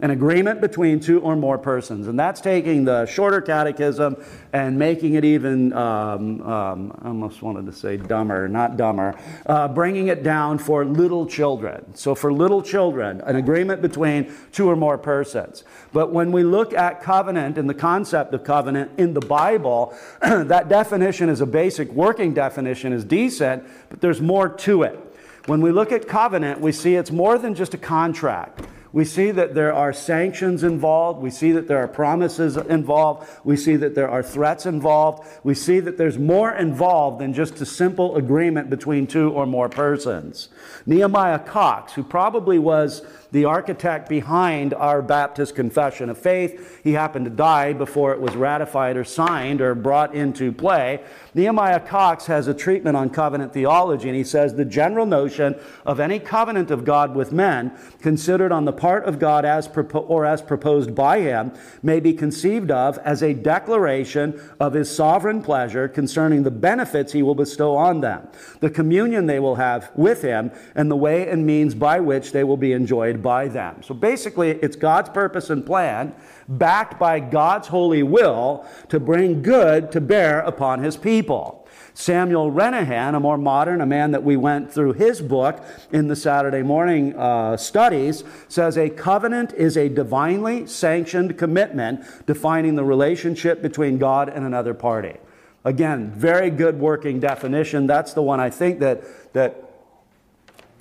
an 0.00 0.10
agreement 0.10 0.60
between 0.60 1.00
two 1.00 1.20
or 1.20 1.36
more 1.36 1.56
persons. 1.56 2.06
And 2.06 2.18
that's 2.18 2.40
taking 2.40 2.84
the 2.84 3.06
shorter 3.06 3.40
catechism 3.40 4.22
and 4.52 4.78
making 4.78 5.14
it 5.14 5.24
even, 5.24 5.72
um, 5.72 6.42
um, 6.42 6.98
I 7.02 7.08
almost 7.08 7.40
wanted 7.40 7.66
to 7.66 7.72
say 7.72 7.96
dumber, 7.96 8.46
not 8.46 8.76
dumber, 8.76 9.18
uh, 9.46 9.68
bringing 9.68 10.08
it 10.08 10.22
down 10.22 10.58
for 10.58 10.84
little 10.84 11.26
children. 11.26 11.94
So, 11.94 12.14
for 12.14 12.32
little 12.32 12.62
children, 12.62 13.22
an 13.22 13.36
agreement 13.36 13.80
between 13.80 14.32
two 14.52 14.68
or 14.68 14.76
more 14.76 14.98
persons. 14.98 15.64
But 15.92 16.12
when 16.12 16.30
we 16.30 16.42
look 16.42 16.74
at 16.74 17.02
covenant 17.02 17.56
and 17.56 17.68
the 17.68 17.74
concept 17.74 18.34
of 18.34 18.44
covenant 18.44 18.92
in 18.98 19.14
the 19.14 19.20
Bible, 19.20 19.96
that 20.20 20.68
definition 20.68 21.30
is 21.30 21.40
a 21.40 21.46
basic 21.46 21.90
working 21.90 22.34
definition, 22.34 22.92
is 22.92 23.04
decent, 23.04 23.64
but 23.88 24.00
there's 24.00 24.20
more 24.20 24.48
to 24.48 24.82
it. 24.82 25.00
When 25.46 25.60
we 25.60 25.70
look 25.70 25.92
at 25.92 26.08
covenant, 26.08 26.60
we 26.60 26.72
see 26.72 26.96
it's 26.96 27.12
more 27.12 27.38
than 27.38 27.54
just 27.54 27.72
a 27.72 27.78
contract. 27.78 28.66
We 28.96 29.04
see 29.04 29.30
that 29.30 29.52
there 29.52 29.74
are 29.74 29.92
sanctions 29.92 30.62
involved. 30.62 31.20
We 31.20 31.28
see 31.28 31.52
that 31.52 31.68
there 31.68 31.76
are 31.76 31.86
promises 31.86 32.56
involved. 32.56 33.28
We 33.44 33.54
see 33.54 33.76
that 33.76 33.94
there 33.94 34.08
are 34.08 34.22
threats 34.22 34.64
involved. 34.64 35.28
We 35.44 35.52
see 35.52 35.80
that 35.80 35.98
there's 35.98 36.18
more 36.18 36.50
involved 36.54 37.20
than 37.20 37.34
just 37.34 37.60
a 37.60 37.66
simple 37.66 38.16
agreement 38.16 38.70
between 38.70 39.06
two 39.06 39.30
or 39.32 39.44
more 39.44 39.68
persons. 39.68 40.48
Nehemiah 40.86 41.40
Cox, 41.40 41.92
who 41.92 42.02
probably 42.02 42.58
was 42.58 43.02
the 43.36 43.44
architect 43.44 44.08
behind 44.08 44.72
our 44.72 45.02
Baptist 45.02 45.54
Confession 45.54 46.08
of 46.08 46.16
Faith. 46.16 46.80
He 46.82 46.92
happened 46.94 47.26
to 47.26 47.30
die 47.30 47.74
before 47.74 48.12
it 48.12 48.20
was 48.20 48.34
ratified 48.34 48.96
or 48.96 49.04
signed 49.04 49.60
or 49.60 49.74
brought 49.74 50.14
into 50.14 50.52
play. 50.52 51.02
Nehemiah 51.34 51.80
Cox 51.80 52.24
has 52.26 52.48
a 52.48 52.54
treatment 52.54 52.96
on 52.96 53.10
covenant 53.10 53.52
theology, 53.52 54.08
and 54.08 54.16
he 54.16 54.24
says 54.24 54.54
the 54.54 54.64
general 54.64 55.04
notion 55.04 55.54
of 55.84 56.00
any 56.00 56.18
covenant 56.18 56.70
of 56.70 56.86
God 56.86 57.14
with 57.14 57.30
men 57.30 57.72
considered 58.00 58.52
on 58.52 58.64
the 58.64 58.72
part 58.72 59.04
of 59.04 59.18
God 59.18 59.44
as 59.44 59.68
propo- 59.68 60.08
or 60.08 60.24
as 60.24 60.40
proposed 60.40 60.94
by 60.94 61.20
him 61.20 61.52
may 61.82 62.00
be 62.00 62.14
conceived 62.14 62.70
of 62.70 62.96
as 63.04 63.22
a 63.22 63.34
declaration 63.34 64.40
of 64.58 64.72
his 64.72 64.90
sovereign 64.90 65.42
pleasure 65.42 65.88
concerning 65.88 66.42
the 66.42 66.50
benefits 66.50 67.12
he 67.12 67.22
will 67.22 67.34
bestow 67.34 67.76
on 67.76 68.00
them, 68.00 68.26
the 68.60 68.70
communion 68.70 69.26
they 69.26 69.38
will 69.38 69.56
have 69.56 69.90
with 69.94 70.22
him, 70.22 70.50
and 70.74 70.90
the 70.90 70.96
way 70.96 71.28
and 71.28 71.44
means 71.44 71.74
by 71.74 72.00
which 72.00 72.32
they 72.32 72.42
will 72.42 72.56
be 72.56 72.72
enjoyed 72.72 73.22
by 73.26 73.48
them. 73.48 73.82
So 73.82 73.92
basically, 73.92 74.50
it's 74.50 74.76
God's 74.76 75.08
purpose 75.08 75.50
and 75.50 75.66
plan, 75.66 76.14
backed 76.46 76.96
by 76.96 77.18
God's 77.18 77.66
holy 77.66 78.04
will, 78.04 78.64
to 78.88 79.00
bring 79.00 79.42
good 79.42 79.90
to 79.90 80.00
bear 80.00 80.38
upon 80.42 80.78
his 80.78 80.96
people. 80.96 81.66
Samuel 81.92 82.52
Renihan, 82.52 83.16
a 83.16 83.18
more 83.18 83.36
modern, 83.36 83.80
a 83.80 83.86
man 83.86 84.12
that 84.12 84.22
we 84.22 84.36
went 84.36 84.72
through 84.72 84.92
his 84.92 85.20
book 85.20 85.60
in 85.90 86.06
the 86.06 86.14
Saturday 86.14 86.62
morning 86.62 87.16
uh, 87.16 87.56
studies, 87.56 88.22
says 88.46 88.78
a 88.78 88.88
covenant 88.88 89.52
is 89.54 89.76
a 89.76 89.88
divinely 89.88 90.64
sanctioned 90.68 91.36
commitment 91.36 92.04
defining 92.26 92.76
the 92.76 92.84
relationship 92.84 93.60
between 93.60 93.98
God 93.98 94.28
and 94.28 94.46
another 94.46 94.72
party. 94.72 95.16
Again, 95.64 96.12
very 96.12 96.50
good 96.50 96.78
working 96.78 97.18
definition. 97.18 97.88
That's 97.88 98.12
the 98.12 98.22
one 98.22 98.38
I 98.38 98.50
think 98.50 98.78
that, 98.78 99.02
that 99.32 99.65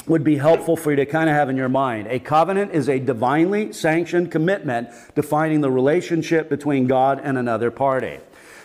would 0.07 0.23
be 0.23 0.37
helpful 0.37 0.77
for 0.77 0.91
you 0.91 0.97
to 0.97 1.05
kind 1.05 1.29
of 1.29 1.35
have 1.35 1.49
in 1.49 1.57
your 1.57 1.69
mind. 1.69 2.07
A 2.07 2.19
covenant 2.19 2.71
is 2.73 2.89
a 2.89 2.99
divinely 2.99 3.73
sanctioned 3.73 4.31
commitment 4.31 4.89
defining 5.15 5.61
the 5.61 5.71
relationship 5.71 6.49
between 6.49 6.87
God 6.87 7.19
and 7.23 7.37
another 7.37 7.71
party. 7.71 8.19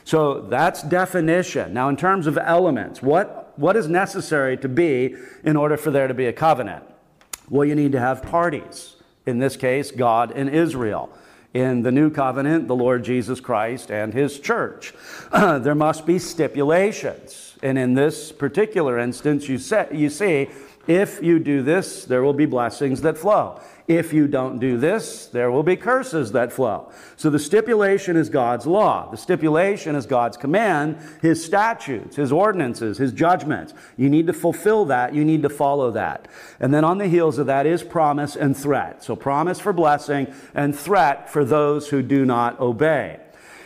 So 0.05 0.40
that's 0.40 0.83
definition. 0.83 1.72
Now, 1.72 1.88
in 1.88 1.96
terms 1.96 2.26
of 2.26 2.37
elements, 2.37 3.03
what, 3.03 3.53
what 3.59 3.76
is 3.76 3.88
necessary 3.88 4.57
to 4.59 4.68
be 4.68 5.16
in 5.44 5.57
order 5.57 5.76
for 5.76 5.90
there 5.90 6.09
to 6.09 6.14
be 6.14 6.26
a 6.26 6.33
covenant? 6.33 6.85
Well, 7.48 7.64
you 7.64 7.74
need 7.74 7.92
to 7.92 8.00
have 8.00 8.22
parties. 8.22 8.96
In 9.26 9.38
this 9.38 9.57
case, 9.57 9.90
God 9.90 10.33
and 10.33 10.48
Israel. 10.48 11.11
In 11.53 11.83
the 11.83 11.90
new 11.90 12.11
covenant, 12.11 12.68
the 12.68 12.76
Lord 12.76 13.05
Jesus 13.05 13.40
Christ 13.40 13.90
and 13.90 14.14
his 14.14 14.38
church. 14.38 14.94
there 15.33 15.74
must 15.74 16.07
be 16.07 16.18
stipulations. 16.18 17.59
And 17.62 17.76
in 17.76 17.94
this 17.94 18.33
particular 18.33 18.98
instance, 18.98 19.48
you, 19.48 19.59
you 19.92 20.11
see 20.11 20.48
if 20.86 21.22
you 21.22 21.38
do 21.38 21.62
this, 21.62 22.04
there 22.04 22.22
will 22.22 22.32
be 22.32 22.46
blessings 22.46 23.02
that 23.02 23.18
flow. 23.18 23.60
If 23.86 24.12
you 24.12 24.28
don't 24.28 24.58
do 24.58 24.78
this, 24.78 25.26
there 25.26 25.50
will 25.50 25.62
be 25.62 25.76
curses 25.76 26.32
that 26.32 26.52
flow. 26.52 26.90
So 27.16 27.28
the 27.28 27.38
stipulation 27.38 28.16
is 28.16 28.28
God's 28.28 28.66
law. 28.66 29.10
The 29.10 29.16
stipulation 29.16 29.94
is 29.94 30.06
God's 30.06 30.36
command, 30.36 30.96
His 31.20 31.44
statutes, 31.44 32.16
His 32.16 32.32
ordinances, 32.32 32.98
His 32.98 33.12
judgments. 33.12 33.74
You 33.96 34.08
need 34.08 34.26
to 34.28 34.32
fulfill 34.32 34.84
that. 34.86 35.14
You 35.14 35.24
need 35.24 35.42
to 35.42 35.48
follow 35.48 35.90
that. 35.90 36.28
And 36.60 36.72
then 36.72 36.84
on 36.84 36.98
the 36.98 37.08
heels 37.08 37.38
of 37.38 37.46
that 37.46 37.66
is 37.66 37.82
promise 37.82 38.36
and 38.36 38.56
threat. 38.56 39.02
So 39.04 39.16
promise 39.16 39.60
for 39.60 39.72
blessing 39.72 40.32
and 40.54 40.74
threat 40.74 41.28
for 41.28 41.44
those 41.44 41.88
who 41.88 42.00
do 42.00 42.24
not 42.24 42.58
obey. 42.60 43.18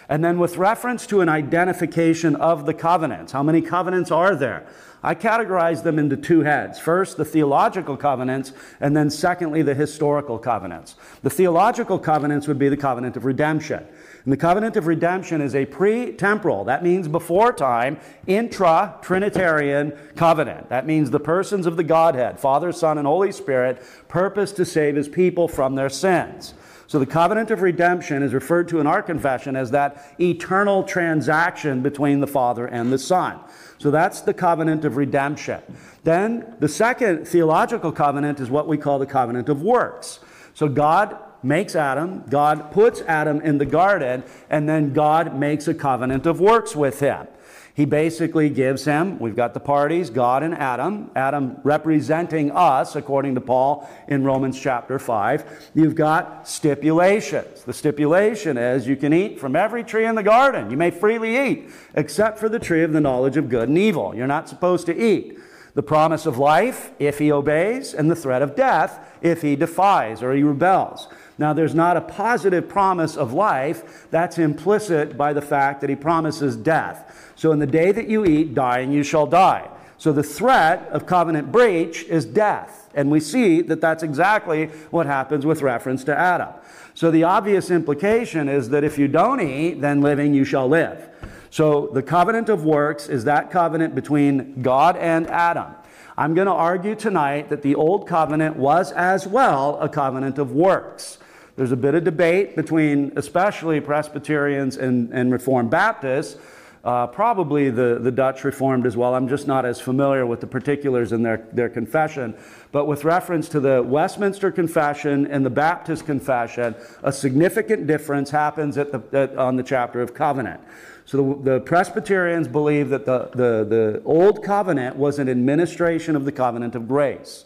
And 0.09 0.25
then 0.25 0.39
with 0.39 0.57
reference 0.57 1.07
to 1.09 1.21
an 1.21 1.29
identification 1.29 2.37
of 2.37 2.67
the 2.67 2.75
covenants, 2.75 3.33
how 3.33 3.43
many 3.43 3.63
covenants 3.63 4.11
are 4.11 4.35
there? 4.35 4.67
I 5.05 5.15
categorize 5.15 5.83
them 5.83 5.99
into 5.99 6.17
two 6.17 6.41
heads. 6.41 6.79
First, 6.79 7.19
the 7.19 7.27
theological 7.27 7.95
covenants, 7.95 8.55
and 8.81 8.97
then 8.97 9.11
secondly, 9.11 9.61
the 9.61 9.75
historical 9.75 10.39
covenants. 10.39 10.97
The 11.23 11.29
theological 11.29 11.99
covenants 11.99 12.49
would 12.49 12.59
be 12.59 12.71
the 12.71 12.77
covenant 12.79 13.15
of 13.19 13.27
redemption. 13.27 13.87
And 14.25 14.33
the 14.33 14.39
covenant 14.39 14.77
of 14.77 14.87
redemption 14.87 15.43
is 15.43 15.55
a 15.55 15.67
pre 15.67 16.13
temporal, 16.13 16.65
that 16.65 16.83
means 16.83 17.07
before 17.07 17.53
time, 17.53 17.99
intra 18.27 18.99
Trinitarian 19.03 19.93
covenant. 20.17 20.71
That 20.71 20.87
means 20.87 21.11
the 21.11 21.21
persons 21.21 21.67
of 21.67 21.77
the 21.77 21.85
Godhead, 21.85 22.41
Father, 22.41 22.73
Son, 22.73 22.97
and 22.97 23.07
Holy 23.07 23.31
Spirit, 23.31 23.83
purpose 24.09 24.53
to 24.53 24.65
save 24.65 24.97
his 24.97 25.09
people 25.09 25.49
from 25.49 25.75
their 25.75 25.91
sins. 25.91 26.55
So 26.87 26.99
the 26.99 27.07
covenant 27.07 27.51
of 27.51 27.63
redemption 27.63 28.23
is 28.23 28.35
referred 28.35 28.69
to 28.69 28.81
in 28.81 28.87
our 28.87 29.03
confession 29.03 29.57
as 29.57 29.71
that 29.71 30.15
eternal 30.21 30.83
transaction 30.83 31.83
between 31.83 32.21
the 32.21 32.27
Father 32.27 32.67
and 32.67 32.93
the 32.93 32.99
Son. 32.99 33.41
So 33.79 33.91
that's 33.91 34.21
the 34.21 34.35
covenant 34.35 34.85
of 34.85 34.97
redemption. 34.97 35.63
Then 36.05 36.55
the 36.61 36.69
second 36.69 37.27
theological 37.27 37.93
covenant 37.93 38.41
is 38.41 38.51
what 38.51 38.69
we 38.69 38.77
call 38.77 38.99
the 38.99 39.07
covenant 39.07 39.49
of 39.49 39.63
works. 39.63 40.21
So 40.55 40.69
God 40.69 41.19
makes 41.43 41.75
Adam, 41.75 42.25
God 42.29 42.73
puts 42.73 43.03
Adam 43.03 43.41
in 43.41 43.59
the 43.59 43.67
garden, 43.67 44.23
and 44.49 44.69
then 44.69 44.93
God 44.93 45.39
makes 45.39 45.69
a 45.69 45.75
covenant 45.75 46.27
of 46.27 46.41
works 46.41 46.75
with 46.75 47.01
him. 47.01 47.27
He 47.75 47.87
basically 47.87 48.51
gives 48.51 48.85
him, 48.85 49.19
we've 49.19 49.35
got 49.35 49.53
the 49.53 49.59
parties, 49.59 50.09
God 50.09 50.45
and 50.45 50.55
Adam, 50.55 51.11
Adam 51.17 51.57
representing 51.65 52.53
us, 52.53 52.95
according 52.95 53.35
to 53.35 53.41
Paul 53.41 53.91
in 54.07 54.23
Romans 54.23 54.61
chapter 54.61 55.01
5. 55.01 55.71
You've 55.75 55.97
got 55.97 56.47
stipulations. 56.47 57.65
The 57.65 57.73
stipulation 57.73 58.57
is 58.57 58.87
you 58.87 58.95
can 58.95 59.13
eat 59.13 59.41
from 59.41 59.57
every 59.57 59.83
tree 59.83 60.07
in 60.07 60.15
the 60.15 60.23
garden. 60.23 60.71
You 60.71 60.77
may 60.77 60.93
freely 60.93 61.37
eat, 61.37 61.71
except 61.97 62.39
for 62.39 62.49
the 62.49 62.61
tree 62.61 62.85
of 62.85 62.93
the 62.93 63.01
knowledge 63.01 63.37
of 63.37 63.49
good 63.49 63.69
and 63.69 63.77
evil. 63.77 64.15
You're 64.15 64.29
not 64.29 64.49
supposed 64.49 64.87
to 64.87 64.97
eat. 64.97 65.41
The 65.75 65.83
promise 65.83 66.27
of 66.27 66.39
life, 66.39 66.93
if 67.01 67.19
he 67.19 67.33
obeys, 67.33 67.93
and 67.93 68.09
the 68.09 68.15
threat 68.15 68.43
of 68.43 68.55
death, 68.55 69.05
if 69.21 69.43
he 69.43 69.57
defies 69.57 70.23
or 70.23 70.33
he 70.33 70.45
rebels. 70.45 71.09
Now, 71.37 71.53
there's 71.53 71.75
not 71.75 71.97
a 71.97 72.01
positive 72.01 72.69
promise 72.69 73.17
of 73.17 73.33
life. 73.33 74.07
That's 74.11 74.39
implicit 74.39 75.17
by 75.17 75.33
the 75.33 75.43
fact 75.43 75.81
that 75.81 75.91
he 75.91 75.97
promises 75.97 76.57
death. 76.57 77.33
So, 77.35 77.51
in 77.51 77.59
the 77.59 77.67
day 77.67 77.91
that 77.91 78.09
you 78.09 78.25
eat, 78.25 78.55
dying, 78.55 78.93
you 78.93 79.03
shall 79.03 79.27
die. 79.27 79.69
So, 79.99 80.13
the 80.13 80.23
threat 80.23 80.89
of 80.91 81.07
covenant 81.07 81.51
breach 81.51 82.05
is 82.05 82.25
death. 82.25 82.91
And 82.95 83.11
we 83.11 83.19
see 83.19 83.63
that 83.63 83.81
that's 83.81 84.05
exactly 84.05 84.67
what 84.91 85.07
happens 85.07 85.45
with 85.45 85.63
reference 85.63 86.05
to 86.05 86.17
Adam. 86.17 86.51
So, 86.95 87.11
the 87.11 87.25
obvious 87.25 87.71
implication 87.71 88.49
is 88.49 88.69
that 88.69 88.85
if 88.85 88.97
you 88.97 89.09
don't 89.09 89.41
eat, 89.41 89.81
then 89.81 90.01
living 90.01 90.35
you 90.35 90.45
shall 90.45 90.69
live. 90.69 91.09
So, 91.51 91.89
the 91.93 92.03
covenant 92.03 92.49
of 92.49 92.65
works 92.65 93.09
is 93.09 93.25
that 93.25 93.51
covenant 93.51 93.97
between 93.97 94.63
God 94.63 94.97
and 94.97 95.27
Adam. 95.27 95.75
I'm 96.17 96.35
going 96.35 96.47
to 96.47 96.53
argue 96.53 96.95
tonight 96.95 97.49
that 97.49 97.63
the 97.63 97.75
Old 97.75 98.07
Covenant 98.07 98.55
was 98.55 98.93
as 98.93 99.27
well 99.27 99.77
a 99.81 99.89
covenant 99.89 100.39
of 100.39 100.53
works. 100.53 101.19
There's 101.57 101.73
a 101.73 101.77
bit 101.77 101.95
of 101.95 102.03
debate 102.03 102.57
between 102.57 103.13
especially 103.17 103.81
Presbyterians 103.81 104.77
and, 104.77 105.13
and 105.13 105.31
Reformed 105.31 105.71
Baptists, 105.71 106.37
uh, 106.83 107.07
probably 107.07 107.71
the, 107.71 107.99
the 108.01 108.11
Dutch 108.11 108.45
Reformed 108.45 108.87
as 108.87 108.97
well. 108.97 109.15
I'm 109.15 109.29
just 109.29 109.47
not 109.47 109.65
as 109.65 109.81
familiar 109.81 110.27
with 110.27 110.41
the 110.41 110.47
particulars 110.47 111.13
in 111.13 111.23
their, 111.23 111.47
their 111.53 111.69
confession. 111.69 112.35
But 112.73 112.87
with 112.87 113.05
reference 113.05 113.49
to 113.51 113.61
the 113.61 113.83
Westminster 113.83 114.51
Confession 114.51 115.27
and 115.29 115.47
the 115.47 115.51
Baptist 115.51 116.05
Confession, 116.07 116.75
a 117.03 117.13
significant 117.13 117.87
difference 117.87 118.31
happens 118.31 118.77
at 118.77 118.91
the, 118.93 119.03
at, 119.19 119.37
on 119.39 119.57
the 119.57 119.63
chapter 119.63 120.03
of 120.03 120.13
covenant. 120.13 120.61
So 121.07 121.17
the, 121.17 121.53
the, 121.53 121.61
Presbyterians 121.61 122.49
believe 122.49 122.89
that 122.91 123.07
the, 123.07 123.31
the, 123.33 123.65
the 123.65 124.03
Old 124.05 124.43
Covenant 124.43 124.97
was 124.97 125.19
an 125.19 125.29
administration 125.29 126.17
of 126.17 126.25
the 126.25 126.33
covenant 126.33 126.75
of 126.75 126.89
grace. 126.89 127.45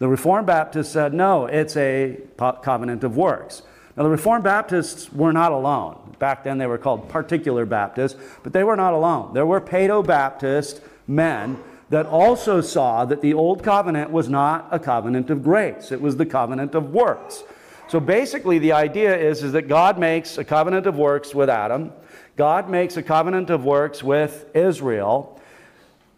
The 0.00 0.08
Reformed 0.08 0.46
Baptists 0.46 0.90
said, 0.90 1.12
no, 1.12 1.44
it's 1.44 1.76
a 1.76 2.16
covenant 2.62 3.04
of 3.04 3.18
works. 3.18 3.62
Now, 3.96 4.04
the 4.04 4.08
Reformed 4.08 4.44
Baptists 4.44 5.12
were 5.12 5.32
not 5.32 5.52
alone. 5.52 6.16
Back 6.18 6.42
then, 6.42 6.56
they 6.56 6.66
were 6.66 6.78
called 6.78 7.10
particular 7.10 7.66
Baptists, 7.66 8.18
but 8.42 8.54
they 8.54 8.64
were 8.64 8.76
not 8.76 8.94
alone. 8.94 9.34
There 9.34 9.44
were 9.44 9.60
Paedo 9.60 10.04
Baptist 10.06 10.80
men 11.06 11.58
that 11.90 12.06
also 12.06 12.62
saw 12.62 13.04
that 13.04 13.20
the 13.20 13.34
Old 13.34 13.62
Covenant 13.62 14.10
was 14.10 14.26
not 14.30 14.68
a 14.70 14.78
covenant 14.78 15.28
of 15.28 15.44
grace, 15.44 15.92
it 15.92 16.00
was 16.00 16.16
the 16.16 16.24
covenant 16.24 16.74
of 16.74 16.94
works. 16.94 17.42
So 17.88 18.00
basically, 18.00 18.58
the 18.58 18.72
idea 18.72 19.14
is, 19.18 19.42
is 19.42 19.52
that 19.52 19.68
God 19.68 19.98
makes 19.98 20.38
a 20.38 20.44
covenant 20.44 20.86
of 20.86 20.96
works 20.96 21.34
with 21.34 21.50
Adam, 21.50 21.92
God 22.36 22.70
makes 22.70 22.96
a 22.96 23.02
covenant 23.02 23.50
of 23.50 23.64
works 23.66 24.02
with 24.02 24.46
Israel, 24.54 25.39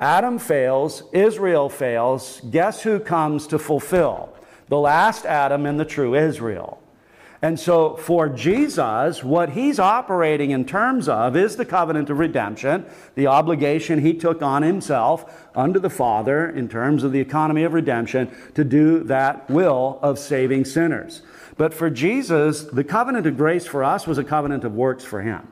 Adam 0.02 0.36
fails, 0.36 1.04
Israel 1.12 1.68
fails. 1.68 2.40
Guess 2.50 2.82
who 2.82 2.98
comes 2.98 3.46
to 3.46 3.56
fulfill? 3.56 4.34
The 4.68 4.76
last 4.76 5.24
Adam 5.24 5.64
and 5.64 5.78
the 5.78 5.84
true 5.84 6.16
Israel. 6.16 6.82
And 7.40 7.58
so 7.58 7.94
for 7.94 8.28
Jesus, 8.28 9.22
what 9.22 9.50
he's 9.50 9.78
operating 9.78 10.50
in 10.50 10.64
terms 10.64 11.08
of 11.08 11.36
is 11.36 11.54
the 11.54 11.64
covenant 11.64 12.10
of 12.10 12.18
redemption, 12.18 12.84
the 13.14 13.28
obligation 13.28 14.00
he 14.00 14.12
took 14.12 14.42
on 14.42 14.64
himself 14.64 15.48
under 15.54 15.78
the 15.78 15.88
Father 15.88 16.50
in 16.50 16.68
terms 16.68 17.04
of 17.04 17.12
the 17.12 17.20
economy 17.20 17.62
of 17.62 17.72
redemption 17.72 18.28
to 18.56 18.64
do 18.64 19.04
that 19.04 19.48
will 19.48 20.00
of 20.02 20.18
saving 20.18 20.64
sinners. 20.64 21.22
But 21.56 21.72
for 21.72 21.90
Jesus, 21.90 22.64
the 22.64 22.82
covenant 22.82 23.28
of 23.28 23.36
grace 23.36 23.68
for 23.68 23.84
us 23.84 24.08
was 24.08 24.18
a 24.18 24.24
covenant 24.24 24.64
of 24.64 24.74
works 24.74 25.04
for 25.04 25.22
him. 25.22 25.46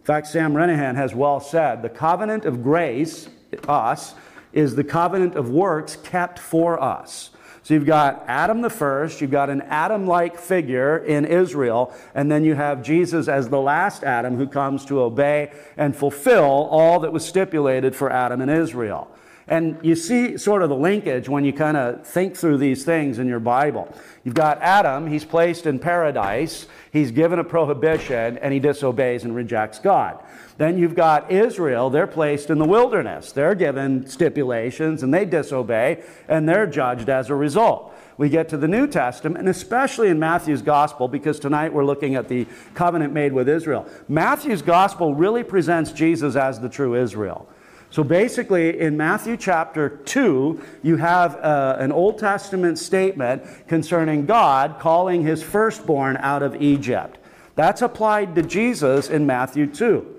In 0.00 0.04
fact, 0.04 0.26
Sam 0.26 0.52
Renihan 0.52 0.96
has 0.96 1.14
well 1.14 1.40
said 1.40 1.80
the 1.80 1.88
covenant 1.88 2.44
of 2.44 2.62
grace 2.62 3.30
us, 3.68 4.14
is 4.52 4.74
the 4.74 4.84
covenant 4.84 5.34
of 5.34 5.50
works 5.50 5.96
kept 5.96 6.38
for 6.38 6.82
us. 6.82 7.30
So 7.62 7.74
you've 7.74 7.84
got 7.84 8.24
Adam 8.28 8.60
the 8.60 8.70
first, 8.70 9.20
you've 9.20 9.32
got 9.32 9.50
an 9.50 9.60
Adam 9.62 10.06
like 10.06 10.38
figure 10.38 10.98
in 10.98 11.24
Israel, 11.24 11.92
and 12.14 12.30
then 12.30 12.44
you 12.44 12.54
have 12.54 12.80
Jesus 12.80 13.26
as 13.26 13.48
the 13.48 13.60
last 13.60 14.04
Adam 14.04 14.36
who 14.36 14.46
comes 14.46 14.84
to 14.84 15.00
obey 15.00 15.50
and 15.76 15.94
fulfill 15.94 16.44
all 16.44 17.00
that 17.00 17.12
was 17.12 17.24
stipulated 17.24 17.96
for 17.96 18.08
Adam 18.08 18.40
and 18.40 18.50
Israel. 18.50 19.10
And 19.48 19.78
you 19.80 19.94
see 19.94 20.36
sort 20.38 20.62
of 20.62 20.68
the 20.68 20.76
linkage 20.76 21.28
when 21.28 21.44
you 21.44 21.52
kind 21.52 21.76
of 21.76 22.04
think 22.04 22.36
through 22.36 22.58
these 22.58 22.84
things 22.84 23.20
in 23.20 23.28
your 23.28 23.38
Bible. 23.38 23.94
You've 24.24 24.34
got 24.34 24.60
Adam, 24.60 25.06
he's 25.06 25.24
placed 25.24 25.66
in 25.66 25.78
paradise, 25.78 26.66
he's 26.92 27.12
given 27.12 27.38
a 27.38 27.44
prohibition, 27.44 28.38
and 28.38 28.52
he 28.52 28.58
disobeys 28.58 29.22
and 29.22 29.36
rejects 29.36 29.78
God. 29.78 30.20
Then 30.58 30.78
you've 30.78 30.96
got 30.96 31.30
Israel, 31.30 31.90
they're 31.90 32.08
placed 32.08 32.50
in 32.50 32.58
the 32.58 32.64
wilderness. 32.64 33.30
They're 33.30 33.54
given 33.54 34.06
stipulations 34.08 35.04
and 35.04 35.14
they 35.14 35.24
disobey, 35.24 36.02
and 36.28 36.48
they're 36.48 36.66
judged 36.66 37.08
as 37.08 37.30
a 37.30 37.34
result. 37.34 37.94
We 38.16 38.30
get 38.30 38.48
to 38.48 38.56
the 38.56 38.66
New 38.66 38.88
Testament, 38.88 39.38
and 39.38 39.48
especially 39.48 40.08
in 40.08 40.18
Matthew's 40.18 40.62
gospel, 40.62 41.06
because 41.06 41.38
tonight 41.38 41.72
we're 41.72 41.84
looking 41.84 42.14
at 42.16 42.28
the 42.28 42.46
covenant 42.74 43.12
made 43.12 43.32
with 43.32 43.48
Israel. 43.48 43.86
Matthew's 44.08 44.62
gospel 44.62 45.14
really 45.14 45.44
presents 45.44 45.92
Jesus 45.92 46.34
as 46.34 46.58
the 46.58 46.68
true 46.68 47.00
Israel. 47.00 47.46
So 47.90 48.02
basically, 48.02 48.78
in 48.80 48.96
Matthew 48.96 49.36
chapter 49.36 49.88
2, 49.88 50.60
you 50.82 50.96
have 50.96 51.36
uh, 51.36 51.76
an 51.78 51.92
Old 51.92 52.18
Testament 52.18 52.78
statement 52.78 53.42
concerning 53.68 54.26
God 54.26 54.78
calling 54.80 55.22
his 55.22 55.42
firstborn 55.42 56.16
out 56.18 56.42
of 56.42 56.60
Egypt. 56.60 57.18
That's 57.54 57.82
applied 57.82 58.34
to 58.34 58.42
Jesus 58.42 59.08
in 59.08 59.24
Matthew 59.26 59.66
2. 59.66 60.14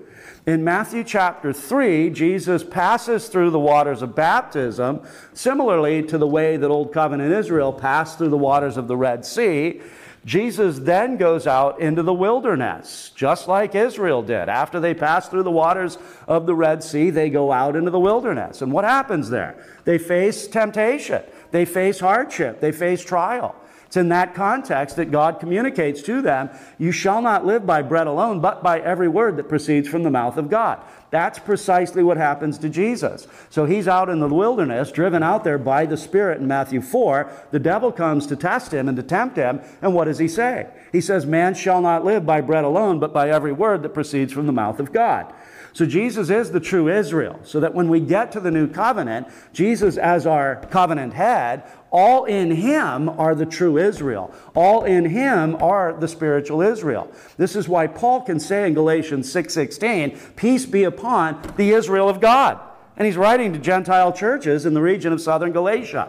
In 0.46 0.64
Matthew 0.64 1.04
chapter 1.04 1.52
3, 1.52 2.08
Jesus 2.08 2.64
passes 2.64 3.28
through 3.28 3.50
the 3.50 3.58
waters 3.58 4.00
of 4.00 4.14
baptism, 4.14 5.02
similarly 5.34 6.02
to 6.04 6.16
the 6.16 6.26
way 6.26 6.56
that 6.56 6.70
Old 6.70 6.90
Covenant 6.92 7.34
Israel 7.34 7.70
passed 7.70 8.16
through 8.16 8.30
the 8.30 8.38
waters 8.38 8.78
of 8.78 8.88
the 8.88 8.96
Red 8.96 9.26
Sea. 9.26 9.82
Jesus 10.24 10.78
then 10.80 11.16
goes 11.16 11.46
out 11.46 11.80
into 11.80 12.02
the 12.02 12.12
wilderness, 12.12 13.12
just 13.14 13.48
like 13.48 13.74
Israel 13.74 14.22
did. 14.22 14.48
After 14.48 14.80
they 14.80 14.94
pass 14.94 15.28
through 15.28 15.44
the 15.44 15.50
waters 15.50 15.98
of 16.26 16.46
the 16.46 16.54
Red 16.54 16.82
Sea, 16.82 17.10
they 17.10 17.30
go 17.30 17.52
out 17.52 17.76
into 17.76 17.90
the 17.90 18.00
wilderness. 18.00 18.60
And 18.60 18.72
what 18.72 18.84
happens 18.84 19.30
there? 19.30 19.64
They 19.84 19.98
face 19.98 20.46
temptation, 20.46 21.22
they 21.50 21.64
face 21.64 22.00
hardship, 22.00 22.60
they 22.60 22.72
face 22.72 23.02
trial. 23.04 23.54
It's 23.88 23.96
in 23.96 24.10
that 24.10 24.34
context 24.34 24.96
that 24.96 25.10
God 25.10 25.40
communicates 25.40 26.02
to 26.02 26.20
them, 26.20 26.50
You 26.76 26.92
shall 26.92 27.22
not 27.22 27.46
live 27.46 27.64
by 27.64 27.80
bread 27.80 28.06
alone, 28.06 28.38
but 28.38 28.62
by 28.62 28.80
every 28.80 29.08
word 29.08 29.38
that 29.38 29.48
proceeds 29.48 29.88
from 29.88 30.02
the 30.02 30.10
mouth 30.10 30.36
of 30.36 30.50
God. 30.50 30.78
That's 31.10 31.38
precisely 31.38 32.02
what 32.02 32.18
happens 32.18 32.58
to 32.58 32.68
Jesus. 32.68 33.26
So 33.48 33.64
he's 33.64 33.88
out 33.88 34.10
in 34.10 34.20
the 34.20 34.28
wilderness, 34.28 34.92
driven 34.92 35.22
out 35.22 35.42
there 35.42 35.56
by 35.56 35.86
the 35.86 35.96
Spirit 35.96 36.38
in 36.38 36.46
Matthew 36.46 36.82
4. 36.82 37.32
The 37.50 37.58
devil 37.58 37.90
comes 37.90 38.26
to 38.26 38.36
test 38.36 38.74
him 38.74 38.88
and 38.88 38.96
to 38.98 39.02
tempt 39.02 39.38
him. 39.38 39.62
And 39.80 39.94
what 39.94 40.04
does 40.04 40.18
he 40.18 40.28
say? 40.28 40.66
He 40.92 41.00
says, 41.00 41.24
Man 41.24 41.54
shall 41.54 41.80
not 41.80 42.04
live 42.04 42.26
by 42.26 42.42
bread 42.42 42.64
alone, 42.64 43.00
but 43.00 43.14
by 43.14 43.30
every 43.30 43.52
word 43.52 43.82
that 43.84 43.94
proceeds 43.94 44.34
from 44.34 44.44
the 44.44 44.52
mouth 44.52 44.80
of 44.80 44.92
God. 44.92 45.32
So 45.78 45.86
Jesus 45.86 46.28
is 46.28 46.50
the 46.50 46.58
true 46.58 46.88
Israel. 46.88 47.38
So 47.44 47.60
that 47.60 47.72
when 47.72 47.88
we 47.88 48.00
get 48.00 48.32
to 48.32 48.40
the 48.40 48.50
new 48.50 48.66
covenant, 48.66 49.28
Jesus 49.52 49.96
as 49.96 50.26
our 50.26 50.56
covenant 50.72 51.12
head, 51.12 51.62
all 51.92 52.24
in 52.24 52.50
him 52.50 53.08
are 53.08 53.36
the 53.36 53.46
true 53.46 53.78
Israel. 53.78 54.34
All 54.56 54.82
in 54.82 55.04
him 55.04 55.54
are 55.62 55.92
the 55.92 56.08
spiritual 56.08 56.62
Israel. 56.62 57.12
This 57.36 57.54
is 57.54 57.68
why 57.68 57.86
Paul 57.86 58.22
can 58.22 58.40
say 58.40 58.66
in 58.66 58.74
Galatians 58.74 59.30
6:16, 59.30 60.18
"Peace 60.34 60.66
be 60.66 60.82
upon 60.82 61.38
the 61.56 61.70
Israel 61.70 62.08
of 62.08 62.20
God." 62.20 62.58
And 62.96 63.06
he's 63.06 63.16
writing 63.16 63.52
to 63.52 63.60
Gentile 63.60 64.12
churches 64.12 64.66
in 64.66 64.74
the 64.74 64.82
region 64.82 65.12
of 65.12 65.20
southern 65.20 65.52
Galatia. 65.52 66.08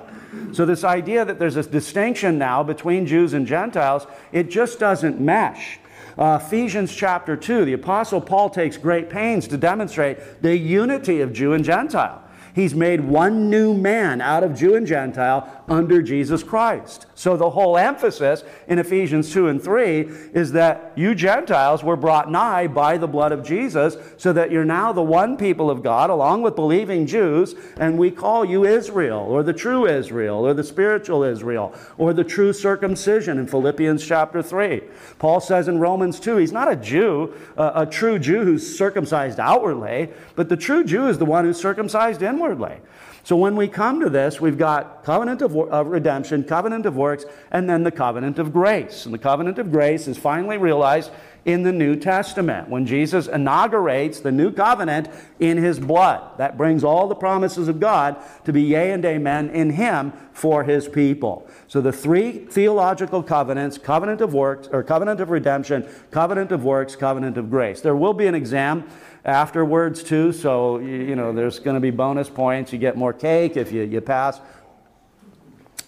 So 0.52 0.66
this 0.66 0.84
idea 0.84 1.24
that 1.26 1.38
there's 1.38 1.58
a 1.58 1.62
distinction 1.62 2.40
now 2.40 2.64
between 2.64 3.06
Jews 3.06 3.36
and 3.36 3.46
Gentiles, 3.46 4.08
it 4.32 4.50
just 4.50 4.80
doesn't 4.80 5.22
mesh. 5.22 5.80
Uh, 6.20 6.38
Ephesians 6.46 6.94
chapter 6.94 7.38
2, 7.38 7.64
the 7.64 7.72
Apostle 7.72 8.20
Paul 8.20 8.50
takes 8.50 8.76
great 8.76 9.10
pains 9.10 9.48
to 9.48 9.58
demonstrate 9.58 10.42
the 10.42 10.58
unity 10.58 11.22
of 11.22 11.32
Jew 11.32 11.54
and 11.54 11.64
Gentile. 11.64 12.22
He's 12.54 12.76
made 12.76 13.00
one 13.00 13.50
new 13.50 13.74
man 13.74 14.20
out 14.20 14.44
of 14.44 14.54
Jew 14.54 14.76
and 14.76 14.86
Gentile 14.86 15.64
under 15.70 16.02
Jesus 16.02 16.44
Christ. 16.44 17.06
So 17.20 17.36
the 17.36 17.50
whole 17.50 17.78
emphasis 17.78 18.46
in 18.70 18.80
Ephesians 18.80 19.34
2 19.34 19.50
and 19.50 19.62
3 19.62 20.10
is 20.34 20.54
that 20.54 20.94
you 20.96 21.14
Gentiles 21.14 21.84
were 21.84 21.98
brought 21.98 22.32
nigh 22.32 22.66
by 22.66 22.98
the 22.98 23.10
blood 23.10 23.34
of 23.34 23.44
Jesus, 23.44 23.98
so 24.16 24.32
that 24.32 24.52
you're 24.52 24.64
now 24.64 24.94
the 24.94 25.04
one 25.04 25.36
people 25.36 25.70
of 25.70 25.84
God, 25.84 26.10
along 26.10 26.44
with 26.44 26.56
believing 26.56 27.06
Jews, 27.06 27.56
and 27.76 27.98
we 27.98 28.10
call 28.10 28.46
you 28.46 28.64
Israel, 28.64 29.20
or 29.20 29.44
the 29.44 29.52
true 29.52 29.86
Israel, 29.86 30.46
or 30.46 30.54
the 30.54 30.64
spiritual 30.64 31.24
Israel, 31.24 31.76
or 31.98 32.14
the 32.14 32.24
true 32.24 32.54
circumcision 32.54 33.38
in 33.38 33.48
Philippians 33.48 34.08
chapter 34.08 34.42
3. 34.42 34.82
Paul 35.18 35.42
says 35.42 35.68
in 35.68 35.78
Romans 35.78 36.22
2, 36.22 36.38
he's 36.38 36.54
not 36.54 36.72
a 36.72 36.76
Jew, 36.78 37.34
a 37.58 37.86
true 37.86 38.18
Jew 38.18 38.46
who's 38.46 38.78
circumcised 38.78 39.42
outwardly, 39.42 40.08
but 40.38 40.48
the 40.48 40.56
true 40.56 40.86
Jew 40.86 41.10
is 41.10 41.18
the 41.18 41.26
one 41.26 41.44
who's 41.44 41.60
circumcised 41.60 42.22
inwardly. 42.22 42.78
So 43.24 43.36
when 43.36 43.56
we 43.56 43.68
come 43.68 44.00
to 44.00 44.10
this, 44.10 44.40
we've 44.40 44.58
got 44.58 45.04
covenant 45.04 45.42
of, 45.42 45.56
of, 45.56 45.88
redemption, 45.88 46.44
covenant 46.44 46.86
of 46.86 46.96
works, 46.96 47.26
and 47.52 47.70
then 47.70 47.84
the 47.84 47.92
covenant 47.92 48.40
of 48.40 48.54
grace. 48.54 49.06
And 49.06 49.14
the 49.14 49.20
covenant 49.20 49.58
of 49.58 49.72
grace 49.72 50.08
is 50.08 50.18
finally 50.18 50.58
realized 50.58 51.12
in 51.46 51.64
the 51.64 51.72
New 51.72 51.96
Testament 51.96 52.70
when 52.70 52.86
Jesus 52.86 53.28
inaugurates 53.28 54.20
the 54.20 54.32
new 54.32 54.52
covenant 54.52 55.10
in 55.40 55.58
his 55.58 55.80
blood. 55.80 56.38
That 56.38 56.58
brings 56.58 56.84
all 56.84 57.08
the 57.08 57.16
promises 57.16 57.68
of 57.68 57.80
God 57.80 58.18
to 58.46 58.54
be 58.54 58.62
yea 58.62 58.92
and 58.92 59.04
amen 59.06 59.50
in 59.52 59.72
him 59.72 60.12
for 60.34 60.64
his 60.64 60.88
people. 60.88 61.50
So 61.68 61.82
the 61.82 61.92
three 61.92 62.46
theological 62.46 63.24
covenants, 63.24 63.78
covenant 63.78 64.22
of 64.22 64.34
works 64.34 64.68
or 64.72 64.84
covenant 64.84 65.22
of 65.22 65.30
redemption, 65.30 65.88
covenant 66.12 66.52
of 66.52 66.64
works, 66.64 66.96
covenant 66.96 67.38
of 67.38 67.50
grace. 67.50 67.82
There 67.82 67.96
will 67.96 68.14
be 68.14 68.28
an 68.28 68.36
exam 68.36 68.88
afterwards 69.30 70.02
too. 70.04 70.34
So, 70.34 70.80
you 70.80 71.16
know, 71.16 71.32
there's 71.32 71.60
going 71.60 71.76
to 71.76 71.80
be 71.80 71.92
bonus 71.92 72.30
points. 72.30 72.74
You 72.74 72.80
get 72.80 72.98
more 72.98 73.14
cake 73.14 73.56
if 73.58 73.72
you, 73.72 73.84
you 73.84 74.02
pass. 74.02 74.42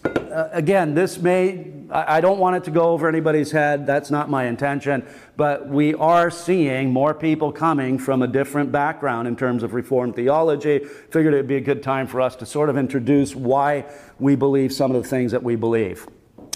Uh, 0.05 0.49
again, 0.51 0.93
this 0.93 1.17
may, 1.17 1.73
I, 1.89 2.17
I 2.17 2.21
don't 2.21 2.39
want 2.39 2.55
it 2.55 2.63
to 2.65 2.71
go 2.71 2.89
over 2.89 3.09
anybody's 3.09 3.51
head. 3.51 3.85
That's 3.85 4.11
not 4.11 4.29
my 4.29 4.45
intention. 4.45 5.05
But 5.37 5.67
we 5.67 5.93
are 5.95 6.29
seeing 6.29 6.91
more 6.91 7.13
people 7.13 7.51
coming 7.51 7.97
from 7.97 8.21
a 8.21 8.27
different 8.27 8.71
background 8.71 9.27
in 9.27 9.35
terms 9.35 9.63
of 9.63 9.73
Reformed 9.73 10.15
theology. 10.15 10.79
Figured 10.79 11.33
it 11.33 11.37
would 11.37 11.47
be 11.47 11.57
a 11.57 11.61
good 11.61 11.83
time 11.83 12.07
for 12.07 12.21
us 12.21 12.35
to 12.37 12.45
sort 12.45 12.69
of 12.69 12.77
introduce 12.77 13.35
why 13.35 13.85
we 14.19 14.35
believe 14.35 14.71
some 14.71 14.91
of 14.91 15.01
the 15.01 15.09
things 15.09 15.31
that 15.31 15.43
we 15.43 15.55
believe. 15.55 16.07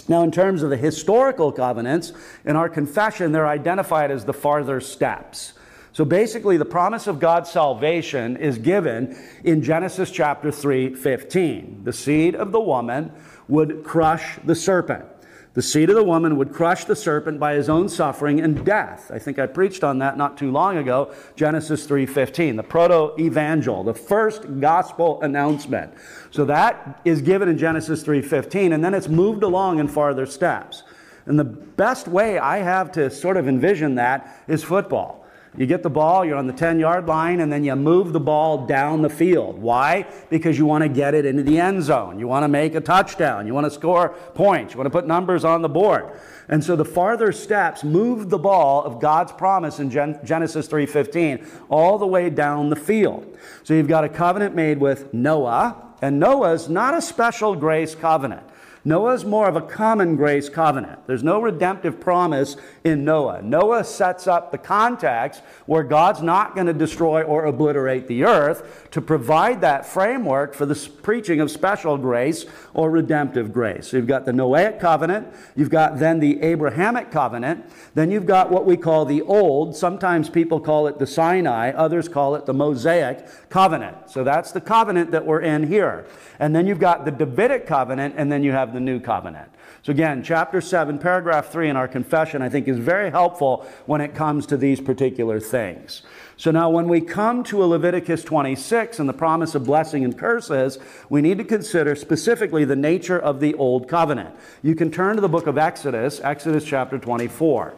Now, 0.08 0.22
in 0.22 0.30
terms 0.30 0.62
of 0.62 0.70
the 0.70 0.76
historical 0.76 1.50
covenants, 1.50 2.12
in 2.44 2.54
our 2.54 2.68
confession, 2.68 3.32
they're 3.32 3.48
identified 3.48 4.12
as 4.12 4.24
the 4.24 4.32
farther 4.32 4.80
steps. 4.80 5.52
So 5.96 6.04
basically, 6.04 6.58
the 6.58 6.66
promise 6.66 7.06
of 7.06 7.20
God's 7.20 7.50
salvation 7.50 8.36
is 8.36 8.58
given 8.58 9.16
in 9.44 9.62
Genesis 9.62 10.10
chapter 10.10 10.52
3 10.52 10.94
15. 10.94 11.84
The 11.84 11.92
seed 11.94 12.34
of 12.34 12.52
the 12.52 12.60
woman 12.60 13.12
would 13.48 13.82
crush 13.82 14.38
the 14.44 14.54
serpent. 14.54 15.06
The 15.54 15.62
seed 15.62 15.88
of 15.88 15.96
the 15.96 16.04
woman 16.04 16.36
would 16.36 16.52
crush 16.52 16.84
the 16.84 16.94
serpent 16.94 17.40
by 17.40 17.54
his 17.54 17.70
own 17.70 17.88
suffering 17.88 18.40
and 18.40 18.62
death. 18.62 19.10
I 19.10 19.18
think 19.18 19.38
I 19.38 19.46
preached 19.46 19.82
on 19.82 20.00
that 20.00 20.18
not 20.18 20.36
too 20.36 20.50
long 20.50 20.76
ago, 20.76 21.14
Genesis 21.34 21.86
3:15, 21.86 22.56
the 22.56 22.62
proto-evangel, 22.62 23.82
the 23.84 23.94
first 23.94 24.60
gospel 24.60 25.18
announcement. 25.22 25.94
So 26.30 26.44
that 26.44 27.00
is 27.06 27.22
given 27.22 27.48
in 27.48 27.56
Genesis 27.56 28.02
3:15 28.02 28.74
and 28.74 28.84
then 28.84 28.92
it's 28.92 29.08
moved 29.08 29.42
along 29.42 29.78
in 29.78 29.88
farther 29.88 30.26
steps. 30.26 30.82
And 31.24 31.38
the 31.38 31.44
best 31.44 32.06
way 32.06 32.38
I 32.38 32.58
have 32.58 32.92
to 32.92 33.08
sort 33.08 33.38
of 33.38 33.48
envision 33.48 33.94
that 33.94 34.44
is 34.46 34.62
football. 34.62 35.22
You 35.56 35.66
get 35.66 35.82
the 35.82 35.90
ball, 35.90 36.24
you're 36.24 36.36
on 36.36 36.46
the 36.46 36.52
10 36.52 36.78
yard 36.78 37.06
line, 37.06 37.40
and 37.40 37.50
then 37.50 37.64
you 37.64 37.74
move 37.76 38.12
the 38.12 38.20
ball 38.20 38.66
down 38.66 39.02
the 39.02 39.08
field. 39.08 39.58
Why? 39.58 40.06
Because 40.28 40.58
you 40.58 40.66
want 40.66 40.82
to 40.82 40.88
get 40.88 41.14
it 41.14 41.24
into 41.24 41.42
the 41.42 41.58
end 41.58 41.82
zone. 41.82 42.18
You 42.18 42.28
want 42.28 42.44
to 42.44 42.48
make 42.48 42.74
a 42.74 42.80
touchdown. 42.80 43.46
You 43.46 43.54
want 43.54 43.64
to 43.64 43.70
score 43.70 44.10
points. 44.34 44.74
You 44.74 44.78
want 44.78 44.86
to 44.86 44.90
put 44.90 45.06
numbers 45.06 45.44
on 45.44 45.62
the 45.62 45.68
board. 45.68 46.10
And 46.48 46.62
so 46.62 46.76
the 46.76 46.84
farther 46.84 47.32
steps 47.32 47.82
move 47.82 48.30
the 48.30 48.38
ball 48.38 48.84
of 48.84 49.00
God's 49.00 49.32
promise 49.32 49.80
in 49.80 49.90
Gen- 49.90 50.20
Genesis 50.24 50.68
3:15 50.68 51.44
all 51.68 51.98
the 51.98 52.06
way 52.06 52.30
down 52.30 52.70
the 52.70 52.76
field. 52.76 53.26
So 53.64 53.74
you've 53.74 53.88
got 53.88 54.04
a 54.04 54.08
covenant 54.08 54.54
made 54.54 54.78
with 54.78 55.12
Noah, 55.12 55.76
and 56.02 56.20
Noah's 56.20 56.68
not 56.68 56.94
a 56.94 57.02
special 57.02 57.56
grace 57.56 57.94
covenant. 57.94 58.42
Noah's 58.86 59.24
more 59.24 59.48
of 59.48 59.56
a 59.56 59.60
common 59.60 60.14
grace 60.14 60.48
covenant. 60.48 61.08
There's 61.08 61.24
no 61.24 61.42
redemptive 61.42 61.98
promise 61.98 62.56
in 62.84 63.04
Noah. 63.04 63.42
Noah 63.42 63.82
sets 63.82 64.28
up 64.28 64.52
the 64.52 64.58
context 64.58 65.42
where 65.66 65.82
God's 65.82 66.22
not 66.22 66.54
going 66.54 66.68
to 66.68 66.72
destroy 66.72 67.24
or 67.24 67.46
obliterate 67.46 68.06
the 68.06 68.22
earth 68.22 68.86
to 68.92 69.00
provide 69.00 69.60
that 69.62 69.86
framework 69.86 70.54
for 70.54 70.66
the 70.66 70.76
preaching 71.02 71.40
of 71.40 71.50
special 71.50 71.98
grace 71.98 72.46
or 72.74 72.88
redemptive 72.88 73.52
grace. 73.52 73.88
So 73.88 73.96
you've 73.96 74.06
got 74.06 74.24
the 74.24 74.30
Noahic 74.30 74.78
covenant, 74.78 75.34
you've 75.56 75.68
got 75.68 75.98
then 75.98 76.20
the 76.20 76.40
Abrahamic 76.42 77.10
covenant, 77.10 77.68
then 77.94 78.12
you've 78.12 78.24
got 78.24 78.52
what 78.52 78.66
we 78.66 78.76
call 78.76 79.04
the 79.04 79.22
Old, 79.22 79.74
sometimes 79.74 80.30
people 80.30 80.60
call 80.60 80.86
it 80.86 81.00
the 81.00 81.08
Sinai, 81.08 81.72
others 81.72 82.08
call 82.08 82.36
it 82.36 82.46
the 82.46 82.54
Mosaic 82.54 83.26
covenant. 83.50 84.10
So 84.10 84.22
that's 84.22 84.52
the 84.52 84.60
covenant 84.60 85.10
that 85.10 85.26
we're 85.26 85.40
in 85.40 85.66
here. 85.66 86.06
And 86.38 86.54
then 86.54 86.68
you've 86.68 86.78
got 86.78 87.04
the 87.04 87.10
Davidic 87.10 87.66
covenant, 87.66 88.14
and 88.16 88.30
then 88.30 88.44
you 88.44 88.52
have 88.52 88.75
the 88.76 88.80
new 88.80 89.00
covenant. 89.00 89.50
So, 89.82 89.90
again, 89.90 90.22
chapter 90.22 90.60
7, 90.60 90.98
paragraph 90.98 91.50
3 91.50 91.70
in 91.70 91.76
our 91.76 91.88
confession, 91.88 92.42
I 92.42 92.48
think 92.48 92.68
is 92.68 92.78
very 92.78 93.10
helpful 93.10 93.66
when 93.86 94.00
it 94.00 94.14
comes 94.14 94.44
to 94.46 94.56
these 94.56 94.80
particular 94.80 95.40
things. 95.40 96.02
So, 96.36 96.50
now 96.50 96.68
when 96.68 96.88
we 96.88 97.00
come 97.00 97.42
to 97.44 97.64
Leviticus 97.64 98.22
26 98.22 98.98
and 98.98 99.08
the 99.08 99.14
promise 99.14 99.54
of 99.54 99.64
blessing 99.64 100.04
and 100.04 100.18
curses, 100.18 100.78
we 101.08 101.22
need 101.22 101.38
to 101.38 101.44
consider 101.44 101.96
specifically 101.96 102.64
the 102.64 102.76
nature 102.76 103.18
of 103.18 103.40
the 103.40 103.54
old 103.54 103.88
covenant. 103.88 104.34
You 104.62 104.74
can 104.74 104.90
turn 104.90 105.14
to 105.16 105.22
the 105.22 105.28
book 105.28 105.46
of 105.46 105.56
Exodus, 105.56 106.20
Exodus 106.20 106.64
chapter 106.64 106.98
24. 106.98 107.74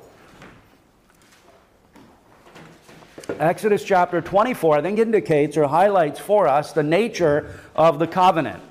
Exodus 3.38 3.84
chapter 3.84 4.20
24, 4.20 4.78
I 4.78 4.82
think, 4.82 4.98
indicates 4.98 5.56
or 5.56 5.68
highlights 5.68 6.18
for 6.18 6.48
us 6.48 6.72
the 6.72 6.82
nature 6.82 7.60
of 7.76 7.98
the 7.98 8.06
covenant. 8.06 8.62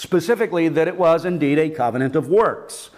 Specifically, 0.00 0.66
that 0.68 0.88
it 0.88 0.96
was 0.96 1.26
indeed 1.26 1.58
a 1.58 1.68
covenant 1.68 2.16
of 2.16 2.26
works. 2.26 2.88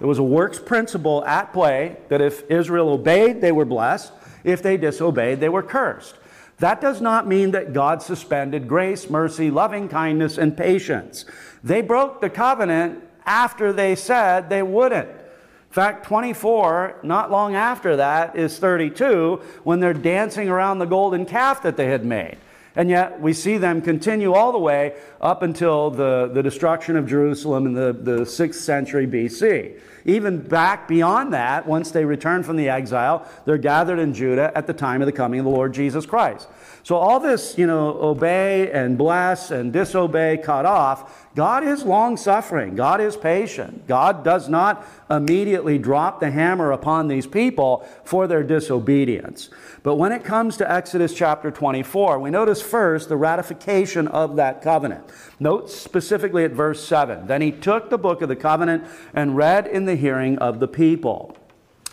There 0.00 0.08
was 0.08 0.18
a 0.18 0.24
works 0.24 0.58
principle 0.58 1.24
at 1.24 1.52
play 1.52 1.98
that 2.08 2.20
if 2.20 2.42
Israel 2.50 2.88
obeyed, 2.88 3.40
they 3.40 3.52
were 3.52 3.64
blessed. 3.64 4.12
If 4.42 4.60
they 4.60 4.76
disobeyed, 4.76 5.38
they 5.38 5.48
were 5.48 5.62
cursed. 5.62 6.16
That 6.58 6.80
does 6.80 7.00
not 7.00 7.28
mean 7.28 7.52
that 7.52 7.72
God 7.72 8.02
suspended 8.02 8.66
grace, 8.66 9.08
mercy, 9.08 9.52
loving 9.52 9.88
kindness, 9.88 10.36
and 10.36 10.56
patience. 10.56 11.24
They 11.62 11.80
broke 11.80 12.20
the 12.20 12.28
covenant 12.28 13.04
after 13.24 13.72
they 13.72 13.94
said 13.94 14.50
they 14.50 14.64
wouldn't. 14.64 15.10
In 15.10 15.70
fact, 15.70 16.06
24, 16.06 16.96
not 17.04 17.30
long 17.30 17.54
after 17.54 17.94
that, 17.94 18.34
is 18.34 18.58
32 18.58 19.40
when 19.62 19.78
they're 19.78 19.94
dancing 19.94 20.48
around 20.48 20.80
the 20.80 20.86
golden 20.86 21.24
calf 21.24 21.62
that 21.62 21.76
they 21.76 21.86
had 21.86 22.04
made. 22.04 22.36
And 22.78 22.88
yet 22.88 23.20
we 23.20 23.32
see 23.32 23.58
them 23.58 23.82
continue 23.82 24.34
all 24.34 24.52
the 24.52 24.58
way 24.58 24.94
up 25.20 25.42
until 25.42 25.90
the, 25.90 26.30
the 26.32 26.44
destruction 26.44 26.94
of 26.94 27.08
Jerusalem 27.08 27.66
in 27.66 27.74
the, 27.74 27.92
the 27.92 28.20
6th 28.20 28.54
century 28.54 29.04
BC. 29.04 29.80
Even 30.04 30.38
back 30.38 30.86
beyond 30.86 31.32
that, 31.32 31.66
once 31.66 31.90
they 31.90 32.04
return 32.04 32.44
from 32.44 32.54
the 32.54 32.68
exile, 32.68 33.28
they're 33.44 33.58
gathered 33.58 33.98
in 33.98 34.14
Judah 34.14 34.52
at 34.54 34.68
the 34.68 34.72
time 34.72 35.02
of 35.02 35.06
the 35.06 35.12
coming 35.12 35.40
of 35.40 35.44
the 35.44 35.50
Lord 35.50 35.74
Jesus 35.74 36.06
Christ. 36.06 36.46
So 36.88 36.96
all 36.96 37.20
this, 37.20 37.58
you 37.58 37.66
know, 37.66 38.00
obey 38.00 38.72
and 38.72 38.96
bless 38.96 39.50
and 39.50 39.70
disobey, 39.70 40.38
cut 40.38 40.64
off, 40.64 41.28
God 41.36 41.62
is 41.62 41.82
long 41.82 42.16
suffering. 42.16 42.76
God 42.76 43.02
is 43.02 43.14
patient. 43.14 43.86
God 43.86 44.24
does 44.24 44.48
not 44.48 44.86
immediately 45.10 45.76
drop 45.76 46.18
the 46.18 46.30
hammer 46.30 46.72
upon 46.72 47.08
these 47.08 47.26
people 47.26 47.86
for 48.04 48.26
their 48.26 48.42
disobedience. 48.42 49.50
But 49.82 49.96
when 49.96 50.12
it 50.12 50.24
comes 50.24 50.56
to 50.56 50.72
Exodus 50.72 51.12
chapter 51.12 51.50
24, 51.50 52.20
we 52.20 52.30
notice 52.30 52.62
first 52.62 53.10
the 53.10 53.18
ratification 53.18 54.08
of 54.08 54.36
that 54.36 54.62
covenant. 54.62 55.04
Note 55.38 55.68
specifically 55.68 56.44
at 56.44 56.52
verse 56.52 56.82
7 56.82 57.26
Then 57.26 57.42
he 57.42 57.52
took 57.52 57.90
the 57.90 57.98
book 57.98 58.22
of 58.22 58.30
the 58.30 58.34
covenant 58.34 58.84
and 59.12 59.36
read 59.36 59.66
in 59.66 59.84
the 59.84 59.96
hearing 59.96 60.38
of 60.38 60.58
the 60.58 60.68
people. 60.68 61.36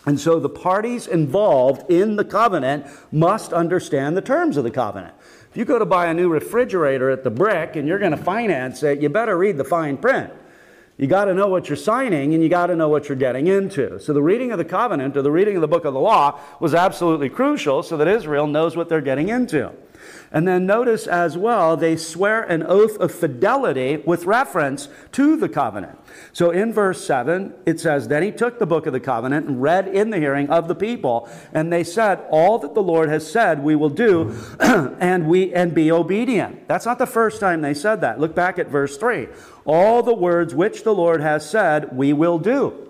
And 0.06 0.20
so 0.20 0.38
the 0.38 0.48
parties 0.48 1.08
involved 1.08 1.90
in 1.90 2.14
the 2.14 2.24
covenant 2.24 2.86
must 3.10 3.52
understand 3.52 4.16
the 4.16 4.22
terms 4.22 4.56
of 4.56 4.62
the 4.62 4.70
covenant. 4.70 5.14
If 5.50 5.56
you 5.56 5.64
go 5.64 5.80
to 5.80 5.84
buy 5.84 6.06
a 6.06 6.14
new 6.14 6.28
refrigerator 6.28 7.10
at 7.10 7.24
the 7.24 7.30
brick 7.30 7.74
and 7.74 7.88
you're 7.88 7.98
going 7.98 8.12
to 8.12 8.16
finance 8.16 8.84
it, 8.84 9.02
you 9.02 9.08
better 9.08 9.36
read 9.36 9.56
the 9.56 9.64
fine 9.64 9.96
print. 9.96 10.32
You 10.96 11.08
got 11.08 11.26
to 11.26 11.34
know 11.34 11.48
what 11.48 11.68
you're 11.68 11.76
signing 11.76 12.34
and 12.34 12.42
you 12.42 12.48
got 12.48 12.68
to 12.68 12.76
know 12.76 12.88
what 12.88 13.08
you're 13.08 13.16
getting 13.16 13.48
into. 13.48 13.98
So 13.98 14.12
the 14.12 14.22
reading 14.22 14.52
of 14.52 14.58
the 14.58 14.64
covenant 14.64 15.16
or 15.16 15.22
the 15.22 15.30
reading 15.30 15.56
of 15.56 15.60
the 15.60 15.68
book 15.68 15.84
of 15.84 15.92
the 15.92 16.00
law 16.00 16.40
was 16.60 16.72
absolutely 16.72 17.28
crucial 17.28 17.82
so 17.82 17.96
that 17.96 18.08
Israel 18.08 18.46
knows 18.46 18.76
what 18.76 18.88
they're 18.88 19.00
getting 19.00 19.28
into. 19.28 19.72
And 20.32 20.46
then 20.46 20.66
notice 20.66 21.06
as 21.06 21.38
well, 21.38 21.76
they 21.76 21.96
swear 21.96 22.42
an 22.42 22.62
oath 22.62 22.96
of 22.98 23.12
fidelity 23.12 23.98
with 23.98 24.24
reference 24.24 24.88
to 25.12 25.36
the 25.36 25.48
covenant. 25.48 25.98
So 26.32 26.50
in 26.50 26.72
verse 26.72 27.06
7, 27.06 27.54
it 27.64 27.78
says, 27.80 28.08
Then 28.08 28.22
he 28.22 28.32
took 28.32 28.58
the 28.58 28.66
book 28.66 28.86
of 28.86 28.92
the 28.92 29.00
covenant 29.00 29.46
and 29.46 29.62
read 29.62 29.88
in 29.88 30.10
the 30.10 30.18
hearing 30.18 30.50
of 30.50 30.68
the 30.68 30.74
people, 30.74 31.28
and 31.52 31.72
they 31.72 31.84
said, 31.84 32.24
All 32.30 32.58
that 32.58 32.74
the 32.74 32.82
Lord 32.82 33.08
has 33.08 33.30
said 33.30 33.62
we 33.62 33.76
will 33.76 33.90
do, 33.90 34.36
and 34.60 35.28
we 35.28 35.54
and 35.54 35.74
be 35.74 35.92
obedient. 35.92 36.66
That's 36.68 36.86
not 36.86 36.98
the 36.98 37.06
first 37.06 37.40
time 37.40 37.60
they 37.60 37.74
said 37.74 38.00
that. 38.00 38.18
Look 38.18 38.34
back 38.34 38.58
at 38.58 38.68
verse 38.68 38.96
3. 38.96 39.28
All 39.64 40.02
the 40.02 40.14
words 40.14 40.54
which 40.54 40.82
the 40.82 40.94
Lord 40.94 41.20
has 41.20 41.48
said 41.48 41.96
we 41.96 42.12
will 42.12 42.38
do. 42.38 42.86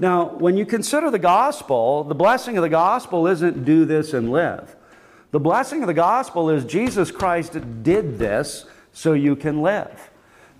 Now, 0.00 0.36
when 0.36 0.56
you 0.56 0.66
consider 0.66 1.10
the 1.10 1.18
gospel, 1.18 2.04
the 2.04 2.14
blessing 2.14 2.56
of 2.56 2.62
the 2.62 2.68
gospel 2.68 3.26
isn't 3.26 3.64
do 3.64 3.84
this 3.84 4.12
and 4.12 4.30
live. 4.30 4.74
The 5.32 5.40
blessing 5.40 5.82
of 5.82 5.86
the 5.86 5.94
gospel 5.94 6.50
is 6.50 6.66
Jesus 6.66 7.10
Christ 7.10 7.56
did 7.82 8.18
this 8.18 8.66
so 8.92 9.14
you 9.14 9.34
can 9.34 9.62
live. 9.62 10.10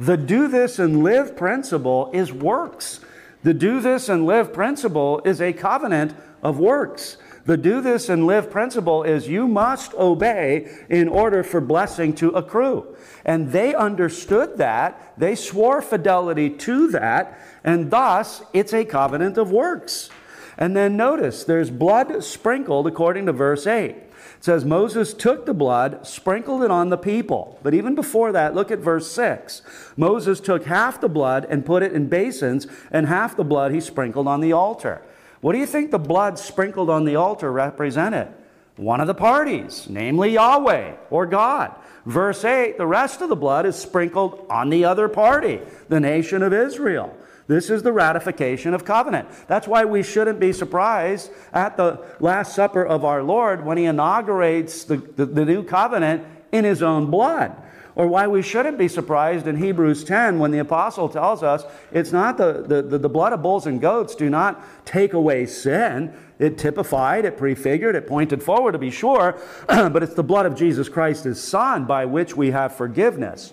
The 0.00 0.16
do 0.16 0.48
this 0.48 0.78
and 0.78 1.04
live 1.04 1.36
principle 1.36 2.10
is 2.14 2.32
works. 2.32 3.00
The 3.42 3.52
do 3.52 3.80
this 3.80 4.08
and 4.08 4.24
live 4.24 4.54
principle 4.54 5.20
is 5.26 5.42
a 5.42 5.52
covenant 5.52 6.14
of 6.42 6.58
works. 6.58 7.18
The 7.44 7.58
do 7.58 7.82
this 7.82 8.08
and 8.08 8.26
live 8.26 8.50
principle 8.50 9.02
is 9.02 9.28
you 9.28 9.46
must 9.46 9.92
obey 9.92 10.66
in 10.88 11.06
order 11.06 11.42
for 11.42 11.60
blessing 11.60 12.14
to 12.14 12.30
accrue. 12.30 12.96
And 13.26 13.52
they 13.52 13.74
understood 13.74 14.56
that. 14.56 15.12
They 15.18 15.34
swore 15.34 15.82
fidelity 15.82 16.48
to 16.48 16.88
that. 16.92 17.38
And 17.62 17.90
thus, 17.90 18.42
it's 18.54 18.72
a 18.72 18.86
covenant 18.86 19.36
of 19.36 19.50
works. 19.50 20.08
And 20.56 20.74
then 20.74 20.96
notice 20.96 21.44
there's 21.44 21.70
blood 21.70 22.24
sprinkled 22.24 22.86
according 22.86 23.26
to 23.26 23.32
verse 23.32 23.66
8. 23.66 23.96
It 24.42 24.46
says 24.46 24.64
Moses 24.64 25.14
took 25.14 25.46
the 25.46 25.54
blood, 25.54 26.04
sprinkled 26.04 26.64
it 26.64 26.70
on 26.72 26.88
the 26.88 26.98
people. 26.98 27.60
But 27.62 27.74
even 27.74 27.94
before 27.94 28.32
that, 28.32 28.56
look 28.56 28.72
at 28.72 28.80
verse 28.80 29.08
6. 29.12 29.62
Moses 29.96 30.40
took 30.40 30.64
half 30.64 31.00
the 31.00 31.08
blood 31.08 31.46
and 31.48 31.64
put 31.64 31.84
it 31.84 31.92
in 31.92 32.08
basins, 32.08 32.66
and 32.90 33.06
half 33.06 33.36
the 33.36 33.44
blood 33.44 33.70
he 33.70 33.80
sprinkled 33.80 34.26
on 34.26 34.40
the 34.40 34.52
altar. 34.52 35.00
What 35.42 35.52
do 35.52 35.60
you 35.60 35.66
think 35.66 35.92
the 35.92 35.98
blood 36.00 36.40
sprinkled 36.40 36.90
on 36.90 37.04
the 37.04 37.14
altar 37.14 37.52
represented? 37.52 38.34
One 38.74 39.00
of 39.00 39.06
the 39.06 39.14
parties, 39.14 39.86
namely 39.88 40.32
Yahweh 40.32 40.96
or 41.08 41.24
God. 41.24 41.76
Verse 42.04 42.44
8, 42.44 42.78
the 42.78 42.86
rest 42.86 43.20
of 43.20 43.28
the 43.28 43.36
blood 43.36 43.64
is 43.64 43.76
sprinkled 43.76 44.44
on 44.50 44.70
the 44.70 44.84
other 44.84 45.08
party, 45.08 45.60
the 45.88 46.00
nation 46.00 46.42
of 46.42 46.52
Israel. 46.52 47.16
This 47.46 47.70
is 47.70 47.82
the 47.82 47.92
ratification 47.92 48.72
of 48.74 48.84
covenant. 48.84 49.28
That's 49.48 49.66
why 49.66 49.84
we 49.84 50.02
shouldn't 50.02 50.38
be 50.38 50.52
surprised 50.52 51.30
at 51.52 51.76
the 51.76 52.04
Last 52.20 52.54
Supper 52.54 52.84
of 52.84 53.04
our 53.04 53.22
Lord 53.22 53.64
when 53.64 53.78
he 53.78 53.84
inaugurates 53.84 54.84
the, 54.84 54.96
the, 54.96 55.26
the, 55.26 55.44
new 55.44 55.64
covenant 55.64 56.24
in 56.52 56.64
his 56.64 56.82
own 56.82 57.10
blood. 57.10 57.56
Or 57.94 58.06
why 58.06 58.26
we 58.26 58.40
shouldn't 58.40 58.78
be 58.78 58.88
surprised 58.88 59.46
in 59.46 59.56
Hebrews 59.56 60.04
10 60.04 60.38
when 60.38 60.50
the 60.50 60.60
apostle 60.60 61.10
tells 61.10 61.42
us 61.42 61.64
it's 61.90 62.10
not 62.10 62.38
the, 62.38 62.64
the, 62.66 62.98
the 62.98 63.08
blood 63.08 63.34
of 63.34 63.42
bulls 63.42 63.66
and 63.66 63.80
goats 63.80 64.14
do 64.14 64.30
not 64.30 64.62
take 64.86 65.12
away 65.12 65.44
sin. 65.44 66.14
It 66.38 66.56
typified, 66.56 67.26
it 67.26 67.36
prefigured, 67.36 67.94
it 67.94 68.06
pointed 68.06 68.42
forward 68.42 68.72
to 68.72 68.78
be 68.78 68.90
sure, 68.90 69.38
but 69.66 70.02
it's 70.02 70.14
the 70.14 70.22
blood 70.22 70.46
of 70.46 70.54
Jesus 70.54 70.88
Christ, 70.88 71.24
his 71.24 71.42
Son, 71.42 71.84
by 71.84 72.06
which 72.06 72.34
we 72.34 72.50
have 72.52 72.74
forgiveness. 72.74 73.52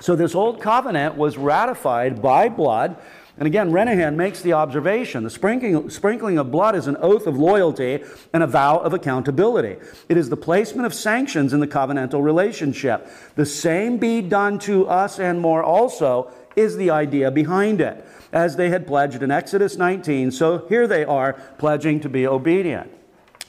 So 0.00 0.16
this 0.16 0.34
old 0.34 0.60
covenant 0.60 1.16
was 1.16 1.38
ratified 1.38 2.20
by 2.20 2.48
blood. 2.48 2.96
And 3.36 3.46
again, 3.48 3.72
Renihan 3.72 4.14
makes 4.14 4.42
the 4.42 4.52
observation 4.52 5.24
the 5.24 5.30
sprinkling, 5.30 5.90
sprinkling 5.90 6.38
of 6.38 6.52
blood 6.52 6.76
is 6.76 6.86
an 6.86 6.96
oath 7.00 7.26
of 7.26 7.36
loyalty 7.36 8.04
and 8.32 8.42
a 8.42 8.46
vow 8.46 8.78
of 8.78 8.92
accountability. 8.92 9.76
It 10.08 10.16
is 10.16 10.28
the 10.28 10.36
placement 10.36 10.86
of 10.86 10.94
sanctions 10.94 11.52
in 11.52 11.60
the 11.60 11.66
covenantal 11.66 12.22
relationship. 12.22 13.08
The 13.34 13.46
same 13.46 13.96
be 13.96 14.20
done 14.20 14.58
to 14.60 14.86
us 14.86 15.18
and 15.18 15.40
more 15.40 15.64
also 15.64 16.30
is 16.54 16.76
the 16.76 16.90
idea 16.90 17.30
behind 17.30 17.80
it. 17.80 18.06
As 18.32 18.56
they 18.56 18.68
had 18.68 18.86
pledged 18.86 19.22
in 19.22 19.30
Exodus 19.30 19.76
19, 19.76 20.30
so 20.30 20.66
here 20.68 20.86
they 20.86 21.04
are 21.04 21.32
pledging 21.58 22.00
to 22.00 22.08
be 22.08 22.26
obedient. 22.26 22.90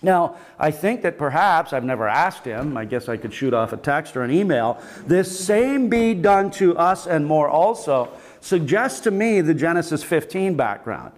Now, 0.05 0.37
I 0.59 0.69
think 0.69 1.01
that 1.01 1.17
perhaps, 1.17 1.73
I've 1.73 1.83
never 1.83 2.07
asked 2.07 2.45
him, 2.45 2.77
I 2.77 2.85
guess 2.85 3.09
I 3.09 3.17
could 3.17 3.33
shoot 3.33 3.55
off 3.55 3.73
a 3.73 3.77
text 3.77 4.15
or 4.15 4.21
an 4.21 4.29
email, 4.29 4.79
this 5.07 5.43
same 5.43 5.89
be 5.89 6.13
done 6.13 6.51
to 6.51 6.77
us 6.77 7.07
and 7.07 7.25
more 7.25 7.49
also 7.49 8.09
suggests 8.39 8.99
to 9.01 9.11
me 9.11 9.41
the 9.41 9.55
Genesis 9.55 10.03
15 10.03 10.55
background. 10.55 11.11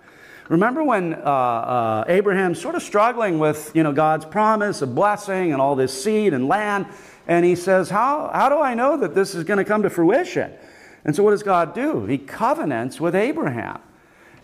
Remember 0.47 0.86
when 0.86 1.15
uh, 1.15 1.17
uh, 1.17 2.06
Abraham's 2.08 2.62
sort 2.62 2.76
of 2.76 2.82
struggling 2.82 3.39
with 3.39 3.73
you 3.76 3.84
know, 3.84 3.91
God's 3.91 4.23
promise 4.23 4.82
of 4.82 4.95
blessing 4.95 5.52
and 5.52 5.62
all 5.62 5.76
this 5.76 6.02
seed 6.02 6.34
and 6.34 6.47
land, 6.47 6.86
and 7.28 7.45
he 7.45 7.56
says, 7.56 7.89
How, 7.89 8.32
how 8.34 8.47
do 8.47 8.58
I 8.58 8.73
know 8.73 8.95
that 8.95 9.13
this 9.13 9.36
is 9.36 9.43
going 9.43 9.58
to 9.58 9.65
come 9.65 9.84
to 9.84 9.89
fruition? 9.89 10.54
And 11.04 11.13
so 11.13 11.23
what 11.23 11.32
does 11.32 11.43
God 11.43 11.76
do? 11.76 12.06
He 12.06 12.17
covenants 12.17 13.02
with 13.02 13.15
Abraham. 13.15 13.82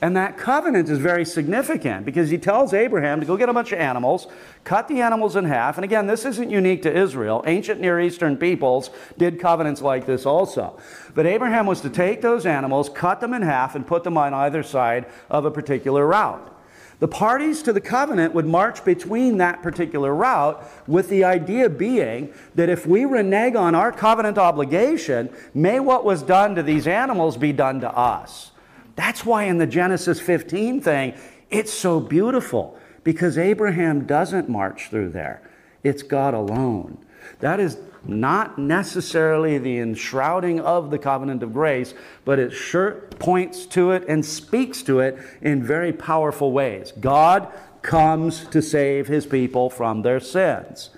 And 0.04 0.18
that 0.18 0.38
covenant 0.38 0.90
is 0.90 1.00
very 1.00 1.24
significant 1.24 2.06
because 2.06 2.30
he 2.30 2.38
tells 2.38 2.74
Abraham 2.74 3.22
to 3.22 3.26
go 3.26 3.38
get 3.38 3.48
a 3.48 3.54
bunch 3.54 3.72
of 3.72 3.80
animals, 3.80 4.28
cut 4.66 4.90
the 4.90 5.00
animals 5.00 5.38
in 5.38 5.46
half. 5.46 5.78
And 5.78 5.86
again, 5.86 6.08
this 6.08 6.26
isn't 6.26 6.50
unique 6.50 6.82
to 6.82 6.94
Israel. 6.94 7.42
Ancient 7.48 7.80
Near 7.80 8.02
Eastern 8.02 8.36
peoples 8.36 8.90
did 9.18 9.40
covenants 9.40 9.82
like 9.82 10.06
this 10.06 10.26
also. 10.26 10.78
But 11.16 11.26
Abraham 11.26 11.68
was 11.68 11.80
to 11.80 11.90
take 11.90 12.20
those 12.20 12.46
animals, 12.46 12.90
cut 12.90 13.22
them 13.22 13.34
in 13.34 13.44
half, 13.44 13.76
and 13.76 13.88
put 13.88 14.04
them 14.04 14.18
on 14.18 14.34
either 14.34 14.62
side 14.62 15.06
of 15.30 15.46
a 15.46 15.52
particular 15.52 16.06
route. 16.06 16.54
The 17.00 17.08
parties 17.08 17.64
to 17.64 17.72
the 17.72 17.80
covenant 17.80 18.34
would 18.34 18.46
march 18.46 18.84
between 18.84 19.38
that 19.38 19.64
particular 19.64 20.14
route, 20.14 20.70
with 20.86 21.08
the 21.08 21.24
idea 21.24 21.70
being 21.70 22.34
that 22.56 22.68
if 22.68 22.86
we 22.86 23.06
renege 23.06 23.56
on 23.56 23.74
our 23.74 23.94
covenant 23.94 24.38
obligation, 24.38 25.34
may 25.54 25.80
what 25.80 26.04
was 26.04 26.24
done 26.24 26.56
to 26.56 26.64
these 26.64 26.88
animals 26.88 27.38
be 27.38 27.54
done 27.54 27.80
to 27.80 27.90
us. 27.90 28.50
That's 28.96 29.26
why 29.26 29.44
in 29.44 29.58
the 29.58 29.68
Genesis 29.68 30.20
15 30.20 30.82
thing, 30.82 31.14
it's 31.50 31.74
so 31.74 32.00
beautiful 32.00 32.78
because 33.04 33.38
Abraham 33.38 34.06
doesn't 34.06 34.50
march 34.50 34.90
through 34.90 35.10
there. 35.10 35.42
It's 35.84 36.04
God 36.04 36.34
alone. 36.34 36.98
That 37.40 37.60
is 37.60 37.78
not 38.06 38.58
necessarily 38.58 39.58
the 39.58 39.80
enshrouding 39.80 40.60
of 40.60 40.92
the 40.92 41.00
covenant 41.00 41.42
of 41.42 41.54
grace, 41.54 41.94
but 42.26 42.40
it 42.40 42.52
sure 42.52 42.92
points 43.20 43.66
to 43.68 43.92
it 43.92 44.06
and 44.08 44.26
speaks 44.26 44.84
to 44.84 45.00
it 45.00 45.18
in 45.42 45.64
very 45.64 45.94
powerful 45.94 46.52
ways. 46.52 46.92
God 47.00 47.52
comes 47.82 48.46
to 48.48 48.62
save 48.62 49.08
his 49.08 49.26
people 49.26 49.70
from 49.70 50.02
their 50.02 50.20
sins. 50.20 50.90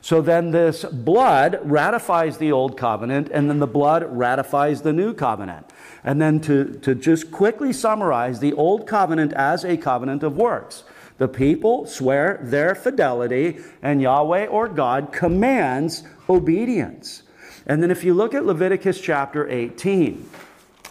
So 0.00 0.20
then 0.20 0.52
this 0.52 0.84
blood 0.84 1.60
ratifies 1.62 2.38
the 2.38 2.52
old 2.52 2.76
covenant, 2.76 3.28
and 3.32 3.50
then 3.50 3.58
the 3.58 3.66
blood 3.66 4.04
ratifies 4.16 4.82
the 4.82 4.92
new 4.92 5.12
covenant. 5.12 5.66
And 6.08 6.22
then 6.22 6.40
to, 6.40 6.64
to 6.80 6.94
just 6.94 7.30
quickly 7.30 7.70
summarize 7.70 8.40
the 8.40 8.54
old 8.54 8.86
covenant 8.86 9.34
as 9.34 9.62
a 9.62 9.76
covenant 9.76 10.22
of 10.22 10.38
works. 10.38 10.84
The 11.18 11.28
people 11.28 11.84
swear 11.84 12.40
their 12.42 12.74
fidelity, 12.74 13.58
and 13.82 14.00
Yahweh 14.00 14.46
or 14.46 14.68
God 14.68 15.12
commands 15.12 16.04
obedience. 16.26 17.24
And 17.66 17.82
then 17.82 17.90
if 17.90 18.04
you 18.04 18.14
look 18.14 18.32
at 18.32 18.46
Leviticus 18.46 19.02
chapter 19.02 19.50
18, 19.50 20.26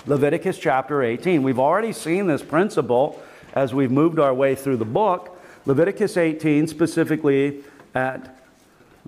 Leviticus 0.06 0.60
chapter 0.60 1.02
18, 1.02 1.42
we've 1.42 1.58
already 1.58 1.94
seen 1.94 2.28
this 2.28 2.44
principle 2.44 3.20
as 3.54 3.74
we've 3.74 3.90
moved 3.90 4.20
our 4.20 4.36
way 4.36 4.54
through 4.54 4.78
the 4.78 4.86
book. 4.86 5.36
Leviticus 5.66 6.16
18, 6.16 6.68
specifically 6.68 7.64
at, 7.96 8.20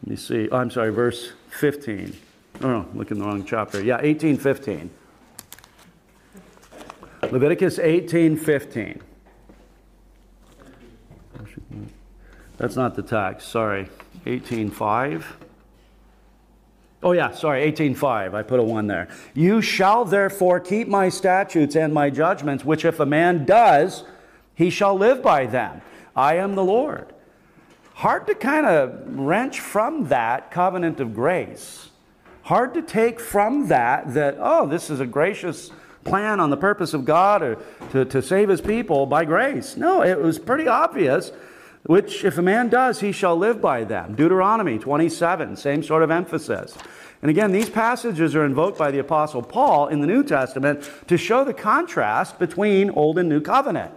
let 0.01 0.07
me 0.07 0.15
see, 0.15 0.49
oh, 0.49 0.57
I'm 0.57 0.71
sorry, 0.71 0.91
verse 0.91 1.33
15. 1.51 2.17
Oh, 2.63 2.87
look 2.95 3.11
in 3.11 3.19
the 3.19 3.25
wrong 3.25 3.45
chapter. 3.45 3.83
Yeah, 3.83 3.99
18, 4.01 4.37
15. 4.37 4.89
Leviticus 7.23 7.79
18 7.79 8.37
15. 8.37 9.01
That's 12.57 12.75
not 12.75 12.95
the 12.95 13.01
text, 13.01 13.47
sorry. 13.47 13.89
18.5. 14.25 15.23
Oh, 17.01 17.13
yeah, 17.13 17.31
sorry, 17.31 17.71
18.5. 17.71 18.33
I 18.33 18.43
put 18.43 18.59
a 18.59 18.63
1 18.63 18.87
there. 18.87 19.07
You 19.33 19.61
shall 19.61 20.03
therefore 20.03 20.59
keep 20.59 20.89
my 20.89 21.07
statutes 21.07 21.77
and 21.77 21.93
my 21.93 22.09
judgments, 22.09 22.65
which 22.65 22.83
if 22.83 22.99
a 22.99 23.05
man 23.05 23.45
does, 23.45 24.03
he 24.55 24.69
shall 24.69 24.95
live 24.95 25.23
by 25.23 25.45
them. 25.45 25.81
I 26.15 26.35
am 26.35 26.55
the 26.55 26.63
Lord. 26.63 27.13
Hard 27.93 28.27
to 28.27 28.35
kind 28.35 28.65
of 28.65 29.17
wrench 29.17 29.61
from 29.61 30.09
that 30.09 30.51
covenant 30.51 30.99
of 30.99 31.15
grace. 31.15 31.89
Hard 32.43 32.73
to 32.73 32.81
take 32.81 33.21
from 33.21 33.69
that 33.69 34.13
that, 34.13 34.35
oh, 34.37 34.67
this 34.67 34.89
is 34.89 34.99
a 34.99 35.05
gracious 35.05 35.71
plan 36.09 36.39
on 36.39 36.49
the 36.49 36.57
purpose 36.57 36.93
of 36.93 37.05
God 37.05 37.41
or 37.41 37.57
to, 37.91 38.03
to 38.05 38.21
save 38.21 38.49
his 38.49 38.59
people 38.59 39.05
by 39.05 39.23
grace. 39.23 39.77
No, 39.77 40.01
it 40.01 40.19
was 40.19 40.39
pretty 40.39 40.67
obvious, 40.67 41.31
which 41.83 42.25
if 42.25 42.37
a 42.37 42.41
man 42.41 42.67
does, 42.69 42.99
he 42.99 43.11
shall 43.11 43.37
live 43.37 43.61
by 43.61 43.83
them. 43.83 44.15
Deuteronomy 44.15 44.79
27, 44.79 45.55
same 45.55 45.83
sort 45.83 46.03
of 46.03 46.11
emphasis. 46.11 46.75
And 47.21 47.29
again, 47.29 47.51
these 47.51 47.69
passages 47.69 48.35
are 48.35 48.45
invoked 48.45 48.77
by 48.77 48.91
the 48.91 48.99
Apostle 48.99 49.41
Paul 49.41 49.87
in 49.87 50.01
the 50.01 50.07
New 50.07 50.23
Testament 50.23 50.89
to 51.07 51.17
show 51.17 51.43
the 51.43 51.53
contrast 51.53 52.39
between 52.39 52.89
Old 52.89 53.17
and 53.17 53.29
New 53.29 53.41
Covenant. 53.41 53.93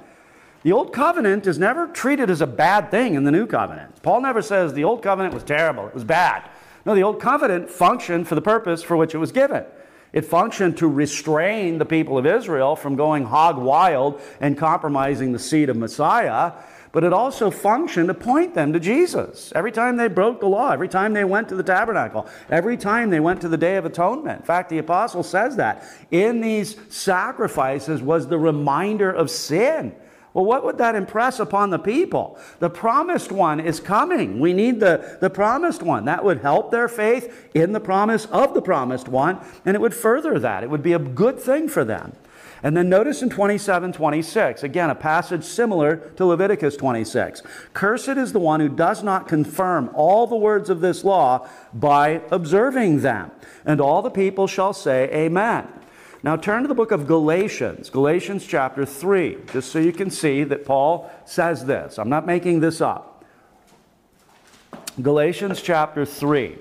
The 0.64 0.72
Old 0.72 0.92
Covenant 0.92 1.46
is 1.46 1.58
never 1.58 1.86
treated 1.88 2.30
as 2.30 2.40
a 2.40 2.46
bad 2.46 2.90
thing 2.90 3.14
in 3.14 3.24
the 3.24 3.32
New 3.32 3.46
Covenant. 3.46 4.02
Paul 4.02 4.20
never 4.20 4.42
says 4.42 4.74
the 4.74 4.84
Old 4.84 5.02
Covenant 5.02 5.34
was 5.34 5.44
terrible, 5.44 5.86
it 5.86 5.94
was 5.94 6.04
bad. 6.04 6.48
No, 6.84 6.94
the 6.94 7.02
Old 7.02 7.20
Covenant 7.20 7.70
functioned 7.70 8.28
for 8.28 8.34
the 8.34 8.42
purpose 8.42 8.82
for 8.82 8.96
which 8.96 9.14
it 9.14 9.18
was 9.18 9.32
given. 9.32 9.64
It 10.12 10.26
functioned 10.26 10.76
to 10.78 10.88
restrain 10.88 11.78
the 11.78 11.86
people 11.86 12.18
of 12.18 12.26
Israel 12.26 12.76
from 12.76 12.96
going 12.96 13.24
hog 13.24 13.56
wild 13.56 14.20
and 14.40 14.58
compromising 14.58 15.32
the 15.32 15.38
seed 15.38 15.70
of 15.70 15.76
Messiah, 15.76 16.52
but 16.92 17.02
it 17.02 17.14
also 17.14 17.50
functioned 17.50 18.08
to 18.08 18.14
point 18.14 18.54
them 18.54 18.74
to 18.74 18.80
Jesus. 18.80 19.50
Every 19.54 19.72
time 19.72 19.96
they 19.96 20.08
broke 20.08 20.40
the 20.40 20.48
law, 20.48 20.70
every 20.70 20.88
time 20.88 21.14
they 21.14 21.24
went 21.24 21.48
to 21.48 21.54
the 21.54 21.62
tabernacle, 21.62 22.28
every 22.50 22.76
time 22.76 23.08
they 23.08 23.20
went 23.20 23.40
to 23.40 23.48
the 23.48 23.56
Day 23.56 23.76
of 23.76 23.86
Atonement. 23.86 24.40
In 24.40 24.46
fact, 24.46 24.68
the 24.68 24.78
apostle 24.78 25.22
says 25.22 25.56
that 25.56 25.84
in 26.10 26.42
these 26.42 26.76
sacrifices 26.90 28.02
was 28.02 28.28
the 28.28 28.38
reminder 28.38 29.10
of 29.10 29.30
sin. 29.30 29.94
Well, 30.34 30.44
what 30.44 30.64
would 30.64 30.78
that 30.78 30.94
impress 30.94 31.40
upon 31.40 31.70
the 31.70 31.78
people? 31.78 32.38
The 32.58 32.70
promised 32.70 33.30
one 33.30 33.60
is 33.60 33.80
coming. 33.80 34.40
We 34.40 34.52
need 34.52 34.80
the, 34.80 35.18
the 35.20 35.28
promised 35.28 35.82
one. 35.82 36.06
That 36.06 36.24
would 36.24 36.40
help 36.40 36.70
their 36.70 36.88
faith 36.88 37.50
in 37.54 37.72
the 37.72 37.80
promise 37.80 38.24
of 38.26 38.54
the 38.54 38.62
promised 38.62 39.08
one, 39.08 39.38
and 39.64 39.74
it 39.74 39.80
would 39.80 39.94
further 39.94 40.38
that. 40.38 40.62
It 40.62 40.70
would 40.70 40.82
be 40.82 40.94
a 40.94 40.98
good 40.98 41.38
thing 41.38 41.68
for 41.68 41.84
them. 41.84 42.12
And 42.62 42.76
then 42.76 42.88
notice 42.88 43.22
in 43.22 43.28
27 43.28 43.92
26, 43.92 44.62
again, 44.62 44.88
a 44.88 44.94
passage 44.94 45.44
similar 45.44 45.96
to 45.96 46.24
Leviticus 46.24 46.76
26. 46.76 47.42
Cursed 47.74 48.08
is 48.10 48.32
the 48.32 48.38
one 48.38 48.60
who 48.60 48.68
does 48.68 49.02
not 49.02 49.26
confirm 49.26 49.90
all 49.94 50.26
the 50.26 50.36
words 50.36 50.70
of 50.70 50.80
this 50.80 51.02
law 51.02 51.48
by 51.74 52.22
observing 52.30 53.00
them. 53.00 53.32
And 53.64 53.80
all 53.80 54.00
the 54.00 54.10
people 54.10 54.46
shall 54.46 54.72
say, 54.72 55.10
Amen. 55.12 55.66
Now 56.24 56.36
turn 56.36 56.62
to 56.62 56.68
the 56.68 56.74
book 56.74 56.92
of 56.92 57.08
Galatians, 57.08 57.90
Galatians 57.90 58.46
chapter 58.46 58.86
3, 58.86 59.38
just 59.52 59.72
so 59.72 59.80
you 59.80 59.92
can 59.92 60.08
see 60.08 60.44
that 60.44 60.64
Paul 60.64 61.10
says 61.24 61.64
this. 61.64 61.98
I'm 61.98 62.08
not 62.08 62.26
making 62.26 62.60
this 62.60 62.80
up. 62.80 63.24
Galatians 65.00 65.60
chapter 65.60 66.04
3. 66.04 66.58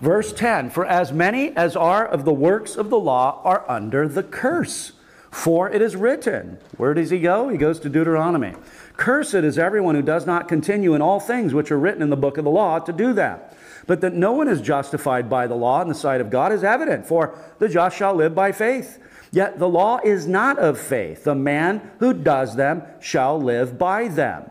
Verse 0.00 0.34
10 0.34 0.68
For 0.68 0.84
as 0.84 1.12
many 1.12 1.56
as 1.56 1.76
are 1.76 2.06
of 2.06 2.26
the 2.26 2.32
works 2.32 2.76
of 2.76 2.90
the 2.90 2.98
law 2.98 3.40
are 3.42 3.64
under 3.70 4.06
the 4.06 4.22
curse. 4.22 4.92
For 5.30 5.70
it 5.70 5.82
is 5.82 5.96
written. 5.96 6.58
Where 6.76 6.94
does 6.94 7.10
he 7.10 7.20
go? 7.20 7.48
He 7.48 7.58
goes 7.58 7.78
to 7.80 7.88
Deuteronomy. 7.88 8.54
Cursed 8.96 9.34
is 9.34 9.58
everyone 9.58 9.94
who 9.94 10.02
does 10.02 10.26
not 10.26 10.48
continue 10.48 10.94
in 10.94 11.02
all 11.02 11.20
things 11.20 11.52
which 11.52 11.70
are 11.70 11.78
written 11.78 12.02
in 12.02 12.10
the 12.10 12.16
book 12.16 12.38
of 12.38 12.44
the 12.44 12.50
law 12.50 12.78
to 12.78 12.92
do 12.92 13.12
them. 13.12 13.40
But 13.86 14.00
that 14.00 14.14
no 14.14 14.32
one 14.32 14.48
is 14.48 14.60
justified 14.60 15.30
by 15.30 15.46
the 15.46 15.54
law 15.54 15.80
in 15.82 15.88
the 15.88 15.94
sight 15.94 16.20
of 16.20 16.30
God 16.30 16.52
is 16.52 16.64
evident, 16.64 17.06
for 17.06 17.38
the 17.58 17.68
just 17.68 17.96
shall 17.96 18.14
live 18.14 18.34
by 18.34 18.52
faith. 18.52 18.98
Yet 19.32 19.58
the 19.58 19.68
law 19.68 20.00
is 20.04 20.26
not 20.26 20.58
of 20.58 20.78
faith. 20.78 21.24
The 21.24 21.34
man 21.34 21.90
who 21.98 22.12
does 22.12 22.56
them 22.56 22.82
shall 23.00 23.40
live 23.40 23.78
by 23.78 24.08
them. 24.08 24.50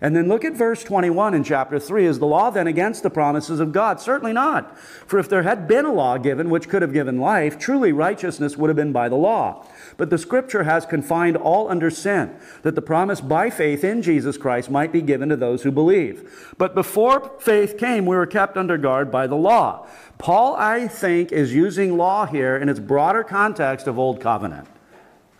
And 0.00 0.14
then 0.14 0.28
look 0.28 0.44
at 0.44 0.52
verse 0.52 0.84
21 0.84 1.32
in 1.32 1.42
chapter 1.42 1.78
3. 1.78 2.04
Is 2.06 2.18
the 2.18 2.26
law 2.26 2.50
then 2.50 2.66
against 2.66 3.02
the 3.02 3.10
promises 3.10 3.60
of 3.60 3.72
God? 3.72 4.00
Certainly 4.00 4.34
not. 4.34 4.78
For 4.78 5.18
if 5.18 5.28
there 5.28 5.42
had 5.42 5.66
been 5.66 5.86
a 5.86 5.92
law 5.92 6.18
given 6.18 6.50
which 6.50 6.68
could 6.68 6.82
have 6.82 6.92
given 6.92 7.18
life, 7.18 7.58
truly 7.58 7.92
righteousness 7.92 8.56
would 8.56 8.68
have 8.68 8.76
been 8.76 8.92
by 8.92 9.08
the 9.08 9.16
law. 9.16 9.66
But 9.96 10.10
the 10.10 10.18
scripture 10.18 10.64
has 10.64 10.84
confined 10.84 11.36
all 11.36 11.70
under 11.70 11.90
sin, 11.90 12.36
that 12.62 12.74
the 12.74 12.82
promise 12.82 13.20
by 13.22 13.48
faith 13.48 13.84
in 13.84 14.02
Jesus 14.02 14.36
Christ 14.36 14.70
might 14.70 14.92
be 14.92 15.00
given 15.00 15.30
to 15.30 15.36
those 15.36 15.62
who 15.62 15.72
believe. 15.72 16.54
But 16.58 16.74
before 16.74 17.32
faith 17.38 17.78
came, 17.78 18.04
we 18.04 18.16
were 18.16 18.26
kept 18.26 18.58
under 18.58 18.76
guard 18.76 19.10
by 19.10 19.26
the 19.26 19.34
law. 19.34 19.86
Paul, 20.18 20.56
I 20.56 20.88
think, 20.88 21.32
is 21.32 21.54
using 21.54 21.96
law 21.96 22.26
here 22.26 22.56
in 22.56 22.68
its 22.68 22.80
broader 22.80 23.24
context 23.24 23.86
of 23.86 23.98
Old 23.98 24.20
Covenant. 24.20 24.68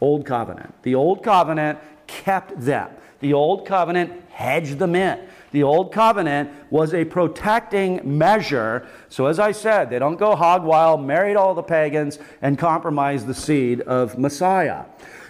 Old 0.00 0.26
Covenant. 0.26 0.74
The 0.82 0.94
Old 0.94 1.22
Covenant 1.22 1.78
kept 2.06 2.58
them. 2.60 2.90
The 3.20 3.32
Old 3.32 3.66
Covenant 3.66 4.25
hedged 4.36 4.78
them 4.78 4.94
in. 4.94 5.18
The 5.52 5.62
Old 5.62 5.92
Covenant 5.92 6.50
was 6.68 6.92
a 6.92 7.06
protecting 7.06 8.18
measure. 8.18 8.86
So, 9.08 9.26
as 9.26 9.38
I 9.38 9.52
said, 9.52 9.88
they 9.88 9.98
don't 9.98 10.18
go 10.18 10.36
hog 10.36 10.62
wild, 10.62 11.02
married 11.02 11.36
all 11.36 11.54
the 11.54 11.62
pagans, 11.62 12.18
and 12.42 12.58
compromise 12.58 13.24
the 13.24 13.32
seed 13.32 13.80
of 13.80 14.18
Messiah 14.18 14.84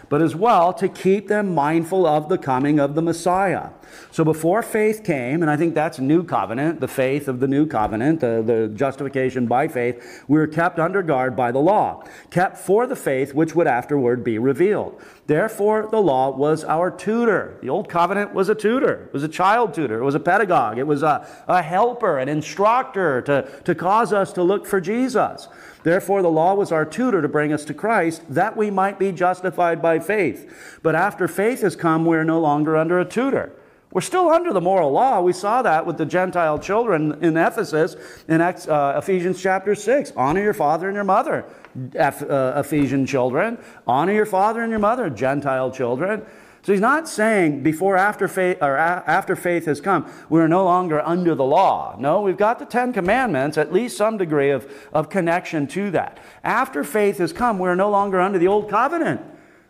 but 0.08 0.22
as 0.22 0.34
well 0.34 0.72
to 0.74 0.88
keep 0.88 1.28
them 1.28 1.54
mindful 1.54 2.06
of 2.06 2.28
the 2.28 2.38
coming 2.38 2.78
of 2.78 2.94
the 2.94 3.02
Messiah. 3.02 3.70
So 4.10 4.24
before 4.24 4.62
faith 4.62 5.04
came, 5.04 5.42
and 5.42 5.50
I 5.50 5.56
think 5.56 5.74
that's 5.74 5.98
new 5.98 6.22
covenant, 6.22 6.80
the 6.80 6.88
faith 6.88 7.28
of 7.28 7.40
the 7.40 7.48
new 7.48 7.66
covenant, 7.66 8.20
the, 8.20 8.42
the 8.44 8.72
justification 8.74 9.46
by 9.46 9.68
faith, 9.68 10.24
we 10.28 10.38
were 10.38 10.46
kept 10.46 10.78
under 10.78 11.02
guard 11.02 11.36
by 11.36 11.52
the 11.52 11.58
law, 11.58 12.04
kept 12.30 12.58
for 12.58 12.86
the 12.86 12.96
faith 12.96 13.34
which 13.34 13.54
would 13.54 13.66
afterward 13.66 14.24
be 14.24 14.38
revealed. 14.38 15.00
Therefore, 15.26 15.88
the 15.90 16.00
law 16.00 16.30
was 16.30 16.64
our 16.64 16.90
tutor. 16.90 17.58
The 17.60 17.68
old 17.68 17.88
covenant 17.88 18.32
was 18.32 18.48
a 18.48 18.54
tutor, 18.54 19.06
it 19.06 19.12
was 19.12 19.22
a 19.22 19.28
child 19.28 19.74
tutor, 19.74 20.00
it 20.00 20.04
was 20.04 20.14
a 20.14 20.20
pedagogue, 20.20 20.78
it 20.78 20.86
was 20.86 21.02
a, 21.02 21.26
a 21.48 21.62
helper, 21.62 22.18
an 22.18 22.28
instructor 22.28 23.22
to, 23.22 23.48
to 23.64 23.74
cause 23.74 24.12
us 24.12 24.32
to 24.34 24.42
look 24.42 24.66
for 24.66 24.80
Jesus. 24.80 25.48
Therefore, 25.86 26.20
the 26.20 26.28
law 26.28 26.52
was 26.52 26.72
our 26.72 26.84
tutor 26.84 27.22
to 27.22 27.28
bring 27.28 27.52
us 27.52 27.64
to 27.66 27.72
Christ, 27.72 28.22
that 28.28 28.56
we 28.56 28.72
might 28.72 28.98
be 28.98 29.12
justified 29.12 29.80
by 29.80 30.00
faith. 30.00 30.80
But 30.82 30.96
after 30.96 31.28
faith 31.28 31.60
has 31.60 31.76
come, 31.76 32.04
we 32.04 32.16
are 32.16 32.24
no 32.24 32.40
longer 32.40 32.76
under 32.76 32.98
a 32.98 33.04
tutor. 33.04 33.52
We're 33.92 34.00
still 34.00 34.28
under 34.28 34.52
the 34.52 34.60
moral 34.60 34.90
law. 34.90 35.20
We 35.20 35.32
saw 35.32 35.62
that 35.62 35.86
with 35.86 35.96
the 35.96 36.04
Gentile 36.04 36.58
children 36.58 37.22
in 37.22 37.36
Ephesus 37.36 37.94
in 38.26 38.40
uh, 38.40 38.94
Ephesians 39.00 39.40
chapter 39.40 39.76
6. 39.76 40.12
Honor 40.16 40.42
your 40.42 40.54
father 40.54 40.88
and 40.88 40.96
your 40.96 41.04
mother, 41.04 41.44
uh, 41.96 42.52
Ephesian 42.56 43.06
children. 43.06 43.56
Honor 43.86 44.12
your 44.12 44.26
father 44.26 44.62
and 44.62 44.70
your 44.70 44.80
mother, 44.80 45.08
Gentile 45.08 45.70
children. 45.70 46.26
So 46.66 46.72
he's 46.72 46.80
not 46.80 47.08
saying 47.08 47.62
before 47.62 47.96
after 47.96 48.26
faith 48.26 48.58
or 48.60 48.76
after 48.76 49.36
faith 49.36 49.66
has 49.66 49.80
come, 49.80 50.10
we're 50.28 50.48
no 50.48 50.64
longer 50.64 51.00
under 51.00 51.32
the 51.36 51.44
law. 51.44 51.94
No, 51.96 52.22
we've 52.22 52.36
got 52.36 52.58
the 52.58 52.66
Ten 52.66 52.92
Commandments, 52.92 53.56
at 53.56 53.72
least 53.72 53.96
some 53.96 54.18
degree 54.18 54.50
of, 54.50 54.68
of 54.92 55.08
connection 55.08 55.68
to 55.68 55.92
that. 55.92 56.18
After 56.42 56.82
faith 56.82 57.18
has 57.18 57.32
come, 57.32 57.60
we're 57.60 57.76
no 57.76 57.88
longer 57.88 58.20
under 58.20 58.40
the 58.40 58.48
old 58.48 58.68
covenant. 58.68 59.20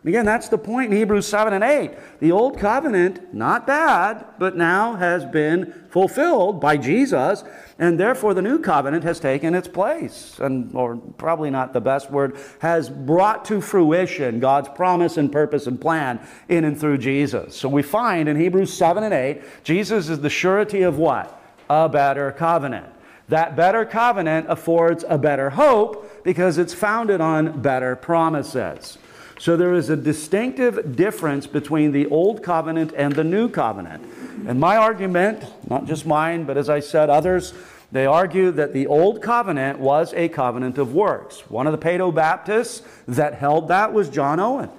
Again, 0.07 0.25
that's 0.25 0.47
the 0.47 0.57
point 0.57 0.89
in 0.89 0.97
Hebrews 0.97 1.27
7 1.27 1.51
and 1.51 1.65
8. 1.65 1.91
The 2.21 2.31
old 2.31 2.57
covenant, 2.57 3.33
not 3.33 3.67
bad, 3.67 4.25
but 4.39 4.55
now 4.55 4.95
has 4.95 5.25
been 5.25 5.83
fulfilled 5.89 6.61
by 6.61 6.77
Jesus, 6.77 7.43
and 7.77 7.99
therefore 7.99 8.33
the 8.33 8.41
new 8.41 8.57
covenant 8.57 9.03
has 9.03 9.19
taken 9.19 9.53
its 9.53 9.67
place. 9.67 10.39
And, 10.39 10.73
or 10.73 10.95
probably 10.95 11.49
not 11.49 11.73
the 11.73 11.81
best 11.81 12.09
word, 12.09 12.37
has 12.59 12.89
brought 12.89 13.43
to 13.45 13.59
fruition 13.59 14.39
God's 14.39 14.69
promise 14.69 15.17
and 15.17 15.29
purpose 15.29 15.67
and 15.67 15.79
plan 15.79 16.25
in 16.47 16.63
and 16.63 16.79
through 16.79 16.99
Jesus. 16.99 17.57
So 17.57 17.67
we 17.67 17.83
find 17.83 18.29
in 18.29 18.39
Hebrews 18.39 18.71
7 18.71 19.03
and 19.03 19.13
8, 19.13 19.41
Jesus 19.65 20.07
is 20.07 20.21
the 20.21 20.29
surety 20.29 20.83
of 20.83 20.97
what? 20.97 21.37
A 21.69 21.89
better 21.89 22.31
covenant. 22.31 22.87
That 23.27 23.57
better 23.57 23.83
covenant 23.83 24.45
affords 24.47 25.03
a 25.09 25.17
better 25.17 25.49
hope 25.49 26.23
because 26.23 26.57
it's 26.57 26.73
founded 26.73 27.19
on 27.19 27.61
better 27.61 27.97
promises. 27.97 28.97
So 29.39 29.55
there 29.55 29.73
is 29.73 29.89
a 29.89 29.95
distinctive 29.95 30.95
difference 30.95 31.45
between 31.45 31.91
the 31.91 32.07
Old 32.07 32.41
Covenant 32.41 32.93
and 32.95 33.13
the 33.13 33.23
New 33.23 33.49
Covenant. 33.49 34.03
And 34.47 34.59
my 34.59 34.77
argument, 34.77 35.43
not 35.69 35.85
just 35.85 36.05
mine, 36.05 36.45
but 36.45 36.57
as 36.57 36.69
I 36.69 36.79
said, 36.79 37.09
others, 37.09 37.53
they 37.91 38.05
argue 38.05 38.51
that 38.51 38.73
the 38.73 38.87
Old 38.87 39.21
Covenant 39.21 39.79
was 39.79 40.13
a 40.13 40.27
covenant 40.29 40.77
of 40.77 40.93
works. 40.93 41.49
One 41.49 41.67
of 41.67 41.71
the 41.71 41.77
Paedo 41.77 42.13
Baptists 42.13 42.81
that 43.07 43.35
held 43.35 43.67
that 43.69 43.93
was 43.93 44.09
John 44.09 44.39
Owen. 44.39 44.69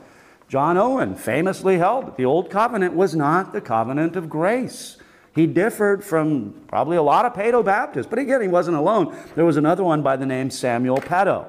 John 0.48 0.76
Owen 0.76 1.14
famously 1.14 1.78
held 1.78 2.06
that 2.06 2.16
the 2.16 2.24
Old 2.24 2.50
Covenant 2.50 2.94
was 2.94 3.14
not 3.14 3.52
the 3.52 3.60
covenant 3.60 4.16
of 4.16 4.28
grace. 4.28 4.96
He 5.34 5.46
differed 5.46 6.02
from 6.02 6.54
probably 6.66 6.96
a 6.96 7.02
lot 7.02 7.24
of 7.24 7.32
Paedo 7.34 7.64
Baptists, 7.64 8.08
but 8.08 8.18
again, 8.18 8.42
he 8.42 8.48
wasn't 8.48 8.76
alone. 8.76 9.16
There 9.36 9.44
was 9.44 9.56
another 9.56 9.84
one 9.84 10.02
by 10.02 10.16
the 10.16 10.26
name 10.26 10.50
Samuel 10.50 10.96
Petto. 10.96 11.46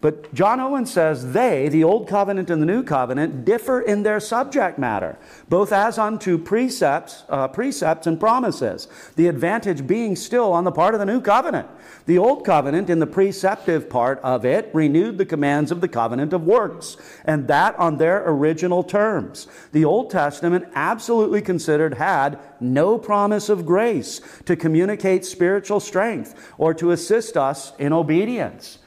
But 0.00 0.32
John 0.32 0.60
Owen 0.60 0.86
says 0.86 1.32
they, 1.32 1.68
the 1.68 1.82
Old 1.82 2.06
Covenant 2.06 2.50
and 2.50 2.62
the 2.62 2.66
New 2.66 2.84
Covenant, 2.84 3.44
differ 3.44 3.80
in 3.80 4.04
their 4.04 4.20
subject 4.20 4.78
matter, 4.78 5.18
both 5.48 5.72
as 5.72 5.98
unto 5.98 6.38
precepts, 6.38 7.24
uh, 7.28 7.48
precepts 7.48 8.06
and 8.06 8.20
promises. 8.20 8.86
The 9.16 9.26
advantage 9.26 9.88
being 9.88 10.14
still 10.14 10.52
on 10.52 10.62
the 10.62 10.70
part 10.70 10.94
of 10.94 11.00
the 11.00 11.06
New 11.06 11.20
Covenant. 11.20 11.68
The 12.06 12.16
Old 12.16 12.44
Covenant, 12.44 12.88
in 12.88 13.00
the 13.00 13.08
preceptive 13.08 13.90
part 13.90 14.20
of 14.20 14.44
it, 14.44 14.70
renewed 14.72 15.18
the 15.18 15.26
commands 15.26 15.72
of 15.72 15.80
the 15.80 15.88
covenant 15.88 16.32
of 16.32 16.44
works, 16.44 16.96
and 17.24 17.48
that 17.48 17.76
on 17.76 17.98
their 17.98 18.22
original 18.24 18.84
terms. 18.84 19.48
The 19.72 19.84
Old 19.84 20.10
Testament, 20.10 20.68
absolutely 20.76 21.42
considered, 21.42 21.94
had 21.94 22.38
no 22.60 22.98
promise 22.98 23.48
of 23.48 23.66
grace 23.66 24.20
to 24.44 24.54
communicate 24.54 25.24
spiritual 25.24 25.80
strength 25.80 26.52
or 26.56 26.72
to 26.74 26.92
assist 26.92 27.36
us 27.36 27.72
in 27.80 27.92
obedience. 27.92 28.78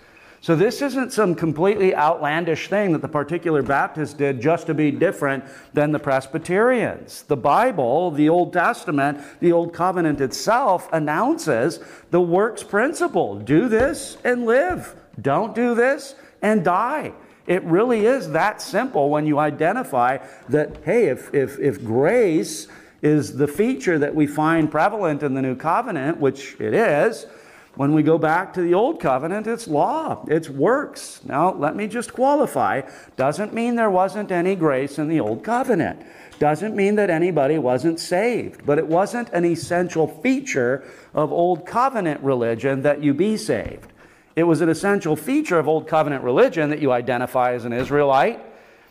So, 0.44 0.56
this 0.56 0.82
isn't 0.82 1.14
some 1.14 1.36
completely 1.36 1.94
outlandish 1.94 2.68
thing 2.68 2.94
that 2.94 3.04
the 3.04 3.08
particular 3.08 3.62
Baptists 3.62 4.14
did 4.16 4.42
just 4.42 4.66
to 4.66 4.74
be 4.74 4.90
different 4.90 5.44
than 5.76 5.92
the 5.92 6.00
Presbyterians. 6.00 7.22
The 7.24 7.38
Bible, 7.38 8.10
the 8.10 8.28
Old 8.28 8.52
Testament, 8.52 9.20
the 9.40 9.52
Old 9.52 9.72
Covenant 9.72 10.20
itself 10.20 10.92
announces 10.92 11.80
the 12.10 12.22
works 12.22 12.64
principle 12.64 13.36
do 13.36 13.70
this 13.70 14.18
and 14.24 14.48
live, 14.48 14.96
don't 15.22 15.54
do 15.54 15.76
this 15.76 16.16
and 16.42 16.64
die. 16.64 17.14
It 17.46 17.64
really 17.64 18.08
is 18.08 18.32
that 18.32 18.64
simple 18.64 19.12
when 19.12 19.28
you 19.28 19.38
identify 19.38 20.18
that, 20.50 20.78
hey, 20.84 21.06
if, 21.06 21.32
if, 21.36 21.60
if 21.60 21.84
grace 21.86 22.68
is 23.04 23.38
the 23.38 23.48
feature 23.48 24.00
that 24.00 24.16
we 24.16 24.26
find 24.26 24.72
prevalent 24.72 25.22
in 25.22 25.36
the 25.36 25.42
new 25.44 25.56
covenant, 25.56 26.20
which 26.20 26.56
it 26.60 26.74
is, 26.74 27.28
when 27.76 27.94
we 27.94 28.04
go 28.04 28.18
back 28.18 28.54
to 28.54 28.62
the 28.62 28.74
old 28.74 29.00
covenant, 29.00 29.48
it's 29.48 29.68
law, 29.68 30.26
it's 30.28 30.50
works. 30.50 31.22
Now, 31.24 31.54
let 31.54 31.76
me 31.76 31.88
just 31.88 32.14
qualify. 32.14 32.82
Doesn't 33.16 33.54
mean 33.54 33.76
there 33.76 33.90
wasn't 33.90 34.32
any 34.32 34.56
grace 34.56 35.00
in 35.00 35.08
the 35.08 35.20
old 35.20 35.44
covenant. 35.44 36.06
Doesn't 36.40 36.76
mean 36.76 36.96
that 36.96 37.10
anybody 37.10 37.58
wasn't 37.58 38.00
saved, 38.00 38.66
but 38.66 38.78
it 38.78 38.88
wasn't 38.88 39.30
an 39.30 39.46
essential 39.46 40.08
feature 40.08 40.84
of 41.14 41.32
old 41.32 41.66
covenant 41.66 42.22
religion 42.22 42.82
that 42.82 43.04
you 43.04 43.14
be 43.14 43.38
saved. 43.38 43.92
It 44.36 44.44
was 44.44 44.62
an 44.62 44.70
essential 44.70 45.16
feature 45.16 45.60
of 45.60 45.68
Old 45.68 45.88
Covenant 45.88 46.24
religion 46.24 46.70
that 46.70 46.80
you 46.80 46.92
identify 46.92 47.54
as 47.54 47.66
an 47.66 47.74
Israelite, 47.74 48.40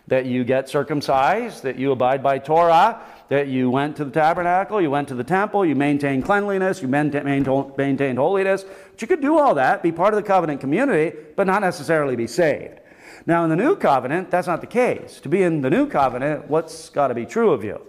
that 0.06 0.26
you 0.26 0.44
get 0.44 0.68
circumcised, 0.68 1.62
that 1.62 1.76
you 1.78 1.92
abide 1.92 2.22
by 2.22 2.38
Torah, 2.38 3.00
that 3.30 3.46
you 3.46 3.70
went 3.70 3.96
to 3.96 4.04
the 4.04 4.10
tabernacle, 4.10 4.82
you 4.82 4.90
went 4.90 5.06
to 5.06 5.14
the 5.14 5.24
temple, 5.24 5.64
you 5.64 5.76
maintained 5.76 6.24
cleanliness, 6.24 6.82
you 6.82 6.88
maintained 6.88 8.18
holiness. 8.18 8.64
But 8.64 9.00
you 9.00 9.06
could 9.06 9.20
do 9.20 9.38
all 9.38 9.54
that, 9.54 9.84
be 9.84 9.92
part 9.92 10.12
of 10.12 10.20
the 10.20 10.26
covenant 10.26 10.60
community, 10.60 11.16
but 11.36 11.46
not 11.46 11.62
necessarily 11.62 12.16
be 12.16 12.26
saved. 12.26 12.80
Now, 13.26 13.44
in 13.44 13.50
the 13.50 13.56
new 13.56 13.76
covenant, 13.76 14.32
that's 14.32 14.48
not 14.48 14.60
the 14.60 14.66
case. 14.66 15.20
To 15.20 15.28
be 15.28 15.42
in 15.42 15.60
the 15.60 15.70
new 15.70 15.86
covenant, 15.86 16.50
what's 16.50 16.88
got 16.88 17.08
to 17.08 17.14
be 17.14 17.24
true 17.24 17.52
of 17.52 17.62
you? 17.62 17.80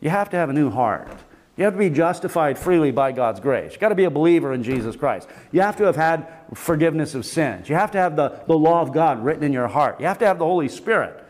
You 0.00 0.10
have 0.10 0.28
to 0.30 0.36
have 0.36 0.50
a 0.50 0.52
new 0.52 0.70
heart. 0.70 1.08
You 1.56 1.64
have 1.64 1.74
to 1.74 1.78
be 1.78 1.90
justified 1.90 2.58
freely 2.58 2.90
by 2.90 3.12
God's 3.12 3.38
grace. 3.38 3.72
You've 3.72 3.80
got 3.80 3.90
to 3.90 3.94
be 3.94 4.04
a 4.04 4.10
believer 4.10 4.52
in 4.52 4.64
Jesus 4.64 4.96
Christ. 4.96 5.28
You 5.52 5.60
have 5.60 5.76
to 5.76 5.84
have 5.84 5.94
had 5.94 6.26
forgiveness 6.52 7.14
of 7.14 7.24
sins. 7.24 7.68
You 7.68 7.76
have 7.76 7.92
to 7.92 7.98
have 7.98 8.16
the, 8.16 8.40
the 8.48 8.58
law 8.58 8.80
of 8.80 8.92
God 8.92 9.24
written 9.24 9.44
in 9.44 9.52
your 9.52 9.68
heart. 9.68 10.00
You 10.00 10.06
have 10.06 10.18
to 10.18 10.26
have 10.26 10.40
the 10.40 10.44
Holy 10.44 10.68
Spirit. 10.68 11.23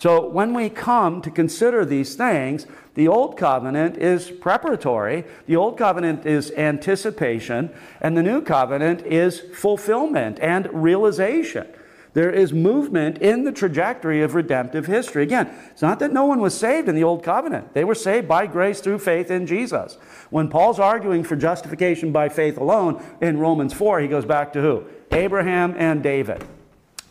So 0.00 0.26
when 0.26 0.54
we 0.54 0.70
come 0.70 1.20
to 1.20 1.30
consider 1.30 1.84
these 1.84 2.14
things, 2.14 2.66
the 2.94 3.06
Old 3.06 3.36
Covenant 3.36 3.98
is 3.98 4.30
preparatory, 4.30 5.24
the 5.46 5.56
Old 5.56 5.76
Covenant 5.76 6.24
is 6.24 6.50
anticipation, 6.52 7.70
and 8.00 8.16
the 8.16 8.22
New 8.22 8.40
Covenant 8.40 9.02
is 9.02 9.40
fulfillment 9.40 10.38
and 10.40 10.70
realization. 10.72 11.66
There 12.14 12.30
is 12.30 12.50
movement 12.50 13.18
in 13.18 13.44
the 13.44 13.52
trajectory 13.52 14.22
of 14.22 14.34
redemptive 14.34 14.86
history. 14.86 15.22
Again, 15.22 15.54
it's 15.70 15.82
not 15.82 15.98
that 15.98 16.14
no 16.14 16.24
one 16.24 16.40
was 16.40 16.58
saved 16.58 16.88
in 16.88 16.94
the 16.94 17.04
Old 17.04 17.22
Covenant. 17.22 17.74
They 17.74 17.84
were 17.84 17.94
saved 17.94 18.26
by 18.26 18.46
grace 18.46 18.80
through 18.80 19.00
faith 19.00 19.30
in 19.30 19.46
Jesus. 19.46 19.98
When 20.30 20.48
Paul's 20.48 20.80
arguing 20.80 21.24
for 21.24 21.36
justification 21.36 22.10
by 22.10 22.30
faith 22.30 22.56
alone 22.56 23.04
in 23.20 23.38
Romans 23.38 23.74
4, 23.74 24.00
he 24.00 24.08
goes 24.08 24.24
back 24.24 24.54
to 24.54 24.62
who? 24.62 24.86
Abraham 25.12 25.74
and 25.76 26.02
David. 26.02 26.42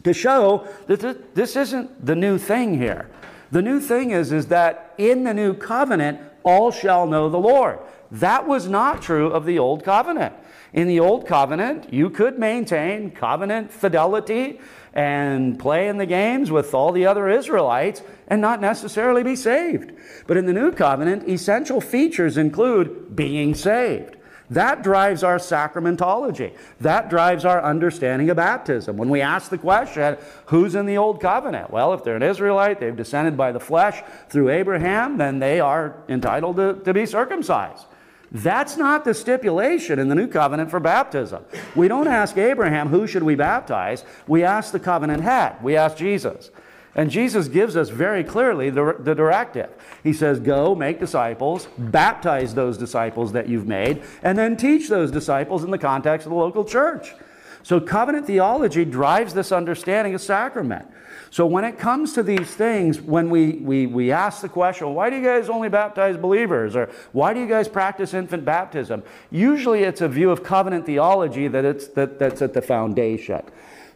To 0.03 0.13
show 0.13 0.67
that 0.87 1.35
this 1.35 1.55
isn't 1.55 2.05
the 2.05 2.15
new 2.15 2.37
thing 2.37 2.77
here. 2.77 3.09
The 3.51 3.61
new 3.61 3.79
thing 3.79 4.11
is, 4.11 4.31
is 4.31 4.47
that 4.47 4.93
in 4.97 5.23
the 5.23 5.33
new 5.33 5.53
covenant, 5.53 6.19
all 6.43 6.71
shall 6.71 7.05
know 7.07 7.29
the 7.29 7.39
Lord. 7.39 7.79
That 8.11 8.47
was 8.47 8.67
not 8.67 9.01
true 9.01 9.27
of 9.27 9.45
the 9.45 9.59
old 9.59 9.83
covenant. 9.83 10.33
In 10.71 10.87
the 10.87 10.99
old 10.99 11.27
covenant, 11.27 11.91
you 11.91 12.09
could 12.09 12.37
maintain 12.37 13.11
covenant 13.11 13.71
fidelity 13.71 14.59
and 14.93 15.59
play 15.59 15.87
in 15.87 15.97
the 15.97 16.05
games 16.05 16.51
with 16.51 16.73
all 16.73 16.91
the 16.91 17.05
other 17.05 17.29
Israelites 17.29 18.01
and 18.27 18.41
not 18.41 18.61
necessarily 18.61 19.23
be 19.23 19.35
saved. 19.35 19.91
But 20.27 20.37
in 20.37 20.45
the 20.45 20.53
new 20.53 20.71
covenant, 20.71 21.27
essential 21.27 21.81
features 21.81 22.37
include 22.37 23.15
being 23.15 23.55
saved. 23.55 24.15
That 24.49 24.81
drives 24.81 25.23
our 25.23 25.37
sacramentology. 25.37 26.55
That 26.81 27.09
drives 27.09 27.45
our 27.45 27.61
understanding 27.61 28.29
of 28.29 28.37
baptism. 28.37 28.97
When 28.97 29.09
we 29.09 29.21
ask 29.21 29.49
the 29.49 29.57
question, 29.57 30.17
who's 30.47 30.75
in 30.75 30.85
the 30.85 30.97
old 30.97 31.21
covenant? 31.21 31.69
Well, 31.69 31.93
if 31.93 32.03
they're 32.03 32.15
an 32.15 32.23
Israelite, 32.23 32.79
they've 32.79 32.95
descended 32.95 33.37
by 33.37 33.51
the 33.51 33.59
flesh 33.59 34.01
through 34.29 34.49
Abraham, 34.49 35.17
then 35.17 35.39
they 35.39 35.59
are 35.59 35.97
entitled 36.09 36.55
to, 36.55 36.73
to 36.83 36.93
be 36.93 37.05
circumcised. 37.05 37.85
That's 38.31 38.77
not 38.77 39.05
the 39.05 39.13
stipulation 39.13 39.97
in 39.97 40.07
the 40.07 40.15
new 40.15 40.27
covenant 40.27 40.69
for 40.69 40.79
baptism. 40.79 41.43
We 41.75 41.87
don't 41.87 42.07
ask 42.07 42.37
Abraham, 42.37 42.87
who 42.87 43.07
should 43.07 43.23
we 43.23 43.35
baptize? 43.35 44.03
We 44.27 44.43
ask 44.43 44.71
the 44.71 44.79
covenant 44.79 45.23
head. 45.23 45.55
We 45.63 45.75
ask 45.75 45.97
Jesus. 45.97 46.51
And 46.95 47.11
Jesus 47.11 47.47
gives 47.47 47.75
us 47.75 47.89
very 47.89 48.23
clearly 48.23 48.69
the, 48.69 48.95
the, 48.99 49.13
directive. 49.13 49.69
He 50.03 50.11
says, 50.11 50.39
Go, 50.39 50.75
make 50.75 50.99
disciples, 50.99 51.67
baptize 51.77 52.53
those 52.55 52.77
disciples 52.77 53.31
that 53.33 53.47
you've 53.47 53.67
made, 53.67 54.03
and 54.23 54.37
then 54.37 54.57
teach 54.57 54.89
those 54.89 55.11
disciples 55.11 55.63
in 55.63 55.71
the 55.71 55.77
context 55.77 56.25
of 56.25 56.31
the 56.31 56.37
local 56.37 56.65
church. 56.65 57.13
So, 57.61 57.79
covenant 57.79 58.25
theology 58.25 58.85
drives 58.85 59.33
this 59.33 59.51
understanding 59.51 60.15
of 60.15 60.21
sacrament. 60.21 60.87
So 61.31 61.45
when 61.45 61.63
it 61.63 61.77
comes 61.77 62.13
to 62.13 62.23
these 62.23 62.55
things, 62.55 62.99
when 62.99 63.29
we, 63.29 63.53
we, 63.53 63.85
we 63.85 64.11
ask 64.11 64.41
the 64.41 64.49
question, 64.49 64.93
why 64.95 65.09
do 65.09 65.17
you 65.17 65.23
guys 65.23 65.47
only 65.47 65.69
baptize 65.69 66.17
believers? 66.17 66.75
Or 66.75 66.89
why 67.11 67.33
do 67.33 67.39
you 67.39 67.47
guys 67.47 67.67
practice 67.67 68.13
infant 68.13 68.45
baptism? 68.45 69.03
Usually 69.29 69.83
it's 69.83 70.01
a 70.01 70.07
view 70.07 70.31
of 70.31 70.43
covenant 70.43 70.85
theology 70.87 71.47
that 71.47 71.65
it's, 71.65 71.87
that, 71.89 72.17
that's 72.17 72.41
at 72.41 72.53
the 72.53 72.61
foundation. 72.61 73.43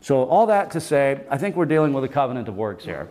So, 0.03 0.25
all 0.25 0.47
that 0.47 0.71
to 0.71 0.81
say, 0.81 1.21
I 1.29 1.37
think 1.37 1.55
we're 1.55 1.63
dealing 1.63 1.93
with 1.93 2.03
a 2.03 2.09
covenant 2.09 2.49
of 2.49 2.57
works 2.57 2.83
here. 2.83 3.07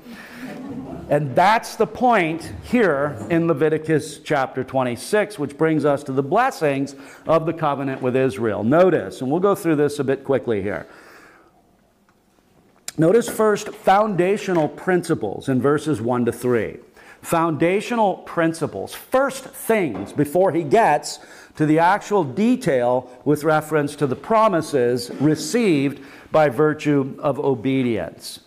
And 1.09 1.35
that's 1.35 1.77
the 1.77 1.87
point 1.87 2.53
here 2.65 3.17
in 3.31 3.47
Leviticus 3.47 4.19
chapter 4.19 4.63
26, 4.63 5.39
which 5.39 5.57
brings 5.57 5.87
us 5.87 6.05
to 6.05 6.13
the 6.13 6.23
blessings 6.23 6.95
of 7.27 7.47
the 7.47 7.55
covenant 7.55 8.03
with 8.03 8.15
Israel. 8.15 8.63
Notice, 8.63 9.23
and 9.23 9.31
we'll 9.31 9.41
go 9.41 9.55
through 9.55 9.77
this 9.77 9.99
a 10.01 10.05
bit 10.05 10.23
quickly 10.23 10.61
here. 10.61 10.87
Notice 12.99 13.27
first 13.27 13.71
foundational 13.71 14.69
principles 14.69 15.49
in 15.49 15.63
verses 15.63 16.03
1 16.03 16.27
to 16.27 16.33
3. 16.33 16.77
Foundational 17.23 18.17
principles, 18.17 18.95
first 18.95 19.45
things 19.45 20.13
before 20.13 20.53
he 20.53 20.63
gets 20.63 21.21
to 21.57 21.65
the 21.65 21.79
actual 21.79 22.25
detail 22.25 23.11
with 23.25 23.45
reference 23.45 23.97
to 23.97 24.07
the 24.07 24.17
promises 24.17 25.11
received 25.21 26.03
by 26.33 26.49
virtue 26.49 27.15
of 27.19 27.39
obedience. 27.39 28.41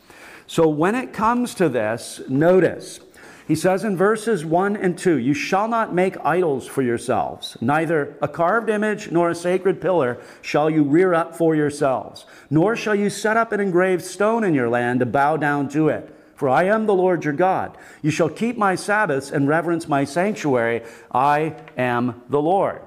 So 0.48 0.68
when 0.68 0.96
it 0.96 1.14
comes 1.14 1.54
to 1.56 1.70
this, 1.70 2.22
notice 2.28 3.00
he 3.48 3.56
says 3.56 3.84
in 3.84 3.96
verses 3.96 4.44
1 4.44 4.76
and 4.76 4.98
2 4.98 5.18
You 5.18 5.36
shall 5.36 5.68
not 5.68 5.94
make 5.94 6.18
idols 6.26 6.66
for 6.66 6.82
yourselves, 6.82 7.56
neither 7.62 8.18
a 8.22 8.28
carved 8.28 8.70
image 8.70 9.12
nor 9.12 9.30
a 9.30 9.36
sacred 9.36 9.80
pillar 9.80 10.20
shall 10.42 10.70
you 10.70 10.84
rear 10.84 11.14
up 11.14 11.36
for 11.36 11.56
yourselves, 11.56 12.26
nor 12.50 12.76
shall 12.76 12.96
you 12.96 13.10
set 13.10 13.38
up 13.38 13.52
an 13.52 13.60
engraved 13.60 14.04
stone 14.04 14.44
in 14.44 14.56
your 14.56 14.70
land 14.70 15.00
to 15.00 15.06
bow 15.06 15.38
down 15.38 15.70
to 15.70 15.90
it. 15.90 16.12
For 16.34 16.50
I 16.50 16.64
am 16.64 16.86
the 16.86 16.96
Lord 16.96 17.24
your 17.24 17.34
God. 17.34 17.78
You 18.02 18.12
shall 18.12 18.30
keep 18.30 18.58
my 18.58 18.76
Sabbaths 18.76 19.32
and 19.32 19.48
reverence 19.48 19.88
my 19.88 20.04
sanctuary. 20.04 20.82
I 21.12 21.56
am 21.78 22.24
the 22.30 22.42
Lord. 22.42 22.82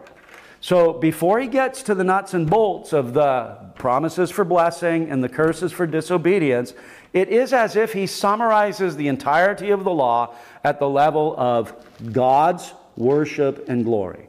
So 0.60 0.92
before 0.92 1.38
he 1.38 1.46
gets 1.46 1.82
to 1.84 1.94
the 1.94 2.04
nuts 2.04 2.34
and 2.34 2.48
bolts 2.48 2.92
of 2.92 3.14
the 3.14 3.70
promises 3.76 4.30
for 4.30 4.44
blessing 4.44 5.10
and 5.10 5.22
the 5.22 5.28
curses 5.28 5.72
for 5.72 5.86
disobedience, 5.86 6.74
it 7.12 7.28
is 7.28 7.52
as 7.52 7.76
if 7.76 7.92
he 7.92 8.06
summarizes 8.06 8.96
the 8.96 9.08
entirety 9.08 9.70
of 9.70 9.84
the 9.84 9.92
law 9.92 10.34
at 10.64 10.78
the 10.78 10.88
level 10.88 11.34
of 11.38 11.72
God's 12.12 12.74
worship 12.96 13.68
and 13.68 13.84
glory. 13.84 14.28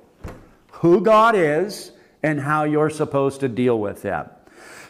Who 0.71 1.01
God 1.01 1.35
is 1.35 1.91
and 2.23 2.39
how 2.39 2.63
you're 2.63 2.89
supposed 2.89 3.39
to 3.41 3.49
deal 3.49 3.79
with 3.79 4.03
Him. 4.03 4.25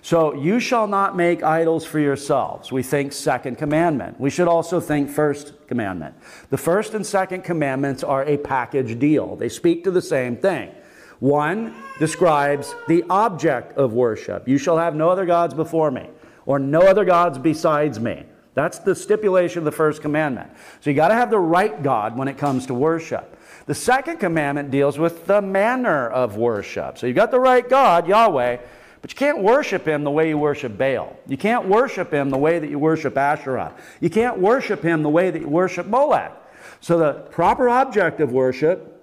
So, 0.01 0.33
you 0.33 0.61
shall 0.61 0.87
not 0.87 1.17
make 1.17 1.43
idols 1.43 1.85
for 1.85 1.99
yourselves. 1.99 2.71
We 2.71 2.83
think 2.83 3.11
second 3.11 3.57
commandment. 3.57 4.19
We 4.19 4.29
should 4.29 4.47
also 4.47 4.79
think 4.79 5.09
first 5.09 5.53
commandment. 5.67 6.15
The 6.49 6.57
first 6.57 6.93
and 6.93 7.05
second 7.05 7.43
commandments 7.43 8.01
are 8.03 8.23
a 8.23 8.37
package 8.37 8.97
deal, 8.97 9.35
they 9.35 9.49
speak 9.49 9.83
to 9.83 9.91
the 9.91 10.01
same 10.01 10.37
thing. 10.37 10.71
One 11.20 11.76
describes 11.99 12.74
the 12.88 13.03
object 13.09 13.78
of 13.78 13.93
worship. 13.93 14.47
You 14.47 14.57
shall 14.57 14.78
have 14.78 14.95
no 14.95 15.09
other 15.09 15.26
gods 15.26 15.53
before 15.53 15.91
me 15.91 16.07
or 16.45 16.59
no 16.59 16.82
other 16.82 17.05
gods 17.05 17.38
besides 17.38 17.99
me. 17.99 18.24
That's 18.53 18.80
the 18.80 18.95
stipulation 18.95 19.59
of 19.59 19.65
the 19.65 19.72
first 19.72 20.01
commandment. 20.01 20.49
So 20.82 20.89
you 20.89 20.95
got 20.95 21.09
to 21.09 21.13
have 21.13 21.30
the 21.30 21.39
right 21.39 21.82
God 21.84 22.17
when 22.17 22.28
it 22.28 22.38
comes 22.38 22.65
to 22.67 22.74
worship. 22.74 23.38
The 23.67 23.76
second 23.76 24.17
commandment 24.17 24.72
deals 24.72 24.97
with 24.97 25.28
the 25.28 25.41
manner 25.41 26.09
of 26.09 26.38
worship. 26.38 26.97
So 26.97 27.07
you 27.07 27.13
got 27.13 27.32
the 27.32 27.39
right 27.39 27.67
God, 27.67 28.07
Yahweh, 28.07 28.57
but 29.01 29.11
you 29.11 29.15
can't 29.15 29.43
worship 29.43 29.88
him 29.88 30.03
the 30.03 30.11
way 30.11 30.30
you 30.30 30.38
worship 30.38 30.78
Baal. 30.78 31.15
You 31.28 31.38
can't 31.38 31.67
worship 31.67 32.11
him 32.11 32.30
the 32.30 32.38
way 32.38 32.59
that 32.59 32.70
you 32.70 32.80
worship 32.80 33.17
Asherah. 33.17 33.74
You 34.01 34.09
can't 34.09 34.39
worship 34.39 34.82
him 34.82 35.03
the 35.03 35.09
way 35.09 35.32
that 35.32 35.41
you 35.41 35.47
worship 35.47 35.86
Molech. 35.86 36.34
So 36.82 36.97
the 36.97 37.13
proper 37.30 37.70
object 37.70 38.20
of 38.20 38.32
worship, 38.32 38.99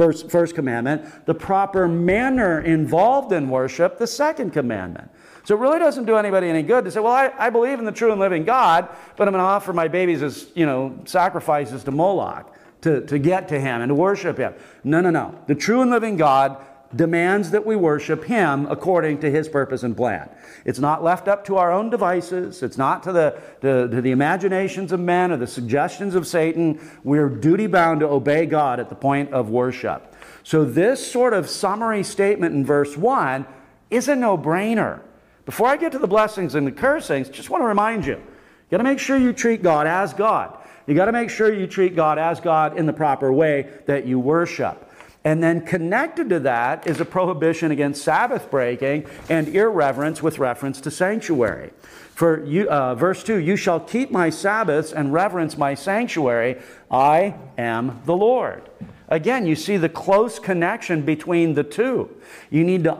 first, 0.00 0.30
first 0.30 0.54
commandment, 0.54 1.26
the 1.26 1.34
proper 1.34 1.86
manner 1.86 2.62
involved 2.62 3.32
in 3.32 3.50
worship, 3.50 3.98
the 3.98 4.06
second 4.06 4.50
commandment. 4.50 5.10
So 5.44 5.54
it 5.54 5.60
really 5.60 5.78
doesn't 5.78 6.06
do 6.06 6.16
anybody 6.16 6.48
any 6.48 6.62
good 6.62 6.86
to 6.86 6.90
say, 6.90 7.00
well, 7.00 7.12
I, 7.12 7.30
I 7.38 7.50
believe 7.50 7.78
in 7.78 7.84
the 7.84 7.92
true 7.92 8.10
and 8.10 8.18
living 8.18 8.44
God, 8.44 8.88
but 9.18 9.28
I'm 9.28 9.32
going 9.34 9.42
to 9.42 9.46
offer 9.46 9.74
my 9.74 9.88
babies 9.88 10.22
as, 10.22 10.48
you 10.54 10.64
know, 10.64 10.98
sacrifices 11.04 11.84
to 11.84 11.90
Moloch 11.90 12.50
to, 12.80 13.04
to 13.08 13.18
get 13.18 13.48
to 13.48 13.60
him 13.60 13.82
and 13.82 13.90
to 13.90 13.94
worship 13.94 14.38
him. 14.38 14.54
No, 14.84 15.02
no, 15.02 15.10
no. 15.10 15.38
The 15.48 15.54
true 15.54 15.82
and 15.82 15.90
living 15.90 16.16
God 16.16 16.64
demands 16.94 17.52
that 17.52 17.64
we 17.64 17.76
worship 17.76 18.24
Him 18.24 18.66
according 18.66 19.20
to 19.20 19.30
His 19.30 19.48
purpose 19.48 19.82
and 19.82 19.96
plan. 19.96 20.28
It's 20.64 20.78
not 20.78 21.04
left 21.04 21.28
up 21.28 21.44
to 21.46 21.56
our 21.56 21.72
own 21.72 21.90
devices. 21.90 22.62
It's 22.62 22.76
not 22.76 23.02
to 23.04 23.12
the, 23.12 23.40
to, 23.60 23.88
to 23.88 24.00
the 24.00 24.10
imaginations 24.10 24.90
of 24.92 25.00
men 25.00 25.30
or 25.30 25.36
the 25.36 25.46
suggestions 25.46 26.14
of 26.14 26.26
Satan. 26.26 26.80
We're 27.04 27.28
duty 27.28 27.66
bound 27.66 28.00
to 28.00 28.08
obey 28.08 28.46
God 28.46 28.80
at 28.80 28.88
the 28.88 28.94
point 28.96 29.32
of 29.32 29.50
worship. 29.50 30.14
So, 30.42 30.64
this 30.64 31.10
sort 31.10 31.32
of 31.32 31.48
summary 31.48 32.02
statement 32.02 32.54
in 32.54 32.64
verse 32.64 32.96
1 32.96 33.46
is 33.90 34.08
a 34.08 34.16
no 34.16 34.36
brainer. 34.36 35.00
Before 35.44 35.68
I 35.68 35.76
get 35.76 35.92
to 35.92 35.98
the 35.98 36.08
blessings 36.08 36.54
and 36.54 36.66
the 36.66 36.72
cursings, 36.72 37.28
just 37.28 37.50
want 37.50 37.62
to 37.62 37.66
remind 37.66 38.06
you 38.06 38.16
you 38.16 38.70
got 38.70 38.78
to 38.78 38.84
make 38.84 38.98
sure 38.98 39.16
you 39.16 39.32
treat 39.32 39.62
God 39.62 39.86
as 39.86 40.12
God. 40.14 40.56
You 40.86 40.94
got 40.94 41.06
to 41.06 41.12
make 41.12 41.30
sure 41.30 41.52
you 41.52 41.66
treat 41.66 41.94
God 41.94 42.18
as 42.18 42.40
God 42.40 42.78
in 42.78 42.86
the 42.86 42.92
proper 42.92 43.32
way 43.32 43.68
that 43.86 44.06
you 44.06 44.18
worship. 44.18 44.89
And 45.24 45.42
then 45.42 45.60
connected 45.66 46.30
to 46.30 46.40
that 46.40 46.86
is 46.86 47.00
a 47.00 47.04
prohibition 47.04 47.70
against 47.70 48.02
Sabbath 48.02 48.50
breaking 48.50 49.06
and 49.28 49.48
irreverence 49.48 50.22
with 50.22 50.38
reference 50.38 50.80
to 50.82 50.90
sanctuary. 50.90 51.72
For 52.14 52.44
you, 52.44 52.68
uh, 52.68 52.94
verse 52.94 53.22
2 53.22 53.36
You 53.36 53.56
shall 53.56 53.80
keep 53.80 54.10
my 54.10 54.30
Sabbaths 54.30 54.92
and 54.92 55.12
reverence 55.12 55.58
my 55.58 55.74
sanctuary. 55.74 56.60
I 56.90 57.34
am 57.58 58.00
the 58.06 58.16
Lord. 58.16 58.68
Again, 59.08 59.46
you 59.46 59.56
see 59.56 59.76
the 59.76 59.88
close 59.88 60.38
connection 60.38 61.02
between 61.02 61.54
the 61.54 61.64
two. 61.64 62.08
You 62.48 62.64
need 62.64 62.84
to 62.84 62.92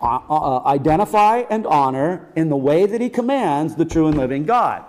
uh, 0.00 0.20
uh, 0.30 0.62
identify 0.64 1.42
and 1.50 1.66
honor 1.66 2.28
in 2.34 2.48
the 2.48 2.56
way 2.56 2.86
that 2.86 3.00
he 3.00 3.10
commands 3.10 3.74
the 3.74 3.84
true 3.84 4.06
and 4.06 4.16
living 4.16 4.46
God. 4.46 4.84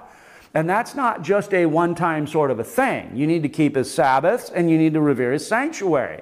And 0.53 0.69
that's 0.69 0.95
not 0.95 1.21
just 1.21 1.53
a 1.53 1.65
one 1.65 1.95
time 1.95 2.25
sort 2.25 2.49
of 2.49 2.59
a 2.59 2.63
thing. 2.63 3.15
You 3.15 3.27
need 3.27 3.43
to 3.43 3.49
keep 3.49 3.75
his 3.75 3.93
Sabbaths 3.93 4.49
and 4.49 4.69
you 4.69 4.77
need 4.77 4.93
to 4.93 5.01
revere 5.01 5.33
his 5.33 5.47
sanctuary. 5.47 6.21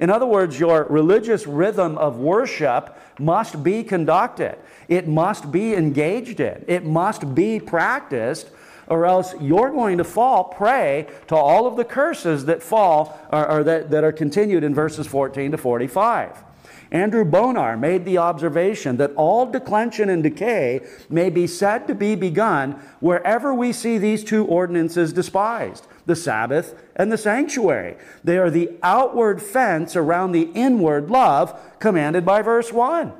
In 0.00 0.10
other 0.10 0.26
words, 0.26 0.58
your 0.60 0.84
religious 0.84 1.46
rhythm 1.46 1.98
of 1.98 2.18
worship 2.18 2.96
must 3.18 3.62
be 3.64 3.82
conducted, 3.82 4.56
it 4.88 5.08
must 5.08 5.50
be 5.50 5.74
engaged 5.74 6.40
in, 6.40 6.64
it 6.68 6.84
must 6.84 7.34
be 7.34 7.58
practiced, 7.58 8.50
or 8.86 9.06
else 9.06 9.34
you're 9.40 9.70
going 9.70 9.98
to 9.98 10.04
fall 10.04 10.44
prey 10.44 11.06
to 11.26 11.34
all 11.36 11.66
of 11.66 11.76
the 11.76 11.84
curses 11.84 12.44
that 12.46 12.62
fall 12.62 13.20
or, 13.32 13.50
or 13.50 13.64
that, 13.64 13.90
that 13.90 14.04
are 14.04 14.12
continued 14.12 14.64
in 14.64 14.74
verses 14.74 15.06
14 15.06 15.50
to 15.50 15.58
45. 15.58 16.44
Andrew 16.90 17.24
Bonar 17.24 17.76
made 17.76 18.04
the 18.04 18.18
observation 18.18 18.96
that 18.96 19.12
all 19.14 19.50
declension 19.50 20.08
and 20.08 20.22
decay 20.22 20.80
may 21.10 21.28
be 21.28 21.46
said 21.46 21.86
to 21.86 21.94
be 21.94 22.14
begun 22.14 22.72
wherever 23.00 23.52
we 23.52 23.72
see 23.72 23.98
these 23.98 24.24
two 24.24 24.46
ordinances 24.46 25.12
despised 25.12 25.86
the 26.08 26.16
Sabbath 26.16 26.74
and 26.96 27.12
the 27.12 27.18
sanctuary. 27.18 27.96
They 28.24 28.38
are 28.38 28.50
the 28.50 28.70
outward 28.82 29.40
fence 29.40 29.94
around 29.94 30.32
the 30.32 30.50
inward 30.54 31.10
love 31.10 31.58
commanded 31.78 32.24
by 32.24 32.42
verse 32.42 32.72
1. 32.72 33.08
In 33.08 33.14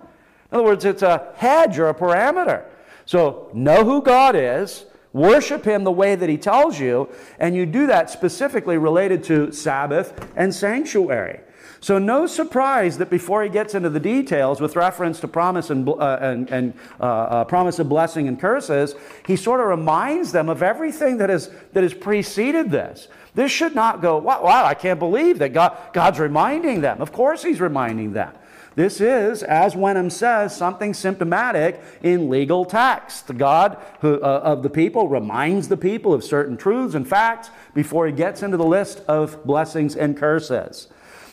other 0.51 0.65
words, 0.65 0.85
it's 0.87 1.03
a 1.03 1.33
hedge 1.37 1.79
or 1.79 1.89
a 1.89 1.95
parameter. 1.95 2.65
So 3.05 3.51
know 3.53 3.85
who 3.85 4.03
God 4.03 4.35
is, 4.35 4.87
worship 5.13 5.67
Him 5.67 5.85
the 5.85 5.93
way 5.93 6.15
that 6.15 6.31
He 6.31 6.39
tells 6.39 6.81
you, 6.81 7.11
and 7.39 7.55
you 7.55 7.67
do 7.67 7.87
that 7.87 8.11
specifically 8.11 8.79
related 8.79 9.23
to 9.25 9.53
Sabbath 9.53 10.27
and 10.35 10.55
sanctuary. 10.55 11.41
So, 11.81 11.99
no 11.99 12.27
surprise 12.27 12.99
that 12.99 13.09
before 13.09 13.43
he 13.45 13.49
gets 13.49 13.75
into 13.75 13.89
the 13.89 14.01
details 14.01 14.61
with 14.61 14.75
reference 14.75 15.21
to 15.21 15.29
promise 15.29 15.71
and, 15.71 15.89
uh, 15.89 16.19
and, 16.21 16.51
and 16.51 16.75
uh, 17.01 17.05
uh, 17.05 17.45
promise 17.45 17.79
of 17.79 17.89
blessing 17.89 18.27
and 18.27 18.39
curses, 18.39 18.95
he 19.27 19.37
sort 19.37 19.61
of 19.61 19.67
reminds 19.67 20.33
them 20.33 20.49
of 20.49 20.63
everything 20.63 21.19
that, 21.19 21.31
is, 21.31 21.51
that 21.75 21.85
has 21.85 21.95
preceded 21.95 22.71
this. 22.71 23.07
This 23.35 23.53
should 23.53 23.77
not 23.77 24.03
go, 24.03 24.19
wow, 24.19 24.43
wow 24.43 24.65
I 24.65 24.75
can't 24.75 24.99
believe 24.99 25.39
that 25.39 25.53
God, 25.53 25.77
God's 25.93 26.19
reminding 26.19 26.81
them. 26.81 27.01
Of 27.01 27.13
course, 27.13 27.45
he's 27.45 27.61
reminding 27.61 28.13
them. 28.13 28.33
This 28.75 29.01
is, 29.01 29.43
as 29.43 29.75
Wenham 29.75 30.11
says, 30.11 30.57
something 30.57 30.95
symptomatic 30.95 31.81
in 32.03 32.29
legal 32.29 32.65
text. 32.65 33.37
God 33.37 33.77
who, 34.01 34.21
uh, 34.21 34.41
of 34.45 34.63
the 34.63 34.71
people 34.71 35.09
reminds 35.09 35.69
the 35.69 35.77
people 35.77 36.15
of 36.15 36.23
certain 36.23 36.57
truths 36.57 36.95
and 36.95 37.07
facts 37.07 37.51
before 37.75 38.07
he 38.07 38.13
gets 38.13 38.43
into 38.43 38.57
the 38.57 38.65
list 38.65 39.03
of 39.09 39.45
blessings 39.45 39.97
and 39.97 40.17
curses. 40.17 40.89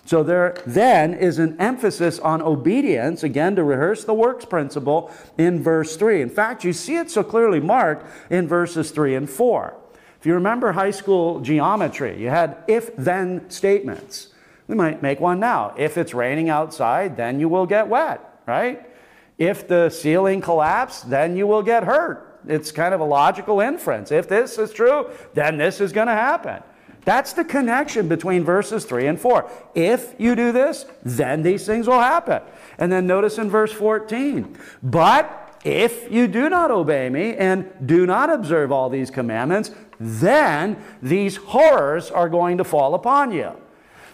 So 0.06 0.22
there 0.22 0.56
then 0.68 1.16
is 1.16 1.40
an 1.40 1.60
emphasis 1.60 2.20
on 2.20 2.42
obedience, 2.42 3.24
again, 3.24 3.56
to 3.56 3.64
rehearse 3.64 4.06
the 4.06 4.14
works 4.14 4.46
principle 4.46 5.12
in 5.38 5.64
verse 5.64 5.98
3. 5.98 6.22
In 6.22 6.30
fact, 6.30 6.64
you 6.64 6.74
see 6.74 6.98
it 6.98 7.10
so 7.10 7.24
clearly 7.24 7.60
marked 7.60 8.06
in 8.30 8.48
verses 8.48 8.92
3 8.92 9.16
and 9.16 9.30
4. 9.30 9.76
If 10.20 10.28
you 10.28 10.36
remember 10.36 10.72
high 10.72 10.92
school 10.92 11.40
geometry, 11.40 12.22
you 12.22 12.30
had 12.30 12.64
if 12.68 12.96
then 12.96 13.50
statements. 13.50 14.30
We 14.68 14.76
might 14.76 15.02
make 15.02 15.20
one 15.20 15.40
now. 15.40 15.74
If 15.78 15.98
it's 15.98 16.14
raining 16.14 16.50
outside, 16.50 17.18
then 17.18 17.40
you 17.40 17.50
will 17.50 17.66
get 17.66 17.88
wet, 17.88 18.22
right? 18.46 18.88
If 19.38 19.68
the 19.68 19.90
ceiling 19.90 20.40
collapsed, 20.42 21.10
then 21.10 21.36
you 21.36 21.46
will 21.48 21.62
get 21.64 21.84
hurt. 21.84 22.42
It's 22.48 22.72
kind 22.72 22.94
of 22.94 23.02
a 23.02 23.06
logical 23.06 23.60
inference. 23.60 24.12
If 24.12 24.30
this 24.30 24.58
is 24.58 24.72
true, 24.72 25.10
then 25.34 25.58
this 25.58 25.82
is 25.82 25.92
going 25.92 26.08
to 26.08 26.14
happen. 26.14 26.62
That's 27.06 27.34
the 27.34 27.46
connection 27.46 28.08
between 28.08 28.44
verses 28.44 28.84
3 28.84 29.08
and 29.08 29.20
4. 29.20 29.50
If 29.76 30.16
you 30.18 30.36
do 30.36 30.52
this, 30.52 30.86
then 31.04 31.44
these 31.44 31.66
things 31.66 31.88
will 31.88 32.00
happen. 32.00 32.42
And 32.78 32.92
then 32.92 33.08
notice 33.08 33.38
in 33.38 33.50
verse 33.50 33.72
14, 33.72 34.58
but 34.84 35.60
if 35.64 36.12
you 36.12 36.28
do 36.28 36.50
not 36.50 36.72
obey 36.72 37.10
me 37.10 37.36
and 37.36 37.72
do 37.86 38.06
not 38.06 38.30
observe 38.30 38.72
all 38.72 38.90
these 38.90 39.10
commandments, 39.10 39.72
then 40.00 40.84
these 41.02 41.38
horrors 41.38 42.12
are 42.12 42.30
going 42.30 42.58
to 42.58 42.64
fall 42.64 42.96
upon 42.96 43.32
you. 43.32 43.52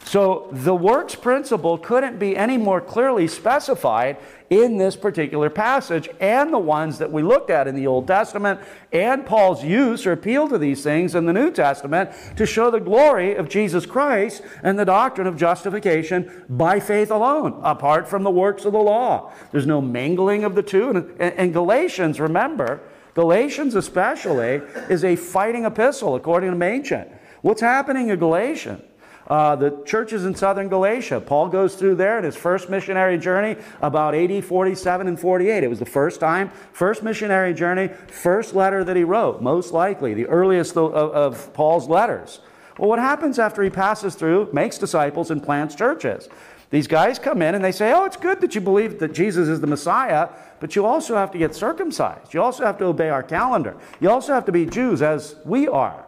So 0.05 0.49
the 0.51 0.75
works 0.75 1.15
principle 1.15 1.77
couldn't 1.77 2.19
be 2.19 2.35
any 2.35 2.57
more 2.57 2.81
clearly 2.81 3.27
specified 3.27 4.17
in 4.49 4.77
this 4.77 4.97
particular 4.97 5.49
passage 5.49 6.09
and 6.19 6.53
the 6.53 6.59
ones 6.59 6.97
that 6.97 7.09
we 7.09 7.23
looked 7.23 7.49
at 7.49 7.65
in 7.65 7.75
the 7.75 7.87
Old 7.87 8.07
Testament 8.07 8.59
and 8.91 9.25
Paul's 9.25 9.63
use 9.63 10.05
or 10.05 10.11
appeal 10.11 10.49
to 10.49 10.57
these 10.57 10.83
things 10.83 11.15
in 11.15 11.25
the 11.25 11.31
New 11.31 11.49
Testament 11.49 12.09
to 12.35 12.45
show 12.45 12.69
the 12.69 12.81
glory 12.81 13.35
of 13.35 13.47
Jesus 13.47 13.85
Christ 13.85 14.41
and 14.61 14.77
the 14.77 14.83
doctrine 14.83 15.27
of 15.27 15.37
justification 15.37 16.43
by 16.49 16.81
faith 16.81 17.09
alone, 17.09 17.61
apart 17.63 18.09
from 18.09 18.23
the 18.23 18.31
works 18.31 18.65
of 18.65 18.73
the 18.73 18.79
law. 18.79 19.31
There's 19.53 19.65
no 19.65 19.79
mingling 19.79 20.43
of 20.43 20.55
the 20.55 20.63
two. 20.63 21.15
And, 21.19 21.53
Galatians, 21.53 22.19
remember, 22.19 22.81
Galatians 23.13 23.75
especially 23.75 24.61
is 24.89 25.05
a 25.05 25.15
fighting 25.15 25.63
epistle 25.63 26.15
according 26.15 26.49
to 26.49 26.57
Machen. 26.57 27.07
What's 27.41 27.61
happening 27.61 28.09
in 28.09 28.19
Galatians? 28.19 28.83
Uh, 29.31 29.55
the 29.55 29.81
churches 29.85 30.25
in 30.25 30.35
southern 30.35 30.67
Galatia. 30.67 31.21
Paul 31.21 31.47
goes 31.47 31.75
through 31.75 31.95
there 31.95 32.17
in 32.17 32.25
his 32.25 32.35
first 32.35 32.69
missionary 32.69 33.17
journey 33.17 33.55
about 33.81 34.13
AD 34.13 34.43
47 34.43 35.07
and 35.07 35.17
48. 35.17 35.63
It 35.63 35.69
was 35.69 35.79
the 35.79 35.85
first 35.85 36.19
time, 36.19 36.51
first 36.73 37.01
missionary 37.01 37.53
journey, 37.53 37.87
first 38.07 38.53
letter 38.53 38.83
that 38.83 38.97
he 38.97 39.05
wrote, 39.05 39.41
most 39.41 39.71
likely, 39.71 40.13
the 40.13 40.25
earliest 40.25 40.75
of, 40.75 40.93
of 40.93 41.53
Paul's 41.53 41.87
letters. 41.87 42.41
Well, 42.77 42.89
what 42.89 42.99
happens 42.99 43.39
after 43.39 43.63
he 43.63 43.69
passes 43.69 44.15
through, 44.15 44.49
makes 44.51 44.77
disciples, 44.77 45.31
and 45.31 45.41
plants 45.41 45.75
churches? 45.75 46.27
These 46.69 46.87
guys 46.87 47.17
come 47.17 47.41
in 47.41 47.55
and 47.55 47.63
they 47.63 47.71
say, 47.71 47.93
Oh, 47.93 48.03
it's 48.03 48.17
good 48.17 48.41
that 48.41 48.53
you 48.53 48.59
believe 48.59 48.99
that 48.99 49.13
Jesus 49.13 49.47
is 49.47 49.61
the 49.61 49.67
Messiah, 49.67 50.27
but 50.59 50.75
you 50.75 50.85
also 50.85 51.15
have 51.15 51.31
to 51.31 51.37
get 51.37 51.55
circumcised. 51.55 52.33
You 52.33 52.41
also 52.41 52.65
have 52.65 52.77
to 52.79 52.85
obey 52.85 53.09
our 53.09 53.23
calendar. 53.23 53.77
You 54.01 54.09
also 54.09 54.33
have 54.33 54.43
to 54.45 54.51
be 54.51 54.65
Jews 54.65 55.01
as 55.01 55.37
we 55.45 55.69
are. 55.69 56.00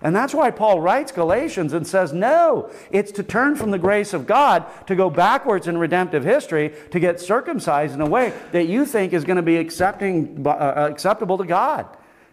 And 0.00 0.14
that's 0.14 0.32
why 0.32 0.52
Paul 0.52 0.80
writes 0.80 1.10
Galatians 1.10 1.72
and 1.72 1.84
says, 1.86 2.12
no, 2.12 2.70
it's 2.90 3.10
to 3.12 3.24
turn 3.24 3.56
from 3.56 3.72
the 3.72 3.78
grace 3.78 4.14
of 4.14 4.26
God 4.26 4.64
to 4.86 4.94
go 4.94 5.10
backwards 5.10 5.66
in 5.66 5.76
redemptive 5.76 6.22
history 6.22 6.72
to 6.92 7.00
get 7.00 7.20
circumcised 7.20 7.94
in 7.94 8.00
a 8.00 8.06
way 8.06 8.32
that 8.52 8.66
you 8.66 8.86
think 8.86 9.12
is 9.12 9.24
going 9.24 9.36
to 9.36 9.42
be 9.42 9.56
accepting, 9.56 10.46
uh, 10.46 10.50
uh, 10.50 10.88
acceptable 10.90 11.36
to 11.38 11.44
God. 11.44 11.86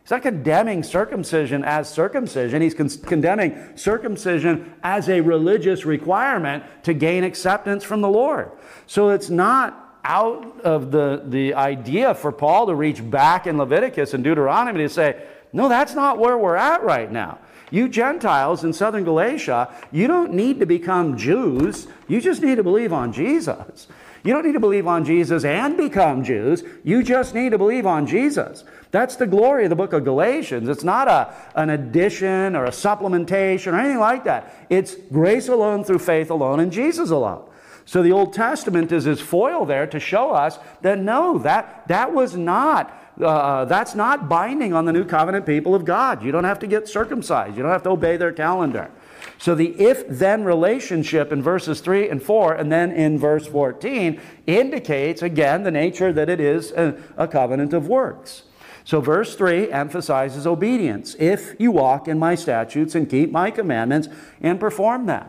He's 0.03 0.11
not 0.11 0.21
condemning 0.21 0.83
circumcision 0.83 1.63
as 1.63 1.89
circumcision. 1.89 2.61
He's 2.61 2.75
con- 2.75 2.89
condemning 2.89 3.75
circumcision 3.75 4.71
as 4.83 5.09
a 5.09 5.21
religious 5.21 5.83
requirement 5.85 6.63
to 6.83 6.93
gain 6.93 7.23
acceptance 7.23 7.83
from 7.83 8.01
the 8.01 8.09
Lord. 8.09 8.51
So 8.85 9.09
it's 9.09 9.31
not 9.31 9.99
out 10.03 10.61
of 10.61 10.91
the, 10.91 11.23
the 11.25 11.55
idea 11.55 12.13
for 12.13 12.31
Paul 12.31 12.67
to 12.67 12.75
reach 12.75 13.09
back 13.09 13.47
in 13.47 13.57
Leviticus 13.57 14.13
and 14.13 14.23
Deuteronomy 14.23 14.83
to 14.83 14.89
say, 14.89 15.25
no, 15.51 15.67
that's 15.67 15.95
not 15.95 16.19
where 16.19 16.37
we're 16.37 16.55
at 16.55 16.83
right 16.83 17.11
now. 17.11 17.39
You 17.71 17.89
Gentiles 17.89 18.63
in 18.63 18.73
southern 18.73 19.03
Galatia, 19.03 19.73
you 19.91 20.07
don't 20.07 20.33
need 20.33 20.59
to 20.59 20.65
become 20.65 21.17
Jews. 21.17 21.87
You 22.07 22.21
just 22.21 22.41
need 22.41 22.55
to 22.55 22.63
believe 22.63 22.93
on 22.93 23.11
Jesus. 23.11 23.87
You 24.23 24.33
don't 24.33 24.45
need 24.45 24.53
to 24.53 24.59
believe 24.59 24.87
on 24.87 25.05
Jesus 25.05 25.45
and 25.45 25.77
become 25.77 26.23
Jews. 26.23 26.63
You 26.83 27.03
just 27.03 27.35
need 27.35 27.51
to 27.51 27.59
believe 27.59 27.85
on 27.85 28.07
Jesus. 28.07 28.63
That's 28.89 29.15
the 29.15 29.27
glory 29.27 29.65
of 29.65 29.69
the 29.69 29.75
book 29.75 29.93
of 29.93 30.03
Galatians. 30.03 30.67
It's 30.67 30.83
not 30.83 31.07
a, 31.07 31.33
an 31.53 31.69
addition 31.69 32.55
or 32.55 32.65
a 32.65 32.71
supplementation 32.71 33.73
or 33.73 33.79
anything 33.79 33.99
like 33.99 34.23
that. 34.23 34.65
It's 34.69 34.95
grace 35.11 35.47
alone 35.47 35.83
through 35.83 35.99
faith 35.99 36.31
alone 36.31 36.59
and 36.59 36.71
Jesus 36.71 37.11
alone. 37.11 37.47
So 37.85 38.01
the 38.01 38.11
Old 38.11 38.33
Testament 38.33 38.91
is 38.91 39.03
his 39.03 39.21
foil 39.21 39.63
there 39.63 39.85
to 39.85 39.99
show 39.99 40.31
us 40.31 40.57
that 40.81 40.97
no, 40.97 41.37
that, 41.39 41.87
that 41.87 42.11
was 42.11 42.35
not 42.35 43.04
uh, 43.21 43.65
that's 43.65 43.95
not 43.95 44.27
binding 44.27 44.73
on 44.73 44.85
the 44.85 44.93
new 44.93 45.05
covenant 45.05 45.45
people 45.45 45.75
of 45.75 45.85
God. 45.85 46.23
You 46.23 46.31
don't 46.31 46.43
have 46.43 46.59
to 46.59 46.67
get 46.67 46.87
circumcised, 46.87 47.55
you 47.55 47.63
don't 47.63 47.71
have 47.71 47.83
to 47.83 47.91
obey 47.91 48.17
their 48.17 48.33
calendar. 48.33 48.91
So 49.37 49.55
the 49.55 49.79
if 49.79 50.07
then 50.07 50.43
relationship 50.43 51.31
in 51.31 51.41
verses 51.41 51.81
3 51.81 52.09
and 52.09 52.21
4, 52.21 52.53
and 52.53 52.71
then 52.71 52.91
in 52.91 53.17
verse 53.17 53.47
14, 53.47 54.21
indicates 54.47 55.21
again 55.21 55.63
the 55.63 55.71
nature 55.71 56.13
that 56.13 56.29
it 56.29 56.39
is 56.39 56.71
a, 56.71 56.97
a 57.17 57.27
covenant 57.27 57.73
of 57.73 57.87
works. 57.87 58.43
So, 58.85 59.01
verse 59.01 59.35
3 59.35 59.71
emphasizes 59.71 60.45
obedience. 60.45 61.15
If 61.17 61.55
you 61.59 61.71
walk 61.71 62.07
in 62.07 62.19
my 62.19 62.35
statutes 62.35 62.93
and 62.93 63.09
keep 63.09 63.31
my 63.31 63.49
commandments 63.49 64.07
and 64.41 64.59
perform 64.59 65.07
them. 65.07 65.27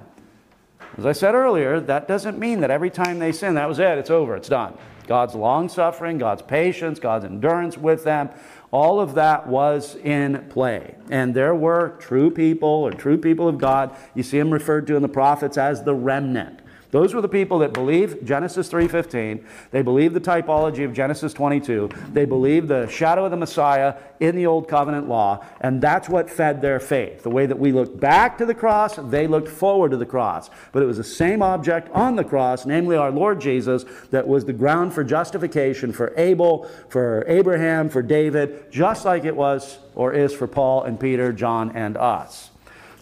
As 0.98 1.06
I 1.06 1.12
said 1.12 1.34
earlier, 1.34 1.80
that 1.80 2.06
doesn't 2.06 2.38
mean 2.38 2.60
that 2.60 2.70
every 2.70 2.90
time 2.90 3.18
they 3.18 3.32
sin, 3.32 3.54
that 3.54 3.66
was 3.66 3.78
it, 3.78 3.96
it's 3.96 4.10
over, 4.10 4.36
it's 4.36 4.48
done. 4.48 4.76
God's 5.06 5.34
long 5.34 5.68
suffering, 5.68 6.18
God's 6.18 6.42
patience, 6.42 6.98
God's 6.98 7.24
endurance 7.24 7.78
with 7.78 8.04
them, 8.04 8.30
all 8.70 9.00
of 9.00 9.14
that 9.14 9.46
was 9.46 9.96
in 9.96 10.46
play. 10.50 10.96
And 11.10 11.34
there 11.34 11.54
were 11.54 11.96
true 11.98 12.30
people 12.30 12.68
or 12.68 12.90
true 12.90 13.16
people 13.16 13.48
of 13.48 13.58
God. 13.58 13.96
You 14.14 14.22
see 14.22 14.38
them 14.38 14.50
referred 14.50 14.86
to 14.88 14.96
in 14.96 15.02
the 15.02 15.08
prophets 15.08 15.56
as 15.56 15.84
the 15.84 15.94
remnant. 15.94 16.60
Those 16.96 17.12
were 17.12 17.20
the 17.20 17.28
people 17.28 17.58
that 17.58 17.74
believed 17.74 18.26
Genesis 18.26 18.70
3:15. 18.70 19.44
They 19.70 19.82
believed 19.82 20.14
the 20.14 20.20
typology 20.20 20.82
of 20.82 20.94
Genesis 20.94 21.34
22. 21.34 21.90
They 22.14 22.24
believed 22.24 22.68
the 22.68 22.86
shadow 22.86 23.26
of 23.26 23.30
the 23.30 23.36
Messiah 23.36 23.96
in 24.18 24.34
the 24.34 24.46
old 24.46 24.66
covenant 24.66 25.06
law, 25.06 25.44
and 25.60 25.82
that's 25.82 26.08
what 26.08 26.30
fed 26.30 26.62
their 26.62 26.80
faith. 26.80 27.22
The 27.22 27.28
way 27.28 27.44
that 27.44 27.58
we 27.58 27.70
look 27.70 28.00
back 28.00 28.38
to 28.38 28.46
the 28.46 28.54
cross, 28.54 28.96
they 28.96 29.26
looked 29.26 29.48
forward 29.48 29.90
to 29.90 29.98
the 29.98 30.06
cross. 30.06 30.48
But 30.72 30.82
it 30.82 30.86
was 30.86 30.96
the 30.96 31.04
same 31.04 31.42
object 31.42 31.90
on 31.92 32.16
the 32.16 32.24
cross, 32.24 32.64
namely 32.64 32.96
our 32.96 33.10
Lord 33.10 33.42
Jesus, 33.42 33.84
that 34.10 34.26
was 34.26 34.46
the 34.46 34.54
ground 34.54 34.94
for 34.94 35.04
justification 35.04 35.92
for 35.92 36.14
Abel, 36.16 36.66
for 36.88 37.26
Abraham, 37.28 37.90
for 37.90 38.00
David, 38.00 38.72
just 38.72 39.04
like 39.04 39.26
it 39.26 39.36
was 39.36 39.80
or 39.94 40.14
is 40.14 40.32
for 40.32 40.46
Paul 40.46 40.84
and 40.84 40.98
Peter, 40.98 41.30
John 41.30 41.72
and 41.74 41.98
us. 41.98 42.52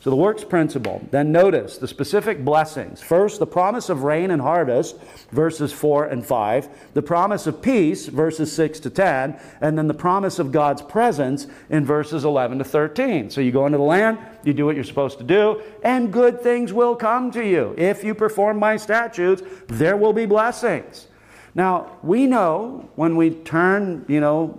So 0.04 0.10
the 0.10 0.16
works 0.16 0.44
principle. 0.44 1.00
Then 1.12 1.32
notice 1.32 1.78
the 1.78 1.88
specific 1.88 2.44
blessings. 2.44 3.00
First, 3.00 3.38
the 3.38 3.46
promise 3.46 3.88
of 3.88 4.02
rain 4.02 4.32
and 4.32 4.42
harvest, 4.42 4.98
verses 5.30 5.72
4 5.72 6.08
and 6.08 6.26
5. 6.26 6.68
The 6.92 7.00
promise 7.00 7.46
of 7.46 7.62
peace, 7.62 8.08
verses 8.08 8.52
6 8.52 8.80
to 8.80 8.90
10. 8.90 9.40
And 9.62 9.78
then 9.78 9.86
the 9.86 9.94
promise 9.94 10.38
of 10.38 10.52
God's 10.52 10.82
presence 10.82 11.46
in 11.70 11.86
verses 11.86 12.26
11 12.26 12.58
to 12.58 12.64
13. 12.64 13.30
So 13.30 13.40
you 13.40 13.50
go 13.50 13.64
into 13.64 13.78
the 13.78 13.84
land, 13.84 14.18
you 14.44 14.52
do 14.52 14.66
what 14.66 14.74
you're 14.74 14.84
supposed 14.84 15.16
to 15.20 15.24
do, 15.24 15.62
and 15.82 16.12
good 16.12 16.42
things 16.42 16.70
will 16.70 16.96
come 16.96 17.30
to 17.30 17.42
you. 17.42 17.74
If 17.78 18.04
you 18.04 18.14
perform 18.14 18.58
my 18.58 18.76
statutes, 18.76 19.42
there 19.68 19.96
will 19.96 20.12
be 20.12 20.26
blessings. 20.26 21.06
Now, 21.54 21.96
we 22.02 22.26
know 22.26 22.90
when 22.96 23.16
we 23.16 23.30
turn, 23.30 24.04
you 24.06 24.20
know, 24.20 24.58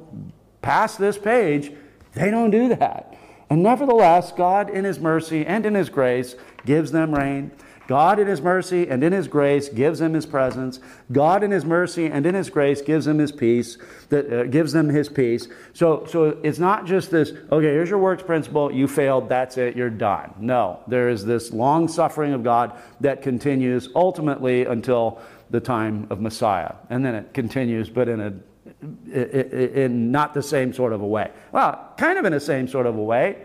past 0.63 0.97
this 0.97 1.19
page, 1.19 1.71
they 2.15 2.31
don't 2.31 2.49
do 2.49 2.69
that. 2.69 3.14
And 3.49 3.61
nevertheless, 3.61 4.31
God, 4.31 4.69
in 4.69 4.85
His 4.85 4.99
mercy 4.99 5.45
and 5.45 5.65
in 5.65 5.75
His 5.75 5.89
grace, 5.89 6.35
gives 6.65 6.91
them 6.91 7.13
rain. 7.13 7.51
God, 7.87 8.17
in 8.17 8.25
His 8.25 8.41
mercy 8.41 8.89
and 8.89 9.03
in 9.03 9.13
His 9.13 9.27
grace, 9.27 9.69
gives 9.69 9.99
them 9.99 10.13
His 10.13 10.25
presence. 10.25 10.79
God, 11.11 11.43
in 11.43 11.51
His 11.51 11.63
mercy 11.63 12.07
and 12.07 12.25
in 12.25 12.33
His 12.33 12.49
grace, 12.49 12.81
gives 12.81 13.05
them 13.05 13.19
His 13.19 13.31
peace. 13.31 13.77
That 14.09 14.33
uh, 14.33 14.43
gives 14.45 14.73
them 14.73 14.89
His 14.89 15.07
peace. 15.07 15.47
So, 15.73 16.05
so 16.09 16.39
it's 16.41 16.57
not 16.57 16.87
just 16.87 17.11
this. 17.11 17.31
Okay, 17.51 17.67
here's 17.67 17.89
your 17.89 17.99
works 17.99 18.23
principle. 18.23 18.71
You 18.71 18.87
failed. 18.87 19.29
That's 19.29 19.57
it. 19.57 19.75
You're 19.75 19.91
done. 19.91 20.33
No, 20.39 20.79
there 20.87 21.09
is 21.09 21.23
this 21.23 21.51
long 21.53 21.87
suffering 21.87 22.33
of 22.33 22.43
God 22.43 22.79
that 23.01 23.21
continues 23.21 23.89
ultimately 23.93 24.65
until 24.65 25.21
the 25.51 25.59
time 25.59 26.07
of 26.09 26.19
Messiah, 26.19 26.73
and 26.89 27.05
then 27.05 27.13
it 27.13 27.33
continues, 27.33 27.87
but 27.87 28.09
in 28.09 28.19
a 28.19 28.33
in 28.81 30.11
not 30.11 30.33
the 30.33 30.43
same 30.43 30.73
sort 30.73 30.93
of 30.93 31.01
a 31.01 31.07
way. 31.07 31.31
Well, 31.51 31.93
kind 31.97 32.17
of 32.17 32.25
in 32.25 32.31
the 32.31 32.39
same 32.39 32.67
sort 32.67 32.85
of 32.85 32.95
a 32.97 33.03
way. 33.03 33.37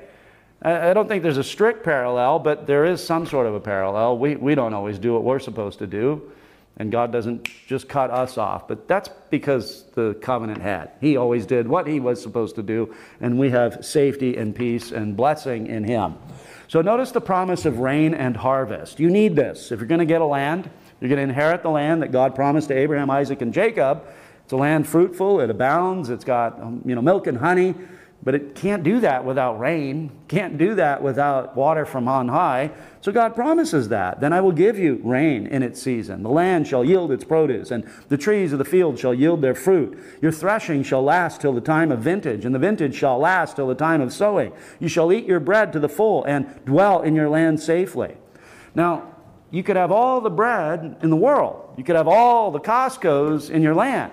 I 0.63 0.93
don't 0.93 1.09
think 1.09 1.23
there's 1.23 1.39
a 1.39 1.45
strict 1.45 1.85
parallel, 1.85 2.39
but 2.39 2.67
there 2.67 2.85
is 2.85 3.03
some 3.03 3.27
sort 3.27 3.47
of 3.47 3.55
a 3.55 3.61
parallel. 3.61 4.19
We, 4.19 4.37
we 4.37 4.55
don't 4.55 4.75
always 4.75 4.99
do 4.99 5.15
what 5.15 5.25
we're 5.25 5.39
supposed 5.39 5.79
to 5.79 5.87
do, 5.87 6.33
and 6.77 6.93
God 6.93 7.11
doesn't 7.13 7.49
just 7.67 7.89
cut 7.89 8.11
us 8.11 8.37
off. 8.37 8.69
But 8.69 8.87
that's 8.87 9.09
because 9.31 9.85
the 9.95 10.15
covenant 10.21 10.61
had. 10.61 10.91
He 11.01 11.17
always 11.17 11.47
did 11.47 11.67
what 11.67 11.87
He 11.87 11.99
was 11.99 12.21
supposed 12.21 12.57
to 12.57 12.63
do, 12.63 12.95
and 13.23 13.39
we 13.39 13.49
have 13.51 13.83
safety 13.87 14.37
and 14.37 14.55
peace 14.55 14.93
and 14.93 15.17
blessing 15.17 15.67
in 15.67 15.85
Him. 15.85 16.17
So 16.69 16.83
notice 16.83 17.11
the 17.11 17.23
promise 17.23 17.65
of 17.65 17.79
rain 17.79 18.13
and 18.13 18.37
harvest. 18.37 19.01
You 19.01 19.09
need 19.09 19.37
this. 19.37 19.73
If 19.73 19.81
you're 19.81 19.89
going 19.89 20.01
to 20.01 20.05
get 20.05 20.21
a 20.21 20.27
land, 20.27 20.69
you're 21.01 21.09
going 21.09 21.17
to 21.17 21.23
inherit 21.23 21.63
the 21.63 21.71
land 21.71 22.03
that 22.03 22.13
God 22.13 22.35
promised 22.35 22.69
to 22.69 22.77
Abraham, 22.77 23.09
Isaac, 23.09 23.41
and 23.41 23.55
Jacob. 23.55 24.05
It's 24.51 24.55
a 24.55 24.57
land 24.57 24.89
fruitful, 24.89 25.39
it 25.43 25.49
abounds, 25.49 26.11
it's 26.11 26.25
got 26.25 26.61
um, 26.61 26.83
you 26.85 26.97
know, 26.97 27.01
milk 27.01 27.29
and 27.29 27.39
honey, 27.39 27.73
but 28.25 28.35
it 28.35 28.57
can't 28.57 28.83
do 28.83 28.99
that 28.99 29.25
without 29.25 29.61
rain, 29.61 30.11
can't 30.27 30.59
do 30.59 30.75
that 30.75 31.01
without 31.01 31.55
water 31.55 31.87
from 31.87 32.09
on 32.09 32.27
high. 32.27 32.73
So 33.01 33.13
God 33.13 33.37
promises 33.37 33.91
that. 33.91 34.19
Then 34.21 34.33
I 34.33 34.41
will 34.41 34.51
give 34.51 34.77
you 34.77 35.01
rain 35.05 35.47
in 35.47 35.63
its 35.63 35.81
season. 35.81 36.25
The 36.25 36.31
land 36.31 36.67
shall 36.67 36.85
yield 36.85 37.13
its 37.13 37.23
produce, 37.23 37.71
and 37.71 37.89
the 38.09 38.17
trees 38.17 38.53
of 38.53 38.59
the 38.59 38.65
field 38.65 38.99
shall 38.99 39.15
yield 39.15 39.41
their 39.41 39.55
fruit. 39.55 39.97
Your 40.21 40.33
threshing 40.33 40.83
shall 40.83 41.05
last 41.05 41.41
till 41.41 41.53
the 41.53 41.61
time 41.61 41.93
of 41.93 42.01
vintage, 42.01 42.45
and 42.45 42.53
the 42.53 42.59
vintage 42.59 42.97
shall 42.97 43.21
last 43.21 43.55
till 43.55 43.69
the 43.69 43.77
time 43.77 44.01
of 44.01 44.13
sowing. 44.13 44.53
You 44.81 44.89
shall 44.89 45.13
eat 45.13 45.27
your 45.27 45.39
bread 45.39 45.73
to 45.75 45.79
the 45.79 45.89
full, 45.89 46.25
and 46.25 46.59
dwell 46.65 47.03
in 47.03 47.15
your 47.15 47.29
land 47.29 47.61
safely. 47.61 48.17
Now, 48.75 49.15
you 49.53 49.63
could 49.63 49.77
have 49.77 49.93
all 49.93 50.21
the 50.21 50.29
bread 50.29 50.97
in 51.05 51.11
the 51.11 51.15
world. 51.15 51.73
You 51.77 51.85
could 51.85 51.95
have 51.95 52.09
all 52.09 52.51
the 52.51 52.59
Costco's 52.59 53.49
in 53.49 53.63
your 53.63 53.77
land. 53.77 54.11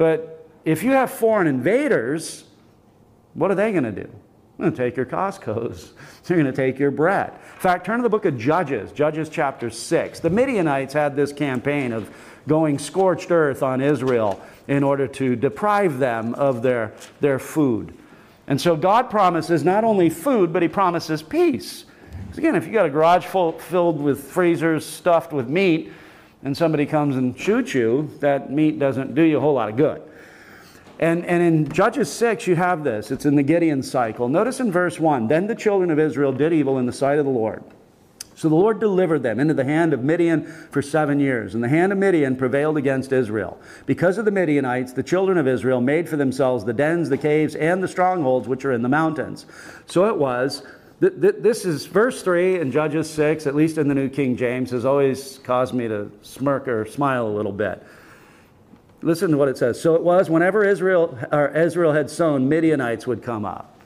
But 0.00 0.48
if 0.64 0.82
you 0.82 0.92
have 0.92 1.10
foreign 1.10 1.46
invaders, 1.46 2.44
what 3.34 3.50
are 3.50 3.54
they 3.54 3.70
going 3.70 3.84
to 3.84 3.92
do? 3.92 4.08
They're 4.56 4.70
going 4.70 4.72
to 4.72 4.76
take 4.78 4.96
your 4.96 5.04
Costco's. 5.04 5.92
They're 6.24 6.38
going 6.38 6.50
to 6.50 6.56
take 6.56 6.78
your 6.78 6.90
bread. 6.90 7.34
In 7.34 7.60
fact, 7.60 7.84
turn 7.84 7.98
to 7.98 8.02
the 8.02 8.08
book 8.08 8.24
of 8.24 8.38
Judges, 8.38 8.92
Judges 8.92 9.28
chapter 9.28 9.68
6. 9.68 10.20
The 10.20 10.30
Midianites 10.30 10.94
had 10.94 11.16
this 11.16 11.34
campaign 11.34 11.92
of 11.92 12.10
going 12.48 12.78
scorched 12.78 13.30
earth 13.30 13.62
on 13.62 13.82
Israel 13.82 14.40
in 14.68 14.82
order 14.82 15.06
to 15.06 15.36
deprive 15.36 15.98
them 15.98 16.32
of 16.32 16.62
their, 16.62 16.94
their 17.20 17.38
food. 17.38 17.94
And 18.46 18.58
so 18.58 18.76
God 18.76 19.10
promises 19.10 19.64
not 19.64 19.84
only 19.84 20.08
food, 20.08 20.50
but 20.50 20.62
He 20.62 20.68
promises 20.68 21.22
peace. 21.22 21.84
Because 22.22 22.38
again, 22.38 22.56
if 22.56 22.66
you 22.66 22.72
got 22.72 22.86
a 22.86 22.90
garage 22.90 23.26
full, 23.26 23.58
filled 23.58 24.00
with 24.00 24.24
freezers 24.24 24.86
stuffed 24.86 25.34
with 25.34 25.50
meat, 25.50 25.92
and 26.42 26.56
somebody 26.56 26.86
comes 26.86 27.16
and 27.16 27.38
shoots 27.38 27.74
you, 27.74 28.10
that 28.20 28.50
meat 28.50 28.78
doesn't 28.78 29.14
do 29.14 29.22
you 29.22 29.38
a 29.38 29.40
whole 29.40 29.54
lot 29.54 29.68
of 29.68 29.76
good. 29.76 30.02
And, 30.98 31.24
and 31.24 31.42
in 31.42 31.72
Judges 31.72 32.12
6, 32.12 32.46
you 32.46 32.56
have 32.56 32.84
this. 32.84 33.10
It's 33.10 33.24
in 33.24 33.34
the 33.34 33.42
Gideon 33.42 33.82
cycle. 33.82 34.28
Notice 34.28 34.60
in 34.60 34.70
verse 34.70 35.00
1 35.00 35.28
Then 35.28 35.46
the 35.46 35.54
children 35.54 35.90
of 35.90 35.98
Israel 35.98 36.32
did 36.32 36.52
evil 36.52 36.78
in 36.78 36.86
the 36.86 36.92
sight 36.92 37.18
of 37.18 37.24
the 37.24 37.30
Lord. 37.30 37.64
So 38.34 38.48
the 38.48 38.54
Lord 38.54 38.80
delivered 38.80 39.22
them 39.22 39.38
into 39.38 39.52
the 39.52 39.64
hand 39.64 39.92
of 39.92 40.02
Midian 40.02 40.46
for 40.70 40.80
seven 40.80 41.20
years, 41.20 41.54
and 41.54 41.62
the 41.62 41.68
hand 41.68 41.92
of 41.92 41.98
Midian 41.98 42.36
prevailed 42.36 42.78
against 42.78 43.12
Israel. 43.12 43.60
Because 43.84 44.16
of 44.16 44.24
the 44.24 44.30
Midianites, 44.30 44.94
the 44.94 45.02
children 45.02 45.36
of 45.36 45.46
Israel 45.46 45.82
made 45.82 46.08
for 46.08 46.16
themselves 46.16 46.64
the 46.64 46.72
dens, 46.72 47.10
the 47.10 47.18
caves, 47.18 47.54
and 47.54 47.82
the 47.82 47.88
strongholds 47.88 48.48
which 48.48 48.64
are 48.64 48.72
in 48.72 48.80
the 48.80 48.88
mountains. 48.88 49.44
So 49.84 50.06
it 50.06 50.16
was 50.16 50.62
this 51.00 51.64
is 51.64 51.86
verse 51.86 52.22
3 52.22 52.60
in 52.60 52.70
Judges 52.70 53.08
6, 53.10 53.46
at 53.46 53.54
least 53.54 53.78
in 53.78 53.88
the 53.88 53.94
New 53.94 54.10
King 54.10 54.36
James, 54.36 54.70
has 54.70 54.84
always 54.84 55.38
caused 55.44 55.72
me 55.72 55.88
to 55.88 56.10
smirk 56.20 56.68
or 56.68 56.84
smile 56.84 57.26
a 57.26 57.34
little 57.34 57.52
bit. 57.52 57.82
Listen 59.00 59.30
to 59.30 59.38
what 59.38 59.48
it 59.48 59.56
says. 59.56 59.80
So 59.80 59.94
it 59.94 60.02
was 60.02 60.28
whenever 60.28 60.62
Israel, 60.62 61.18
or 61.32 61.48
Israel 61.56 61.92
had 61.92 62.10
sown, 62.10 62.50
Midianites 62.50 63.06
would 63.06 63.22
come 63.22 63.46
up. 63.46 63.78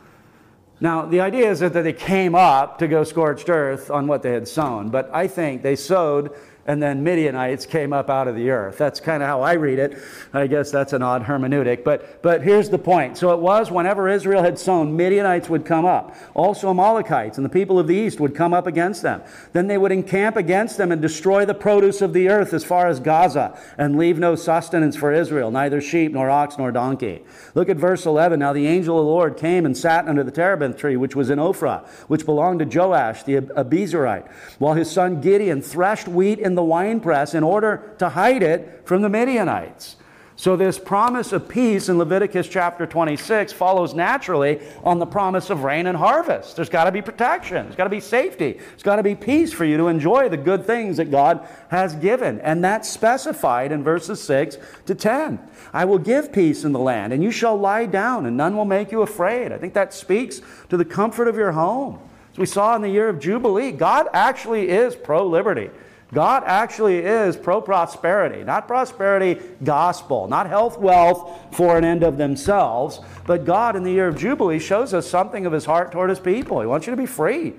Now, 0.80 1.06
the 1.06 1.20
idea 1.20 1.48
is 1.48 1.60
that 1.60 1.72
they 1.72 1.92
came 1.92 2.34
up 2.34 2.78
to 2.78 2.88
go 2.88 3.04
scorched 3.04 3.48
earth 3.48 3.92
on 3.92 4.08
what 4.08 4.22
they 4.22 4.32
had 4.32 4.48
sown, 4.48 4.88
but 4.88 5.08
I 5.14 5.28
think 5.28 5.62
they 5.62 5.76
sowed 5.76 6.34
and 6.66 6.82
then 6.82 7.04
Midianites 7.04 7.66
came 7.66 7.92
up 7.92 8.08
out 8.08 8.28
of 8.28 8.34
the 8.34 8.50
earth. 8.50 8.78
That's 8.78 9.00
kind 9.00 9.22
of 9.22 9.28
how 9.28 9.42
I 9.42 9.52
read 9.54 9.78
it. 9.78 9.98
I 10.32 10.46
guess 10.46 10.70
that's 10.70 10.92
an 10.92 11.02
odd 11.02 11.24
hermeneutic. 11.24 11.84
But, 11.84 12.22
but 12.22 12.42
here's 12.42 12.70
the 12.70 12.78
point. 12.78 13.18
So 13.18 13.32
it 13.32 13.40
was 13.40 13.70
whenever 13.70 14.08
Israel 14.08 14.42
had 14.42 14.58
sown, 14.58 14.96
Midianites 14.96 15.48
would 15.48 15.64
come 15.64 15.84
up. 15.84 16.14
Also 16.34 16.70
Amalekites 16.70 17.36
and 17.36 17.44
the 17.44 17.50
people 17.50 17.78
of 17.78 17.86
the 17.86 17.94
east 17.94 18.18
would 18.20 18.34
come 18.34 18.54
up 18.54 18.66
against 18.66 19.02
them. 19.02 19.22
Then 19.52 19.66
they 19.66 19.78
would 19.78 19.92
encamp 19.92 20.36
against 20.36 20.78
them 20.78 20.90
and 20.90 21.02
destroy 21.02 21.44
the 21.44 21.54
produce 21.54 22.00
of 22.00 22.12
the 22.12 22.28
earth 22.28 22.54
as 22.54 22.64
far 22.64 22.86
as 22.86 23.00
Gaza 23.00 23.58
and 23.76 23.98
leave 23.98 24.18
no 24.18 24.34
sustenance 24.34 24.96
for 24.96 25.12
Israel, 25.12 25.50
neither 25.50 25.80
sheep 25.80 26.12
nor 26.12 26.30
ox 26.30 26.56
nor 26.56 26.72
donkey. 26.72 27.22
Look 27.54 27.68
at 27.68 27.76
verse 27.76 28.06
11. 28.06 28.38
Now 28.38 28.52
the 28.52 28.66
angel 28.66 28.98
of 28.98 29.04
the 29.04 29.10
Lord 29.10 29.36
came 29.36 29.66
and 29.66 29.76
sat 29.76 30.08
under 30.08 30.24
the 30.24 30.30
terebinth 30.30 30.78
tree, 30.78 30.96
which 30.96 31.14
was 31.14 31.30
in 31.30 31.38
Ophrah, 31.38 31.86
which 32.08 32.24
belonged 32.24 32.60
to 32.60 32.64
Joash 32.78 33.22
the 33.24 33.36
Abiezrite, 33.36 34.30
while 34.58 34.74
his 34.74 34.90
son 34.90 35.20
Gideon 35.20 35.60
threshed 35.60 36.08
wheat 36.08 36.38
in 36.38 36.53
the 36.54 36.62
winepress 36.62 37.34
in 37.34 37.42
order 37.42 37.94
to 37.98 38.10
hide 38.10 38.42
it 38.42 38.82
from 38.84 39.02
the 39.02 39.08
Midianites. 39.08 39.96
So, 40.36 40.56
this 40.56 40.80
promise 40.80 41.32
of 41.32 41.48
peace 41.48 41.88
in 41.88 41.96
Leviticus 41.96 42.48
chapter 42.48 42.86
26 42.86 43.52
follows 43.52 43.94
naturally 43.94 44.60
on 44.82 44.98
the 44.98 45.06
promise 45.06 45.48
of 45.48 45.62
rain 45.62 45.86
and 45.86 45.96
harvest. 45.96 46.56
There's 46.56 46.68
got 46.68 46.84
to 46.84 46.92
be 46.92 47.00
protection, 47.00 47.66
there's 47.66 47.76
got 47.76 47.84
to 47.84 47.90
be 47.90 48.00
safety, 48.00 48.54
there's 48.54 48.82
got 48.82 48.96
to 48.96 49.04
be 49.04 49.14
peace 49.14 49.52
for 49.52 49.64
you 49.64 49.76
to 49.76 49.86
enjoy 49.86 50.28
the 50.28 50.36
good 50.36 50.66
things 50.66 50.96
that 50.96 51.12
God 51.12 51.46
has 51.68 51.94
given. 51.94 52.40
And 52.40 52.64
that's 52.64 52.90
specified 52.90 53.70
in 53.70 53.84
verses 53.84 54.20
6 54.22 54.58
to 54.86 54.94
10. 54.96 55.38
I 55.72 55.84
will 55.84 55.98
give 55.98 56.32
peace 56.32 56.64
in 56.64 56.72
the 56.72 56.80
land, 56.80 57.12
and 57.12 57.22
you 57.22 57.30
shall 57.30 57.56
lie 57.56 57.86
down, 57.86 58.26
and 58.26 58.36
none 58.36 58.56
will 58.56 58.64
make 58.64 58.90
you 58.90 59.02
afraid. 59.02 59.52
I 59.52 59.58
think 59.58 59.74
that 59.74 59.94
speaks 59.94 60.40
to 60.68 60.76
the 60.76 60.84
comfort 60.84 61.28
of 61.28 61.36
your 61.36 61.52
home. 61.52 62.00
As 62.32 62.38
we 62.38 62.46
saw 62.46 62.74
in 62.74 62.82
the 62.82 62.88
year 62.88 63.08
of 63.08 63.20
Jubilee, 63.20 63.70
God 63.70 64.08
actually 64.12 64.68
is 64.68 64.96
pro 64.96 65.24
liberty. 65.24 65.70
God 66.14 66.44
actually 66.46 66.98
is 66.98 67.36
pro 67.36 67.60
prosperity, 67.60 68.44
not 68.44 68.68
prosperity 68.68 69.40
gospel, 69.64 70.28
not 70.28 70.48
health, 70.48 70.78
wealth 70.78 71.38
for 71.52 71.76
an 71.76 71.84
end 71.84 72.04
of 72.04 72.16
themselves, 72.16 73.00
but 73.26 73.44
God 73.44 73.74
in 73.74 73.82
the 73.82 73.90
year 73.90 74.06
of 74.06 74.16
Jubilee 74.16 74.60
shows 74.60 74.94
us 74.94 75.08
something 75.08 75.44
of 75.44 75.52
his 75.52 75.64
heart 75.64 75.90
toward 75.90 76.10
his 76.10 76.20
people. 76.20 76.60
He 76.60 76.66
wants 76.66 76.86
you 76.86 76.92
to 76.92 76.96
be 76.96 77.06
free, 77.06 77.50
he 77.50 77.54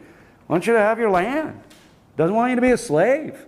wants 0.48 0.66
you 0.66 0.74
to 0.74 0.80
have 0.80 0.98
your 0.98 1.12
land, 1.12 1.62
doesn't 2.16 2.36
want 2.36 2.52
you 2.52 2.56
to 2.56 2.62
be 2.62 2.72
a 2.72 2.78
slave. 2.78 3.46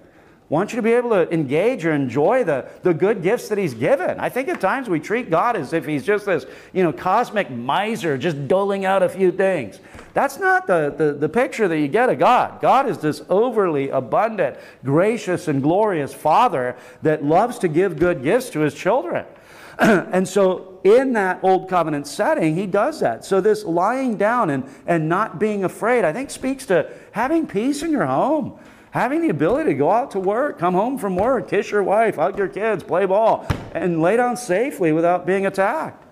Wants 0.49 0.71
you 0.71 0.77
to 0.77 0.81
be 0.81 0.93
able 0.93 1.09
to 1.09 1.31
engage 1.33 1.85
or 1.85 1.91
enjoy 1.91 2.45
the, 2.45 2.69
the 2.81 2.93
good 2.93 3.21
gifts 3.21 3.49
that 3.49 3.57
He's 3.57 3.73
given. 3.73 4.17
I 4.17 4.29
think 4.29 4.47
at 4.47 4.61
times 4.61 4.87
we 4.87 4.99
treat 4.99 5.29
God 5.29 5.57
as 5.57 5.73
if 5.73 5.85
He's 5.85 6.05
just 6.05 6.25
this, 6.25 6.45
you 6.71 6.83
know, 6.83 6.93
cosmic 6.93 7.49
miser, 7.49 8.17
just 8.17 8.47
doling 8.47 8.85
out 8.85 9.03
a 9.03 9.09
few 9.09 9.31
things. 9.31 9.79
That's 10.13 10.39
not 10.39 10.65
the, 10.65 10.93
the, 10.97 11.13
the 11.13 11.27
picture 11.27 11.67
that 11.67 11.77
you 11.77 11.89
get 11.89 12.09
of 12.09 12.17
God. 12.17 12.61
God 12.61 12.87
is 12.87 12.99
this 12.99 13.21
overly 13.27 13.89
abundant, 13.89 14.57
gracious, 14.85 15.49
and 15.49 15.61
glorious 15.61 16.13
Father 16.13 16.77
that 17.01 17.25
loves 17.25 17.59
to 17.59 17.67
give 17.67 17.99
good 17.99 18.23
gifts 18.23 18.49
to 18.51 18.61
His 18.61 18.73
children. 18.73 19.25
and 19.79 20.27
so, 20.27 20.79
in 20.83 21.13
that 21.13 21.39
old 21.43 21.69
covenant 21.69 22.07
setting, 22.07 22.55
he 22.55 22.65
does 22.65 22.99
that. 23.01 23.23
So, 23.23 23.41
this 23.41 23.63
lying 23.63 24.17
down 24.17 24.49
and, 24.49 24.67
and 24.87 25.07
not 25.07 25.39
being 25.39 25.63
afraid, 25.63 26.03
I 26.03 26.13
think, 26.13 26.31
speaks 26.31 26.65
to 26.67 26.91
having 27.11 27.45
peace 27.45 27.83
in 27.83 27.91
your 27.91 28.07
home, 28.07 28.57
having 28.91 29.21
the 29.21 29.29
ability 29.29 29.71
to 29.71 29.75
go 29.75 29.91
out 29.91 30.11
to 30.11 30.19
work, 30.19 30.57
come 30.57 30.73
home 30.73 30.97
from 30.97 31.15
work, 31.15 31.49
kiss 31.49 31.71
your 31.71 31.83
wife, 31.83 32.15
hug 32.15 32.37
your 32.37 32.47
kids, 32.47 32.83
play 32.83 33.05
ball, 33.05 33.47
and 33.73 34.01
lay 34.01 34.17
down 34.17 34.37
safely 34.37 34.91
without 34.91 35.25
being 35.25 35.45
attacked. 35.45 36.03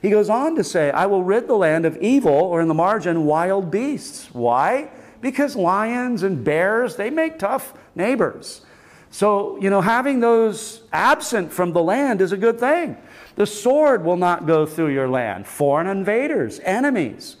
He 0.00 0.10
goes 0.10 0.30
on 0.30 0.54
to 0.56 0.62
say, 0.62 0.90
I 0.90 1.06
will 1.06 1.24
rid 1.24 1.48
the 1.48 1.56
land 1.56 1.84
of 1.84 1.96
evil, 1.96 2.32
or 2.32 2.60
in 2.60 2.68
the 2.68 2.74
margin, 2.74 3.24
wild 3.24 3.70
beasts. 3.70 4.32
Why? 4.32 4.90
Because 5.20 5.56
lions 5.56 6.22
and 6.22 6.44
bears, 6.44 6.94
they 6.94 7.10
make 7.10 7.38
tough 7.38 7.74
neighbors. 7.96 8.62
So, 9.10 9.58
you 9.60 9.70
know, 9.70 9.80
having 9.80 10.20
those 10.20 10.82
absent 10.92 11.52
from 11.52 11.72
the 11.72 11.82
land 11.82 12.20
is 12.20 12.30
a 12.30 12.36
good 12.36 12.60
thing. 12.60 12.96
The 13.34 13.46
sword 13.46 14.04
will 14.04 14.16
not 14.16 14.46
go 14.46 14.66
through 14.66 14.88
your 14.88 15.08
land. 15.08 15.46
Foreign 15.46 15.86
invaders, 15.86 16.60
enemies. 16.60 17.37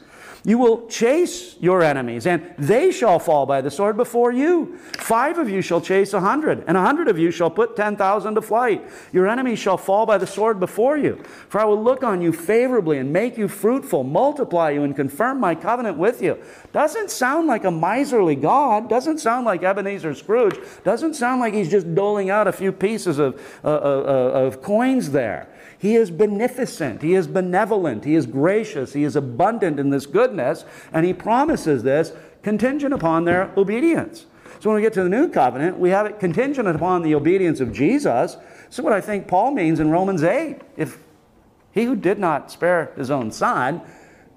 You 0.48 0.56
will 0.56 0.86
chase 0.86 1.56
your 1.60 1.82
enemies, 1.82 2.26
and 2.26 2.54
they 2.56 2.90
shall 2.90 3.18
fall 3.18 3.44
by 3.44 3.60
the 3.60 3.70
sword 3.70 3.98
before 3.98 4.32
you. 4.32 4.78
Five 4.96 5.36
of 5.36 5.50
you 5.50 5.60
shall 5.60 5.82
chase 5.82 6.14
a 6.14 6.20
hundred, 6.20 6.64
and 6.66 6.74
a 6.74 6.80
hundred 6.80 7.08
of 7.08 7.18
you 7.18 7.30
shall 7.30 7.50
put 7.50 7.76
ten 7.76 7.96
thousand 7.96 8.34
to 8.36 8.40
flight. 8.40 8.82
Your 9.12 9.28
enemies 9.28 9.58
shall 9.58 9.76
fall 9.76 10.06
by 10.06 10.16
the 10.16 10.26
sword 10.26 10.58
before 10.58 10.96
you. 10.96 11.22
For 11.50 11.60
I 11.60 11.66
will 11.66 11.82
look 11.82 12.02
on 12.02 12.22
you 12.22 12.32
favorably 12.32 12.96
and 12.96 13.12
make 13.12 13.36
you 13.36 13.46
fruitful, 13.46 14.04
multiply 14.04 14.70
you, 14.70 14.84
and 14.84 14.96
confirm 14.96 15.38
my 15.38 15.54
covenant 15.54 15.98
with 15.98 16.22
you. 16.22 16.38
Doesn't 16.72 17.10
sound 17.10 17.46
like 17.46 17.64
a 17.64 17.70
miserly 17.70 18.34
God. 18.34 18.88
Doesn't 18.88 19.18
sound 19.18 19.44
like 19.44 19.62
Ebenezer 19.62 20.14
Scrooge. 20.14 20.58
Doesn't 20.82 21.12
sound 21.12 21.42
like 21.42 21.52
he's 21.52 21.70
just 21.70 21.94
doling 21.94 22.30
out 22.30 22.48
a 22.48 22.52
few 22.52 22.72
pieces 22.72 23.18
of, 23.18 23.38
uh, 23.62 23.68
uh, 23.68 23.70
uh 23.70 24.46
of 24.46 24.62
coins 24.62 25.10
there. 25.10 25.50
He 25.78 25.94
is 25.94 26.10
beneficent, 26.10 27.02
He 27.02 27.14
is 27.14 27.26
benevolent, 27.26 28.04
He 28.04 28.14
is 28.14 28.26
gracious, 28.26 28.92
He 28.92 29.04
is 29.04 29.16
abundant 29.16 29.78
in 29.78 29.90
this 29.90 30.06
goodness, 30.06 30.64
and 30.92 31.06
He 31.06 31.12
promises 31.12 31.82
this 31.82 32.12
contingent 32.42 32.92
upon 32.92 33.24
their 33.24 33.52
obedience. 33.56 34.26
So 34.60 34.70
when 34.70 34.76
we 34.76 34.82
get 34.82 34.92
to 34.94 35.02
the 35.02 35.08
new 35.08 35.28
covenant, 35.28 35.78
we 35.78 35.90
have 35.90 36.06
it 36.06 36.18
contingent 36.18 36.66
upon 36.66 37.02
the 37.02 37.14
obedience 37.14 37.60
of 37.60 37.72
Jesus. 37.72 38.36
Is 38.68 38.80
what 38.80 38.92
I 38.92 39.00
think 39.00 39.28
Paul 39.28 39.52
means 39.52 39.78
in 39.78 39.90
Romans 39.90 40.22
8. 40.24 40.58
If 40.76 40.98
he 41.70 41.84
who 41.84 41.94
did 41.94 42.18
not 42.18 42.50
spare 42.50 42.92
his 42.96 43.10
own 43.10 43.30
son, 43.30 43.80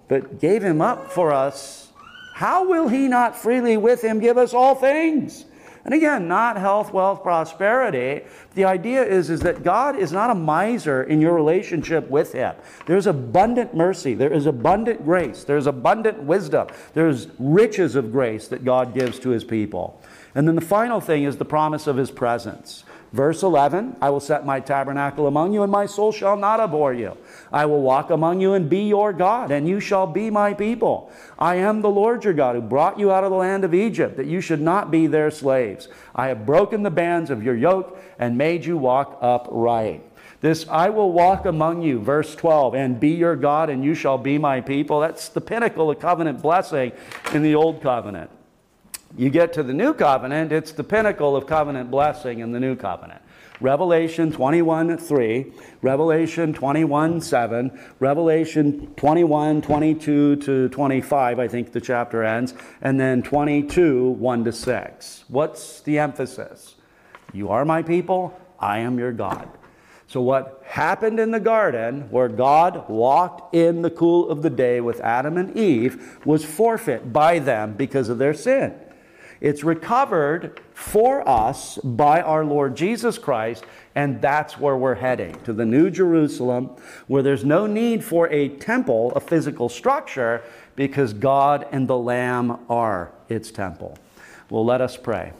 but 0.07 0.39
gave 0.39 0.61
him 0.61 0.81
up 0.81 1.11
for 1.11 1.33
us, 1.33 1.91
how 2.35 2.67
will 2.67 2.87
he 2.87 3.07
not 3.07 3.35
freely 3.35 3.77
with 3.77 4.03
him 4.03 4.19
give 4.19 4.37
us 4.37 4.53
all 4.53 4.75
things? 4.75 5.45
And 5.83 5.93
again, 5.93 6.27
not 6.27 6.57
health, 6.57 6.93
wealth, 6.93 7.23
prosperity. 7.23 8.25
The 8.53 8.65
idea 8.65 9.03
is, 9.03 9.29
is 9.29 9.39
that 9.41 9.63
God 9.63 9.95
is 9.95 10.11
not 10.11 10.29
a 10.29 10.35
miser 10.35 11.03
in 11.03 11.21
your 11.21 11.33
relationship 11.33 12.09
with 12.09 12.33
Him. 12.33 12.55
There's 12.85 13.07
abundant 13.07 13.75
mercy, 13.75 14.13
there 14.13 14.31
is 14.31 14.45
abundant 14.45 15.03
grace, 15.03 15.43
there's 15.43 15.67
abundant 15.67 16.23
wisdom, 16.23 16.67
there's 16.93 17.27
riches 17.39 17.95
of 17.95 18.11
grace 18.11 18.47
that 18.49 18.63
God 18.63 18.93
gives 18.93 19.17
to 19.19 19.29
His 19.29 19.43
people. 19.43 20.01
And 20.35 20.47
then 20.47 20.55
the 20.55 20.61
final 20.61 21.01
thing 21.01 21.23
is 21.23 21.37
the 21.37 21.45
promise 21.45 21.87
of 21.87 21.97
His 21.97 22.11
presence. 22.11 22.83
Verse 23.13 23.43
11 23.43 23.97
I 24.01 24.09
will 24.09 24.21
set 24.21 24.45
my 24.45 24.61
tabernacle 24.61 25.27
among 25.27 25.53
you, 25.53 25.63
and 25.63 25.71
my 25.71 25.85
soul 25.85 26.11
shall 26.11 26.37
not 26.37 26.61
abhor 26.61 26.93
you. 26.93 27.17
I 27.51 27.65
will 27.65 27.81
walk 27.81 28.09
among 28.09 28.39
you 28.39 28.53
and 28.53 28.69
be 28.69 28.87
your 28.87 29.11
God, 29.11 29.51
and 29.51 29.67
you 29.67 29.81
shall 29.81 30.07
be 30.07 30.29
my 30.29 30.53
people. 30.53 31.11
I 31.37 31.55
am 31.55 31.81
the 31.81 31.89
Lord 31.89 32.23
your 32.23 32.33
God, 32.33 32.55
who 32.55 32.61
brought 32.61 32.97
you 32.97 33.11
out 33.11 33.25
of 33.25 33.31
the 33.31 33.37
land 33.37 33.65
of 33.65 33.73
Egypt, 33.73 34.15
that 34.15 34.27
you 34.27 34.39
should 34.39 34.61
not 34.61 34.91
be 34.91 35.07
their 35.07 35.29
slaves. 35.29 35.89
I 36.15 36.27
have 36.27 36.45
broken 36.45 36.83
the 36.83 36.89
bands 36.89 37.29
of 37.29 37.43
your 37.43 37.55
yoke 37.55 37.99
and 38.17 38.37
made 38.37 38.63
you 38.63 38.77
walk 38.77 39.17
upright. 39.21 40.03
This 40.39 40.65
I 40.69 40.89
will 40.89 41.11
walk 41.11 41.45
among 41.45 41.81
you, 41.81 41.99
verse 41.99 42.33
12, 42.33 42.75
and 42.75 42.99
be 42.99 43.09
your 43.09 43.35
God, 43.35 43.69
and 43.69 43.83
you 43.83 43.93
shall 43.93 44.17
be 44.17 44.37
my 44.37 44.61
people. 44.61 45.01
That's 45.01 45.27
the 45.27 45.41
pinnacle 45.41 45.91
of 45.91 45.99
covenant 45.99 46.41
blessing 46.41 46.93
in 47.33 47.43
the 47.43 47.55
old 47.55 47.81
covenant. 47.81 48.31
You 49.17 49.29
get 49.29 49.53
to 49.53 49.63
the 49.63 49.73
new 49.73 49.93
covenant, 49.93 50.51
it's 50.51 50.71
the 50.71 50.83
pinnacle 50.83 51.35
of 51.35 51.45
covenant 51.45 51.91
blessing 51.91 52.39
in 52.39 52.51
the 52.51 52.59
new 52.59 52.75
covenant. 52.75 53.21
Revelation 53.59 54.31
21 54.31 54.97
3, 54.97 55.53
Revelation 55.81 56.53
21 56.53 57.21
7, 57.21 57.79
Revelation 57.99 58.93
21 58.95 59.61
22 59.61 60.35
to 60.37 60.69
25, 60.69 61.39
I 61.39 61.47
think 61.47 61.71
the 61.71 61.81
chapter 61.81 62.23
ends, 62.23 62.55
and 62.81 62.99
then 62.99 63.21
22 63.21 64.09
1 64.09 64.43
to 64.45 64.51
6. 64.51 65.25
What's 65.27 65.81
the 65.81 65.99
emphasis? 65.99 66.75
You 67.33 67.49
are 67.49 67.65
my 67.65 67.83
people, 67.83 68.39
I 68.59 68.79
am 68.79 68.97
your 68.97 69.11
God. 69.11 69.47
So, 70.07 70.21
what 70.21 70.63
happened 70.65 71.19
in 71.19 71.31
the 71.31 71.39
garden, 71.39 72.09
where 72.09 72.27
God 72.27 72.89
walked 72.89 73.53
in 73.53 73.81
the 73.81 73.91
cool 73.91 74.29
of 74.29 74.41
the 74.41 74.49
day 74.49 74.81
with 74.81 74.99
Adam 75.01 75.37
and 75.37 75.55
Eve, 75.55 76.19
was 76.25 76.43
forfeit 76.43 77.13
by 77.13 77.39
them 77.39 77.73
because 77.73 78.09
of 78.09 78.17
their 78.17 78.33
sin. 78.33 78.73
It's 79.41 79.63
recovered 79.63 80.61
for 80.73 81.27
us 81.27 81.79
by 81.79 82.21
our 82.21 82.45
Lord 82.45 82.77
Jesus 82.77 83.17
Christ, 83.17 83.65
and 83.95 84.21
that's 84.21 84.59
where 84.59 84.77
we're 84.77 84.95
heading 84.95 85.35
to 85.45 85.51
the 85.51 85.65
New 85.65 85.89
Jerusalem, 85.89 86.69
where 87.07 87.23
there's 87.23 87.43
no 87.43 87.65
need 87.65 88.03
for 88.03 88.29
a 88.29 88.49
temple, 88.49 89.11
a 89.15 89.19
physical 89.19 89.67
structure, 89.67 90.43
because 90.75 91.13
God 91.13 91.67
and 91.71 91.87
the 91.87 91.97
Lamb 91.97 92.59
are 92.69 93.11
its 93.29 93.49
temple. 93.49 93.97
Well, 94.51 94.63
let 94.63 94.79
us 94.79 94.95
pray. 94.95 95.33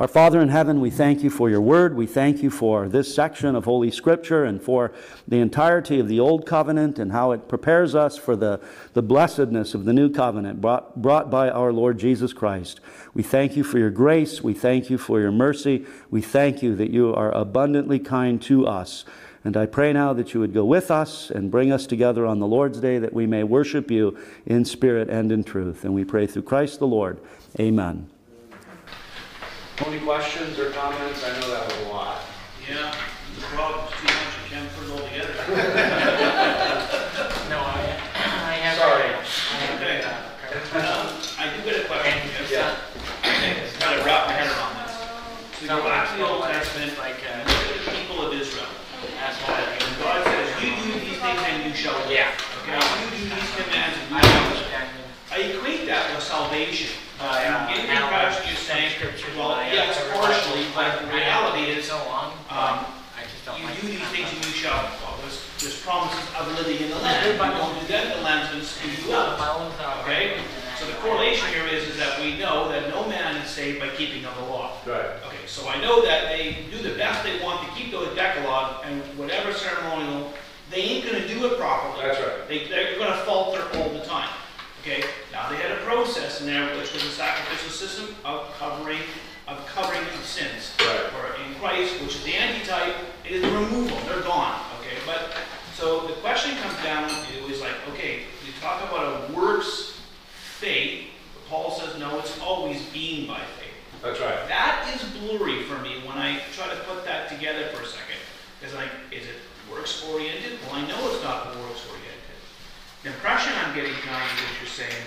Our 0.00 0.08
Father 0.08 0.40
in 0.40 0.48
heaven, 0.48 0.80
we 0.80 0.90
thank 0.90 1.22
you 1.22 1.28
for 1.28 1.50
your 1.50 1.60
word. 1.60 1.94
We 1.94 2.06
thank 2.06 2.42
you 2.42 2.48
for 2.48 2.88
this 2.88 3.14
section 3.14 3.54
of 3.54 3.66
Holy 3.66 3.90
Scripture 3.90 4.42
and 4.44 4.60
for 4.60 4.90
the 5.28 5.38
entirety 5.38 6.00
of 6.00 6.08
the 6.08 6.18
Old 6.18 6.46
Covenant 6.46 6.98
and 6.98 7.12
how 7.12 7.32
it 7.32 7.46
prepares 7.46 7.94
us 7.94 8.16
for 8.16 8.34
the, 8.34 8.58
the 8.94 9.02
blessedness 9.02 9.74
of 9.74 9.84
the 9.84 9.92
New 9.92 10.08
Covenant 10.08 10.62
brought, 10.62 11.00
brought 11.00 11.30
by 11.30 11.50
our 11.50 11.74
Lord 11.74 11.98
Jesus 11.98 12.32
Christ. 12.32 12.80
We 13.12 13.22
thank 13.22 13.54
you 13.54 13.62
for 13.62 13.78
your 13.78 13.90
grace. 13.90 14.40
We 14.40 14.54
thank 14.54 14.88
you 14.88 14.96
for 14.96 15.20
your 15.20 15.30
mercy. 15.30 15.84
We 16.10 16.22
thank 16.22 16.62
you 16.62 16.74
that 16.76 16.90
you 16.90 17.14
are 17.14 17.30
abundantly 17.30 17.98
kind 17.98 18.40
to 18.42 18.66
us. 18.66 19.04
And 19.44 19.58
I 19.58 19.66
pray 19.66 19.92
now 19.92 20.14
that 20.14 20.32
you 20.32 20.40
would 20.40 20.54
go 20.54 20.64
with 20.64 20.90
us 20.90 21.30
and 21.30 21.50
bring 21.50 21.70
us 21.70 21.86
together 21.86 22.26
on 22.26 22.38
the 22.38 22.46
Lord's 22.46 22.80
day 22.80 22.98
that 22.98 23.12
we 23.12 23.26
may 23.26 23.44
worship 23.44 23.90
you 23.90 24.16
in 24.46 24.64
spirit 24.64 25.10
and 25.10 25.30
in 25.30 25.44
truth. 25.44 25.84
And 25.84 25.92
we 25.92 26.04
pray 26.04 26.26
through 26.26 26.42
Christ 26.42 26.78
the 26.78 26.86
Lord. 26.86 27.20
Amen. 27.60 28.11
Any 29.78 30.00
questions 30.00 30.58
or 30.58 30.70
comments? 30.70 31.24
I 31.24 31.40
know 31.40 31.50
that 31.50 31.64
was 31.66 31.86
a 31.86 31.88
lot. 31.88 32.20
Yeah, 32.68 32.94
the 33.34 33.42
problem's 33.56 33.90
too 33.98 34.04
much, 34.04 34.32
you 34.38 34.48
can't 34.50 34.68
put 34.76 34.86
it 34.86 34.92
all 34.92 35.08
together. 35.08 35.34
No, 37.50 37.58
I, 37.58 37.82
I 38.14 38.54
have. 38.64 38.78
Sorry. 38.78 39.12
I 39.12 39.56
have 39.66 39.76
Okay. 39.82 40.00
read. 40.00 40.04
Um, 40.72 41.20
I 41.38 41.52
do 41.52 41.64
get 41.68 41.84
a 41.84 41.88
question, 41.88 42.12
And 42.16 42.30
it's 42.40 42.50
yes. 42.50 42.64
not, 42.64 43.80
Try 43.80 43.96
to 43.96 44.04
wrap 44.04 44.26
my 44.26 44.32
head 44.32 44.48
around 44.48 44.74
this. 44.86 44.94
it's 45.52 45.60
So 45.60 45.66
not 45.66 45.82
go 45.82 45.88
back 45.88 46.08
to 46.12 46.16
the 46.16 46.28
Old 46.28 46.44
Testament, 46.44 46.96
like, 46.98 47.18
and 47.28 47.44
uh, 47.44 47.52
look 47.52 47.76
at 47.76 47.84
the 47.84 47.90
people 47.92 48.24
of 48.24 48.32
Israel. 48.32 48.68
asshole. 49.20 49.56
And 49.56 49.98
God 50.00 50.24
says, 50.24 50.48
you 50.64 50.70
do 50.80 51.00
these 51.00 51.18
things 51.20 51.40
and 51.44 51.64
you 51.68 51.74
shall 51.76 51.98
live. 52.08 52.10
Yeah. 52.12 52.32
Okay, 52.64 52.78
you 52.78 53.10
do 53.10 53.34
these 53.36 53.52
commands 53.58 53.96
and 54.00 54.14
I 54.16 54.20
you 54.20 54.24
shall 54.24 54.40
live. 54.40 54.52
understand. 54.56 54.88
I 55.32 55.36
equate 55.52 55.84
that 55.92 56.14
with 56.14 56.24
salvation. 56.24 56.92
Uh, 57.22 57.38
And 57.38 57.68
getting 57.70 57.86
the 57.86 57.94
now, 57.94 58.10
impression 58.10 58.42
you're 58.50 58.56
saying, 58.58 58.90
scripture, 58.98 59.30
well, 59.38 59.52
I, 59.54 59.70
yes, 59.70 59.94
everybody- 59.96 60.34
partially, 60.34 60.66
but 60.74 61.02
the 61.02 61.06
reality 61.14 61.70
is, 61.70 61.86
so 61.86 61.94
long, 62.10 62.32
um, 62.50 62.82
I 63.14 63.22
just 63.22 63.46
don't 63.46 63.60
you 63.60 63.66
like 63.66 63.80
do 63.80 63.86
these 63.86 64.02
things 64.10 64.26
and 64.34 64.42
you 64.44 64.50
shall, 64.50 64.90
well, 64.98 65.14
there's, 65.22 65.38
there's 65.62 65.78
promises 65.86 66.18
of 66.34 66.50
living 66.58 66.82
in 66.82 66.90
the 66.90 66.98
land. 66.98 67.22
If 67.30 67.38
you 67.38 67.38
don't 67.38 67.78
do 67.78 67.86
that, 67.94 68.16
the 68.16 68.22
land's 68.22 68.50
gonna 68.50 68.64
spew 68.64 68.90
you 69.06 69.14
out. 69.14 69.38
Okay? 70.02 70.34
So 70.80 70.86
the 70.90 70.94
correlation 70.98 71.46
here 71.54 71.66
is, 71.68 71.86
is 71.86 71.96
that 71.98 72.18
we 72.18 72.38
know 72.38 72.68
that 72.74 72.88
no 72.90 73.06
man 73.06 73.36
is 73.36 73.48
saved 73.48 73.78
by 73.78 73.90
keeping 73.94 74.24
of 74.24 74.34
the 74.34 74.42
law. 74.50 74.72
Right. 74.84 75.14
Okay, 75.30 75.46
so 75.46 75.68
I 75.68 75.78
know 75.80 76.02
that 76.02 76.26
they 76.26 76.66
do 76.72 76.78
the 76.82 76.96
best 76.98 77.22
they 77.22 77.38
want 77.40 77.62
to 77.62 77.72
keep 77.78 77.92
the 77.92 78.02
Decalogue 78.16 78.82
and 78.84 79.00
whatever 79.16 79.52
ceremonial, 79.52 80.32
they 80.70 80.82
ain't 80.82 81.06
gonna 81.06 81.28
do 81.28 81.46
it 81.46 81.56
properly. 81.56 82.02
That's 82.02 82.18
right. 82.18 82.48
They, 82.48 82.66
they're 82.66 82.98
gonna 82.98 83.22
falter 83.22 83.62
all 83.78 83.90
the 83.90 84.02
time. 84.04 84.28
Okay, 84.82 85.04
now 85.30 85.48
they 85.48 85.54
had 85.54 85.70
a 85.70 85.76
process 85.84 86.40
in 86.40 86.46
there 86.48 86.66
which 86.76 86.92
was 86.92 87.04
a 87.04 87.10
sacrificial 87.10 87.70
system 87.70 88.16
of 88.24 88.52
covering, 88.58 88.98
of 89.46 89.64
covering 89.68 90.02
of 90.02 90.24
sins. 90.24 90.74
Right. 90.80 91.06
Or 91.14 91.36
in 91.36 91.54
Christ, 91.60 92.02
which 92.02 92.16
is 92.16 92.24
the 92.24 92.34
antitype, 92.34 92.96
it 93.24 93.30
is 93.30 93.42
the 93.42 93.50
removal, 93.52 93.96
they're 94.06 94.22
gone, 94.22 94.60
okay? 94.80 94.98
But, 95.06 95.36
so 95.74 96.08
the 96.08 96.14
question 96.14 96.56
comes 96.56 96.74
down 96.82 97.08
to 97.08 97.32
is 97.46 97.60
like, 97.60 97.76
okay, 97.90 98.22
we 98.44 98.52
talk 98.60 98.82
about 98.90 99.30
a 99.30 99.32
works 99.32 100.00
faith, 100.32 101.10
but 101.32 101.48
Paul 101.48 101.70
says, 101.70 101.96
no, 102.00 102.18
it's 102.18 102.40
always 102.40 102.82
being 102.86 103.28
by 103.28 103.38
faith. 103.38 104.02
That's 104.02 104.18
right. 104.18 104.48
That 104.48 104.90
is 104.96 105.04
blurry 105.20 105.62
for 105.62 105.78
me 105.78 106.02
when 106.04 106.18
I 106.18 106.40
try 106.54 106.66
to 106.66 106.80
put 106.90 107.04
that 107.04 107.28
together 107.28 107.68
for 107.68 107.84
a 107.84 107.86
second. 107.86 108.18
It's 108.60 108.74
like, 108.74 108.90
is 109.12 109.22
it 109.26 109.36
works 109.70 110.04
oriented? 110.10 110.58
Well, 110.66 110.74
I 110.74 110.88
know 110.88 110.98
it's 111.12 111.22
not 111.22 111.46
works 111.54 111.86
oriented. 111.86 112.01
The 113.02 113.08
impression 113.08 113.52
I'm 113.64 113.74
getting, 113.74 113.94
Connie, 113.94 114.24
what 114.24 114.60
you're 114.60 114.68
saying, 114.68 115.04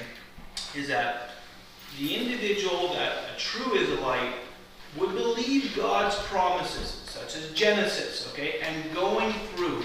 is 0.75 0.89
that 0.89 1.29
the 1.97 2.13
individual, 2.13 2.93
that 2.93 3.13
a 3.33 3.39
true 3.39 3.73
Israelite, 3.75 4.33
would 4.97 5.13
believe 5.13 5.73
God's 5.77 6.15
promises, 6.23 7.01
such 7.05 7.37
as 7.37 7.51
Genesis, 7.51 8.29
okay, 8.33 8.59
and 8.61 8.93
going 8.93 9.31
through. 9.55 9.83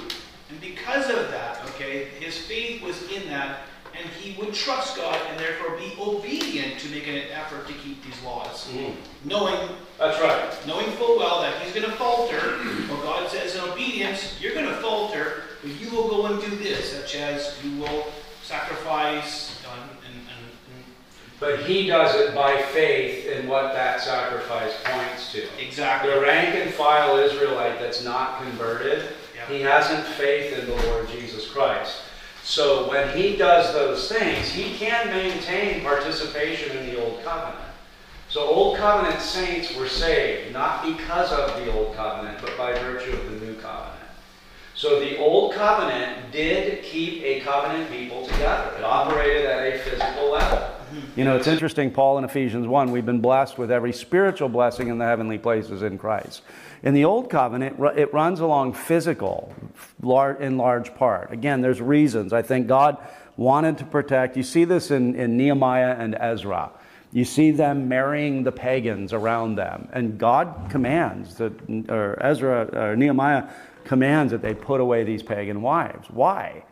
And 0.49 0.61
because 0.61 1.09
of 1.09 1.31
that, 1.31 1.65
okay, 1.71 2.07
his 2.19 2.37
faith 2.37 2.83
was 2.83 3.01
in 3.13 3.29
that, 3.29 3.61
and 3.99 4.09
he 4.11 4.39
would 4.41 4.55
trust 4.55 4.97
God 4.97 5.19
and 5.29 5.39
therefore 5.39 5.77
be 5.77 5.93
obedient 6.01 6.79
to 6.81 6.89
make 6.91 7.07
an 7.09 7.17
effort 7.33 7.67
to 7.67 7.73
keep 7.75 8.03
these 8.05 8.21
laws. 8.23 8.69
Mm. 8.73 8.95
Knowing 9.25 9.57
That's 9.99 10.21
right. 10.21 10.67
knowing 10.67 10.87
full 10.93 11.19
well 11.19 11.43
that 11.43 11.61
he's 11.63 11.75
going 11.75 11.91
to 11.91 11.97
falter, 11.97 12.59
well, 12.89 13.03
God 13.03 13.31
says 13.31 13.55
in 13.57 13.61
obedience, 13.63 14.41
you're 14.41 14.55
going 14.55 14.67
to 14.67 14.77
falter, 14.77 15.43
but 15.63 15.71
you 15.81 15.91
will 15.91 16.09
go 16.09 16.27
and 16.27 16.41
do 16.43 16.57
this, 16.57 16.93
such 16.93 17.17
as 17.17 17.57
you 17.65 17.81
will 17.81 18.07
sacrifice 18.43 19.61
and, 19.73 19.91
and, 19.91 20.27
and 20.29 20.85
But 21.39 21.61
he 21.65 21.87
does 21.87 22.15
it 22.17 22.35
by 22.35 22.61
faith 22.63 23.27
in 23.27 23.49
what 23.49 23.73
that 23.73 24.01
sacrifice 24.01 24.73
points 24.85 25.33
to. 25.33 25.45
exactly. 25.63 26.11
The 26.13 26.21
rank 26.21 26.55
and 26.57 26.73
file 26.75 27.17
Israelite 27.19 27.79
that's 27.79 28.03
not 28.05 28.43
converted, 28.43 29.05
Yeah. 29.35 29.47
he 29.55 29.61
hasn't 29.63 30.05
faith 30.07 30.59
in 30.59 30.67
the 30.67 30.77
Lord 30.89 31.09
Jesus 31.09 31.49
Christ. 31.51 31.97
So 32.51 32.89
when 32.89 33.17
he 33.17 33.37
does 33.37 33.73
those 33.73 34.09
things, 34.09 34.49
he 34.49 34.75
can 34.77 35.07
maintain 35.07 35.83
participation 35.83 36.77
in 36.77 36.87
the 36.87 37.01
Old 37.01 37.23
Covenant. 37.23 37.65
So 38.29 38.41
Old 38.41 38.77
Covenant 38.77 39.21
saints 39.21 39.73
were 39.77 39.87
saved, 39.87 40.53
not 40.53 40.85
because 40.85 41.31
of 41.31 41.65
the 41.65 41.73
Old 41.73 41.95
Covenant, 41.95 42.39
but 42.43 42.59
by 42.59 42.73
virtue 42.73 43.13
of 43.13 43.25
the 43.31 43.47
New 43.47 43.55
Covenant. 43.55 44.01
So 44.75 44.99
the 44.99 45.17
Old 45.19 45.53
Covenant 45.55 46.33
did 46.33 46.83
keep 46.83 47.23
a 47.23 47.39
covenant 47.39 47.89
people 47.89 48.27
together. 48.27 48.73
It 48.79 48.83
operated 48.83 49.47
at 49.47 49.73
a 49.73 49.79
physical 49.79 50.33
level. 50.33 50.71
You 51.15 51.25
know, 51.25 51.37
it's 51.37 51.47
interesting, 51.47 51.93
Paul 51.93 52.19
in 52.19 52.25
Ephesians 52.25 52.67
1, 52.67 52.91
we've 52.91 53.07
been 53.07 53.21
blessed 53.21 53.59
with 53.59 53.71
every 53.71 53.93
spiritual 53.93 54.49
blessing 54.49 54.89
in 54.89 54.99
the 54.99 55.05
heavenly 55.05 55.39
places 55.39 55.83
in 55.83 55.99
Christ. 55.99 56.43
In 56.83 56.95
the 56.95 57.05
Old 57.05 57.29
Covenant, 57.29 57.79
it 57.97 58.13
runs 58.13 58.41
along 58.41 58.73
physical 58.73 59.55
in 60.03 60.57
large 60.57 60.95
part. 60.95 61.33
Again, 61.33 61.61
there's 61.61 61.81
reasons. 61.81 62.33
I 62.33 62.43
think 62.43 62.67
God 62.67 62.97
wanted 63.37 63.79
to 63.79 63.85
protect. 63.85 64.37
You 64.37 64.43
see 64.43 64.65
this 64.65 64.91
in, 64.91 65.15
in 65.15 65.37
Nehemiah 65.37 65.97
and 65.99 66.17
Ezra. 66.19 66.71
You 67.13 67.25
see 67.25 67.51
them 67.51 67.89
marrying 67.89 68.45
the 68.45 68.53
pagans 68.53 69.13
around 69.13 69.57
them. 69.57 69.89
And 69.93 70.17
God 70.19 70.69
commands 70.71 71.35
that, 71.37 71.53
or 71.91 72.19
Ezra, 72.23 72.69
or 72.73 72.97
Nehemiah 72.97 73.49
commands 73.85 74.31
that 74.31 74.43
they 74.43 74.55
put 74.55 74.81
away 74.81 75.05
these 75.05 75.23
pagan 75.23 75.61
wives. 75.61 76.09
Why? 76.09 76.65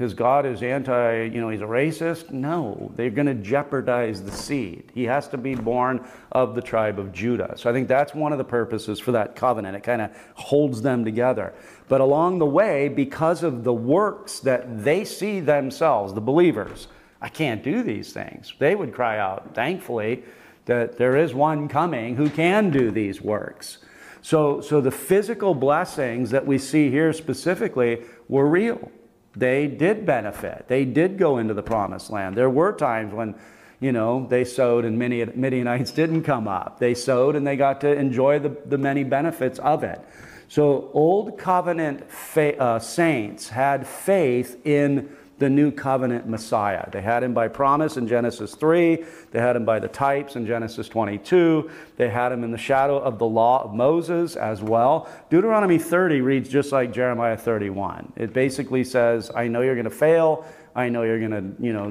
Because 0.00 0.14
God 0.14 0.46
is 0.46 0.62
anti, 0.62 1.24
you 1.24 1.42
know, 1.42 1.50
he's 1.50 1.60
a 1.60 1.64
racist? 1.64 2.30
No, 2.30 2.90
they're 2.96 3.10
going 3.10 3.26
to 3.26 3.34
jeopardize 3.34 4.22
the 4.22 4.32
seed. 4.32 4.90
He 4.94 5.04
has 5.04 5.28
to 5.28 5.36
be 5.36 5.54
born 5.54 6.08
of 6.32 6.54
the 6.54 6.62
tribe 6.62 6.98
of 6.98 7.12
Judah. 7.12 7.52
So 7.58 7.68
I 7.68 7.74
think 7.74 7.86
that's 7.86 8.14
one 8.14 8.32
of 8.32 8.38
the 8.38 8.44
purposes 8.44 8.98
for 8.98 9.12
that 9.12 9.36
covenant. 9.36 9.76
It 9.76 9.82
kind 9.82 10.00
of 10.00 10.10
holds 10.32 10.80
them 10.80 11.04
together. 11.04 11.52
But 11.88 12.00
along 12.00 12.38
the 12.38 12.46
way, 12.46 12.88
because 12.88 13.42
of 13.42 13.62
the 13.62 13.74
works 13.74 14.40
that 14.40 14.82
they 14.82 15.04
see 15.04 15.38
themselves, 15.38 16.14
the 16.14 16.22
believers, 16.22 16.88
I 17.20 17.28
can't 17.28 17.62
do 17.62 17.82
these 17.82 18.14
things. 18.14 18.54
They 18.58 18.74
would 18.74 18.94
cry 18.94 19.18
out, 19.18 19.54
thankfully, 19.54 20.22
that 20.64 20.96
there 20.96 21.18
is 21.18 21.34
one 21.34 21.68
coming 21.68 22.16
who 22.16 22.30
can 22.30 22.70
do 22.70 22.90
these 22.90 23.20
works. 23.20 23.76
So, 24.22 24.62
so 24.62 24.80
the 24.80 24.90
physical 24.90 25.52
blessings 25.52 26.30
that 26.30 26.46
we 26.46 26.56
see 26.56 26.90
here 26.90 27.12
specifically 27.12 28.04
were 28.30 28.48
real 28.48 28.90
they 29.34 29.66
did 29.66 30.04
benefit. 30.04 30.66
They 30.68 30.84
did 30.84 31.18
go 31.18 31.38
into 31.38 31.54
the 31.54 31.62
promised 31.62 32.10
land. 32.10 32.36
There 32.36 32.50
were 32.50 32.72
times 32.72 33.12
when, 33.12 33.34
you 33.80 33.92
know, 33.92 34.26
they 34.28 34.44
sowed 34.44 34.84
and 34.84 34.98
many 34.98 35.24
Midianites 35.24 35.92
didn't 35.92 36.24
come 36.24 36.48
up. 36.48 36.78
They 36.78 36.94
sowed 36.94 37.36
and 37.36 37.46
they 37.46 37.56
got 37.56 37.80
to 37.82 37.92
enjoy 37.92 38.38
the, 38.40 38.56
the 38.66 38.78
many 38.78 39.04
benefits 39.04 39.58
of 39.60 39.84
it. 39.84 40.00
So, 40.48 40.90
old 40.92 41.38
covenant 41.38 42.10
fa- 42.10 42.60
uh, 42.60 42.78
saints 42.80 43.50
had 43.50 43.86
faith 43.86 44.60
in 44.66 45.16
the 45.40 45.50
new 45.50 45.72
covenant 45.72 46.28
Messiah. 46.28 46.88
They 46.90 47.00
had 47.00 47.24
him 47.24 47.32
by 47.32 47.48
promise 47.48 47.96
in 47.96 48.06
Genesis 48.06 48.54
3, 48.54 49.04
they 49.32 49.40
had 49.40 49.56
him 49.56 49.64
by 49.64 49.80
the 49.80 49.88
types 49.88 50.36
in 50.36 50.46
Genesis 50.46 50.88
22, 50.88 51.70
they 51.96 52.10
had 52.10 52.30
him 52.30 52.44
in 52.44 52.50
the 52.50 52.58
shadow 52.58 52.98
of 52.98 53.18
the 53.18 53.26
law 53.26 53.64
of 53.64 53.74
Moses 53.74 54.36
as 54.36 54.62
well. 54.62 55.08
Deuteronomy 55.30 55.78
30 55.78 56.20
reads 56.20 56.48
just 56.48 56.72
like 56.72 56.92
Jeremiah 56.92 57.38
31. 57.38 58.12
It 58.16 58.34
basically 58.34 58.84
says, 58.84 59.30
I 59.34 59.48
know 59.48 59.62
you're 59.62 59.74
going 59.74 59.84
to 59.84 59.90
fail, 59.90 60.44
I 60.76 60.90
know 60.90 61.04
you're 61.04 61.18
going 61.18 61.30
to, 61.30 61.64
you 61.64 61.72
know, 61.72 61.90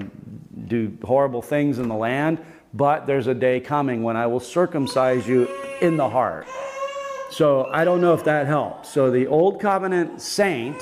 do 0.68 0.96
horrible 1.04 1.42
things 1.42 1.80
in 1.80 1.90
the 1.90 1.96
land, 1.96 2.40
but 2.76 3.08
there's 3.08 3.26
a 3.26 3.34
day 3.34 3.60
coming 3.60 4.04
when 4.04 4.16
I 4.16 4.28
will 4.28 4.40
circumcise 4.40 5.28
you 5.28 5.50
in 5.82 5.98
the 5.98 6.08
heart. 6.08 6.48
So 7.32 7.66
I 7.66 7.84
don't 7.84 8.00
know 8.00 8.14
if 8.14 8.24
that 8.26 8.46
helps. 8.46 8.90
So 8.90 9.10
the 9.10 9.26
old 9.26 9.60
covenant 9.60 10.22
saint 10.22 10.80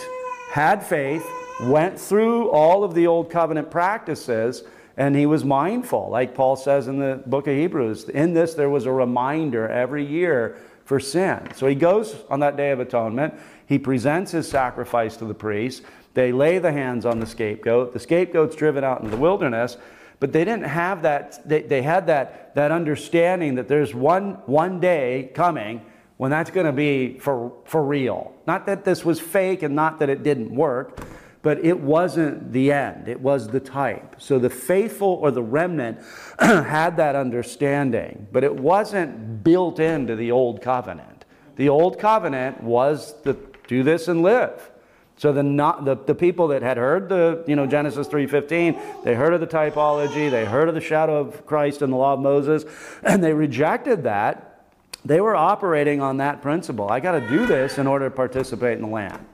had 0.52 0.86
faith, 0.86 1.26
went 1.62 2.00
through 2.00 2.50
all 2.52 2.84
of 2.84 2.94
the 2.94 3.08
old 3.08 3.30
covenant 3.30 3.72
practices, 3.72 4.64
and 4.96 5.16
he 5.16 5.26
was 5.26 5.44
mindful, 5.44 6.10
like 6.10 6.34
Paul 6.34 6.56
says 6.56 6.88
in 6.88 7.00
the 7.00 7.22
book 7.26 7.48
of 7.48 7.56
Hebrews. 7.56 8.10
In 8.10 8.34
this, 8.34 8.54
there 8.54 8.70
was 8.70 8.86
a 8.86 8.92
reminder 8.92 9.68
every 9.68 10.06
year 10.06 10.58
for 10.86 11.00
sin. 11.00 11.48
So 11.56 11.68
he 11.68 11.76
goes 11.76 12.16
on 12.30 12.40
that 12.40 12.58
day 12.58 12.72
of 12.72 12.80
atonement, 12.80 13.34
he 13.66 13.78
presents 13.78 14.32
his 14.32 14.48
sacrifice 14.48 15.18
to 15.18 15.26
the 15.26 15.34
priest. 15.34 15.84
They 16.14 16.32
lay 16.32 16.58
the 16.58 16.72
hands 16.72 17.06
on 17.06 17.20
the 17.20 17.26
scapegoat. 17.26 17.94
The 17.94 18.00
scapegoat's 18.00 18.56
driven 18.56 18.84
out 18.84 19.02
into 19.02 19.12
the 19.12 19.18
wilderness. 19.18 19.78
But 20.20 20.32
they 20.32 20.44
didn't 20.44 20.66
have 20.66 21.04
that, 21.04 21.48
they, 21.48 21.62
they 21.62 21.82
had 21.82 22.08
that, 22.08 22.56
that 22.56 22.72
understanding 22.72 23.56
that 23.56 23.68
there's 23.68 23.94
one, 23.94 24.34
one 24.46 24.80
day 24.80 25.30
coming 25.36 25.86
when 26.18 26.32
that's 26.32 26.50
going 26.50 26.66
to 26.66 26.72
be 26.72 27.20
for, 27.20 27.54
for 27.66 27.84
real. 27.84 28.34
Not 28.48 28.66
that 28.66 28.84
this 28.84 29.06
was 29.06 29.20
fake 29.20 29.62
and 29.62 29.76
not 29.76 30.00
that 30.00 30.10
it 30.10 30.24
didn't 30.24 30.50
work, 30.50 31.00
but 31.42 31.64
it 31.64 31.80
wasn't 31.80 32.52
the 32.52 32.72
end. 32.72 33.08
It 33.08 33.22
was 33.22 33.48
the 33.48 33.60
type. 33.60 34.16
So 34.18 34.40
the 34.40 34.50
faithful 34.50 35.20
or 35.22 35.32
the 35.32 35.44
remnant 35.44 36.00
had 36.40 36.98
that 36.98 37.16
understanding, 37.16 38.28
but 38.32 38.44
it 38.44 38.56
wasn't 38.56 39.44
built 39.44 39.80
into 39.80 40.16
the 40.16 40.32
old 40.32 40.62
covenant. 40.62 41.26
The 41.56 41.70
old 41.70 42.00
covenant 42.00 42.62
was 42.62 43.20
the 43.24 43.38
do 43.68 43.84
this 43.84 44.08
and 44.08 44.24
live. 44.24 44.72
So 45.18 45.34
the, 45.34 45.44
not, 45.44 45.84
the, 45.84 45.96
the 45.96 46.14
people 46.14 46.50
that 46.50 46.62
had 46.62 46.78
heard 46.78 47.10
the, 47.10 47.44
you 47.48 47.56
know, 47.56 47.66
Genesis 47.66 48.08
3.15, 48.08 49.04
they 49.04 49.16
heard 49.16 49.34
of 49.34 49.42
the 49.42 49.48
typology, 49.48 50.30
they 50.30 50.46
heard 50.46 50.70
of 50.70 50.76
the 50.76 50.82
shadow 50.82 51.18
of 51.18 51.46
Christ 51.46 51.82
and 51.82 51.92
the 51.92 51.98
law 51.98 52.14
of 52.14 52.20
Moses, 52.20 52.66
and 53.04 53.24
they 53.24 53.34
rejected 53.34 54.04
that. 54.04 54.66
They 55.04 55.22
were 55.22 55.36
operating 55.36 56.02
on 56.02 56.18
that 56.18 56.42
principle. 56.42 56.90
I 56.90 57.00
got 57.00 57.14
to 57.14 57.28
do 57.30 57.46
this 57.46 57.78
in 57.78 57.88
order 57.88 58.10
to 58.10 58.16
participate 58.16 58.78
in 58.78 58.82
the 58.82 58.90
land. 58.90 59.26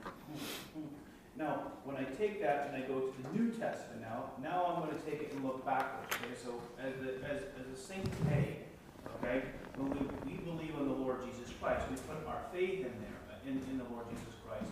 Now, 1.35 1.71
when 1.83 1.97
I 1.97 2.03
take 2.03 2.41
that 2.41 2.71
and 2.71 2.83
I 2.83 2.87
go 2.87 2.99
to 2.99 3.13
the 3.23 3.37
New 3.37 3.49
Testament 3.51 4.01
now, 4.01 4.31
now 4.41 4.65
I'm 4.65 4.85
going 4.85 4.95
to 4.95 5.03
take 5.03 5.21
it 5.21 5.33
and 5.33 5.43
look 5.43 5.65
backwards. 5.65 6.15
Okay, 6.15 6.35
so 6.41 6.61
as 6.79 6.93
the 7.01 7.25
as, 7.27 7.41
as 7.59 7.67
a 7.73 7.81
saint 7.81 8.05
today, 8.19 8.57
okay, 9.17 9.43
when 9.75 9.89
we, 9.89 10.31
we 10.31 10.37
believe 10.45 10.75
in 10.79 10.87
the 10.87 10.93
Lord 10.93 11.25
Jesus 11.25 11.51
Christ, 11.59 11.81
we 11.89 11.97
put 11.97 12.21
our 12.27 12.43
faith 12.53 12.85
in 12.85 12.93
there, 13.01 13.17
uh, 13.31 13.49
in, 13.49 13.57
in 13.71 13.77
the 13.79 13.89
Lord 13.91 14.05
Jesus 14.09 14.35
Christ. 14.47 14.69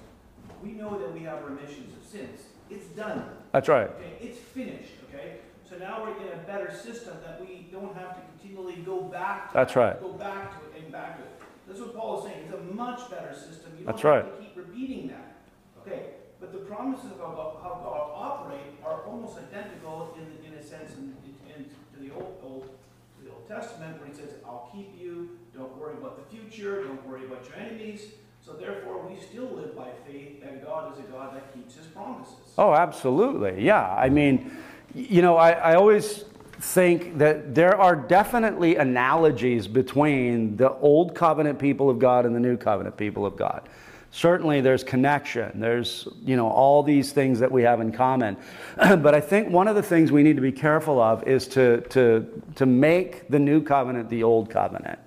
We 0.62 0.71
know 0.82 0.98
that 1.00 1.14
we 1.14 1.22
have 1.22 1.44
remissions 1.44 1.96
of 1.96 2.04
sins. 2.04 2.42
It's 2.70 2.88
done. 2.88 3.26
That's 3.52 3.70
right. 3.70 3.90
Okay, 3.90 4.14
it's 4.20 4.40
finished. 4.40 4.94
Okay, 5.10 5.38
so 5.70 5.78
now 5.78 6.04
we're 6.04 6.16
in 6.26 6.34
a 6.34 6.44
better 6.44 6.74
system 6.74 7.18
that 7.26 7.40
we 7.40 7.68
don't 7.72 7.96
have 7.96 8.16
to 8.16 8.22
continually 8.32 8.82
go 8.82 9.02
back. 9.02 9.50
To 9.50 9.54
That's 9.54 9.74
that, 9.74 9.80
right. 9.80 10.02
Go 10.02 10.14
back 10.14 10.60
to 10.60 10.66
it 10.68 10.84
and 10.84 10.92
back 10.92 11.18
to 11.18 11.24
it. 11.24 11.30
That's 11.68 11.80
what 11.80 11.96
Paul 11.96 12.20
is 12.20 12.24
saying. 12.26 12.46
It's 12.46 12.54
a 12.54 12.74
much 12.74 13.10
better 13.10 13.34
system. 13.34 13.72
You 13.78 13.86
don't 13.86 13.96
That's 13.96 14.02
have 14.02 14.26
right. 14.26 14.38
to 14.38 14.44
keep 14.44 14.58
repeating 14.58 15.08
that. 15.10 15.36
Okay, 15.82 16.06
but 16.40 16.52
the 16.52 16.60
promises 16.60 17.12
of 17.12 17.18
God, 17.20 17.58
how 17.62 17.82
God 17.84 18.12
operate 18.16 18.62
are 18.86 19.02
almost 19.04 19.38
identical 19.38 20.16
in, 20.18 20.46
in 20.46 20.58
a 20.58 20.64
sense 20.64 20.92
in, 20.94 21.16
in, 21.56 21.66
to 21.94 22.00
the 22.00 22.14
old, 22.14 22.38
old 22.44 22.70
to 23.18 23.26
the 23.26 23.32
Old 23.32 23.48
Testament, 23.48 24.00
where 24.00 24.08
He 24.08 24.14
says, 24.14 24.36
"I'll 24.46 24.70
keep 24.74 25.00
you. 25.00 25.38
Don't 25.56 25.76
worry 25.78 25.94
about 25.98 26.18
the 26.18 26.36
future. 26.36 26.84
Don't 26.84 27.06
worry 27.08 27.26
about 27.26 27.46
your 27.48 27.58
enemies." 27.58 28.14
So 28.52 28.58
therefore, 28.58 29.08
we 29.08 29.18
still 29.22 29.46
live 29.46 29.76
by 29.76 29.88
faith 30.06 30.42
that 30.42 30.66
God 30.66 30.94
is 30.94 31.00
a 31.00 31.04
God 31.04 31.36
that 31.36 31.54
keeps 31.54 31.76
His 31.76 31.88
promises. 31.88 32.34
Oh, 32.58 32.74
absolutely. 32.74 33.64
Yeah. 33.64 33.94
I 33.94 34.10
mean, 34.10 34.52
you 34.94 35.22
know, 35.22 35.38
I, 35.38 35.52
I 35.52 35.76
always 35.76 36.26
think 36.60 37.18
that 37.18 37.56
there 37.56 37.80
are 37.80 37.96
definitely 37.96 38.76
analogies 38.76 39.68
between 39.68 40.58
the 40.58 40.72
old 40.80 41.16
covenant 41.16 41.60
people 41.60 41.90
of 41.90 41.98
God 41.98 42.26
and 42.26 42.36
the 42.36 42.40
new 42.40 42.58
covenant 42.58 42.98
people 42.98 43.26
of 43.26 43.38
God. 43.38 43.70
Certainly 44.12 44.60
there's 44.62 44.84
connection. 44.84 45.62
There's, 45.62 46.10
you 46.26 46.36
know, 46.36 46.50
all 46.50 46.84
these 46.84 47.14
things 47.14 47.40
that 47.40 47.52
we 47.52 47.64
have 47.64 47.80
in 47.80 47.94
common. 47.94 48.36
but 48.76 49.16
I 49.16 49.22
think 49.22 49.50
one 49.50 49.70
of 49.70 49.76
the 49.76 49.84
things 49.84 50.12
we 50.12 50.24
need 50.24 50.36
to 50.36 50.42
be 50.42 50.52
careful 50.52 51.00
of 51.00 51.26
is 51.26 51.48
to, 51.50 51.82
to, 51.90 52.44
to 52.56 52.66
make 52.66 53.30
the 53.30 53.40
new 53.40 53.64
covenant 53.64 54.10
the 54.10 54.24
old 54.24 54.50
covenant. 54.50 55.00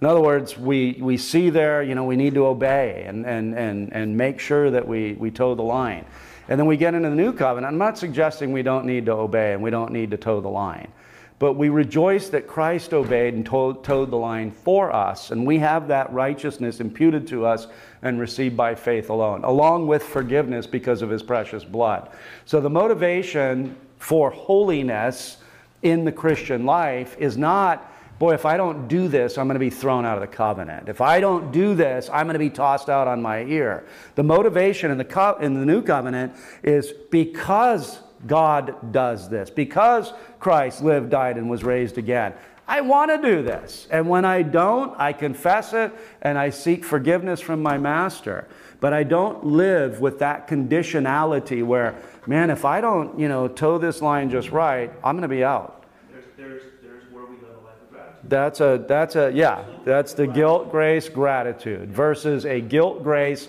In 0.00 0.06
other 0.06 0.20
words, 0.20 0.56
we, 0.56 0.98
we 1.00 1.18
see 1.18 1.50
there, 1.50 1.82
you 1.82 1.94
know, 1.94 2.04
we 2.04 2.16
need 2.16 2.34
to 2.34 2.46
obey 2.46 3.04
and, 3.06 3.26
and, 3.26 3.54
and, 3.54 3.92
and 3.92 4.16
make 4.16 4.40
sure 4.40 4.70
that 4.70 4.88
we, 4.88 5.12
we 5.12 5.30
toe 5.30 5.54
the 5.54 5.62
line. 5.62 6.06
And 6.48 6.58
then 6.58 6.66
we 6.66 6.76
get 6.76 6.94
into 6.94 7.10
the 7.10 7.14
new 7.14 7.32
covenant. 7.32 7.72
I'm 7.72 7.78
not 7.78 7.98
suggesting 7.98 8.52
we 8.52 8.62
don't 8.62 8.86
need 8.86 9.06
to 9.06 9.12
obey 9.12 9.52
and 9.52 9.62
we 9.62 9.70
don't 9.70 9.92
need 9.92 10.10
to 10.12 10.16
toe 10.16 10.40
the 10.40 10.48
line. 10.48 10.90
But 11.38 11.54
we 11.54 11.70
rejoice 11.70 12.28
that 12.30 12.46
Christ 12.46 12.92
obeyed 12.92 13.34
and 13.34 13.46
to- 13.46 13.80
toed 13.82 14.10
the 14.10 14.16
line 14.16 14.50
for 14.50 14.94
us, 14.94 15.30
and 15.30 15.46
we 15.46 15.58
have 15.58 15.88
that 15.88 16.12
righteousness 16.12 16.80
imputed 16.80 17.26
to 17.28 17.46
us 17.46 17.66
and 18.02 18.20
received 18.20 18.58
by 18.58 18.74
faith 18.74 19.08
alone, 19.08 19.44
along 19.44 19.86
with 19.86 20.02
forgiveness 20.02 20.66
because 20.66 21.00
of 21.00 21.08
his 21.08 21.22
precious 21.22 21.64
blood. 21.64 22.10
So 22.44 22.60
the 22.60 22.68
motivation 22.68 23.74
for 23.98 24.30
holiness 24.30 25.38
in 25.82 26.04
the 26.04 26.12
Christian 26.12 26.66
life 26.66 27.16
is 27.18 27.38
not, 27.38 27.90
boy, 28.20 28.34
if 28.34 28.46
I 28.46 28.56
don't 28.56 28.86
do 28.86 29.08
this, 29.08 29.36
I'm 29.36 29.48
going 29.48 29.56
to 29.56 29.58
be 29.58 29.70
thrown 29.70 30.04
out 30.04 30.16
of 30.16 30.20
the 30.20 30.36
covenant. 30.36 30.88
If 30.88 31.00
I 31.00 31.18
don't 31.18 31.50
do 31.50 31.74
this, 31.74 32.08
I'm 32.12 32.26
going 32.26 32.34
to 32.34 32.38
be 32.38 32.50
tossed 32.50 32.88
out 32.88 33.08
on 33.08 33.20
my 33.20 33.42
ear. 33.44 33.84
The 34.14 34.22
motivation 34.22 34.92
in 34.92 34.98
the, 34.98 35.04
co- 35.04 35.38
in 35.40 35.54
the 35.54 35.64
new 35.66 35.82
covenant 35.82 36.34
is 36.62 36.92
because 37.10 37.98
God 38.26 38.92
does 38.92 39.28
this, 39.28 39.50
because 39.50 40.12
Christ 40.38 40.82
lived, 40.82 41.10
died, 41.10 41.38
and 41.38 41.48
was 41.48 41.64
raised 41.64 41.96
again. 41.98 42.34
I 42.68 42.82
want 42.82 43.10
to 43.10 43.26
do 43.26 43.42
this. 43.42 43.88
And 43.90 44.08
when 44.08 44.24
I 44.24 44.42
don't, 44.42 44.94
I 45.00 45.12
confess 45.12 45.72
it 45.72 45.92
and 46.22 46.38
I 46.38 46.50
seek 46.50 46.84
forgiveness 46.84 47.40
from 47.40 47.62
my 47.62 47.78
master. 47.78 48.46
But 48.78 48.92
I 48.92 49.02
don't 49.02 49.44
live 49.44 50.00
with 50.00 50.20
that 50.20 50.46
conditionality 50.46 51.64
where, 51.64 51.96
man, 52.26 52.50
if 52.50 52.64
I 52.64 52.80
don't, 52.80 53.18
you 53.18 53.28
know, 53.28 53.48
toe 53.48 53.78
this 53.78 54.00
line 54.00 54.30
just 54.30 54.50
right, 54.50 54.92
I'm 55.02 55.16
going 55.16 55.22
to 55.22 55.28
be 55.28 55.42
out. 55.42 55.84
There's, 56.12 56.24
there's, 56.36 56.62
there's 56.82 57.02
where 57.12 57.24
we 57.24 57.36
live 57.36 57.56
a 57.60 57.66
life 57.66 57.74
of 57.82 57.90
gratitude. 57.90 58.09
That's 58.24 58.60
a 58.60 58.84
that's 58.86 59.16
a 59.16 59.32
yeah, 59.32 59.64
that's 59.84 60.12
the 60.12 60.26
guilt 60.26 60.70
grace 60.70 61.08
gratitude 61.08 61.90
versus 61.90 62.44
a 62.44 62.60
guilt 62.60 63.02
grace 63.02 63.48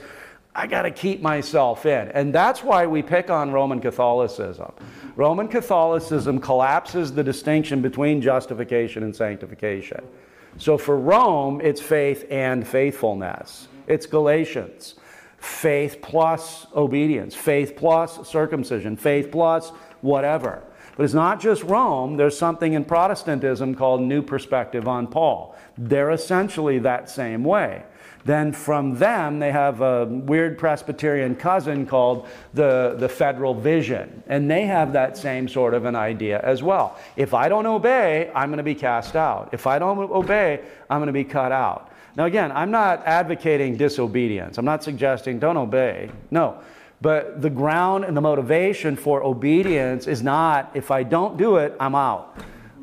I 0.53 0.67
got 0.67 0.82
to 0.82 0.91
keep 0.91 1.22
myself 1.22 1.86
in. 1.86 2.09
And 2.09 2.34
that's 2.34 2.63
why 2.63 2.86
we 2.86 3.01
pick 3.01 3.30
on 3.30 3.51
Roman 3.51 3.80
Catholicism. 3.80 4.72
Roman 5.15 5.47
Catholicism 5.47 6.39
collapses 6.39 7.13
the 7.13 7.24
distinction 7.24 7.82
between 7.82 8.22
justification 8.22 9.03
and 9.03 9.15
sanctification. 9.15 10.03
So 10.57 10.78
for 10.78 10.97
Rome, 10.97 11.61
it's 11.61 11.80
faith 11.80 12.26
and 12.30 12.67
faithfulness. 12.67 13.69
It's 13.88 14.05
Galatians. 14.05 14.95
Faith 15.38 15.99
plus 16.01 16.67
obedience, 16.76 17.34
faith 17.34 17.76
plus 17.76 18.28
circumcision, 18.28 18.95
faith 18.95 19.32
plus 19.32 19.72
whatever. 20.01 20.61
But 20.95 21.03
it's 21.03 21.13
not 21.13 21.39
just 21.39 21.63
Rome, 21.63 22.17
there's 22.17 22.37
something 22.37 22.73
in 22.73 22.85
Protestantism 22.85 23.75
called 23.75 24.01
New 24.01 24.21
Perspective 24.21 24.87
on 24.87 25.07
Paul. 25.07 25.55
They're 25.77 26.11
essentially 26.11 26.79
that 26.79 27.09
same 27.09 27.43
way. 27.43 27.83
Then 28.23 28.53
from 28.53 28.97
them, 28.97 29.39
they 29.39 29.51
have 29.51 29.81
a 29.81 30.05
weird 30.05 30.57
Presbyterian 30.57 31.35
cousin 31.35 31.87
called 31.87 32.27
the, 32.53 32.95
the 32.97 33.09
Federal 33.09 33.53
Vision. 33.53 34.23
And 34.27 34.49
they 34.49 34.65
have 34.65 34.93
that 34.93 35.17
same 35.17 35.47
sort 35.47 35.73
of 35.73 35.85
an 35.85 35.95
idea 35.95 36.39
as 36.41 36.61
well. 36.61 36.99
If 37.15 37.33
I 37.33 37.49
don't 37.49 37.65
obey, 37.65 38.31
I'm 38.35 38.49
going 38.49 38.57
to 38.57 38.63
be 38.63 38.75
cast 38.75 39.15
out. 39.15 39.49
If 39.53 39.65
I 39.65 39.79
don't 39.79 39.97
obey, 39.97 40.61
I'm 40.89 40.99
going 40.99 41.07
to 41.07 41.13
be 41.13 41.23
cut 41.23 41.51
out. 41.51 41.91
Now, 42.15 42.25
again, 42.25 42.51
I'm 42.51 42.71
not 42.71 43.05
advocating 43.05 43.77
disobedience. 43.77 44.57
I'm 44.57 44.65
not 44.65 44.83
suggesting 44.83 45.39
don't 45.39 45.57
obey. 45.57 46.11
No. 46.29 46.61
But 47.01 47.41
the 47.41 47.49
ground 47.49 48.05
and 48.05 48.15
the 48.15 48.21
motivation 48.21 48.95
for 48.95 49.23
obedience 49.23 50.07
is 50.07 50.21
not 50.21 50.71
if 50.75 50.91
I 50.91 51.03
don't 51.03 51.37
do 51.37 51.57
it, 51.57 51.75
I'm 51.79 51.95
out. 51.95 52.37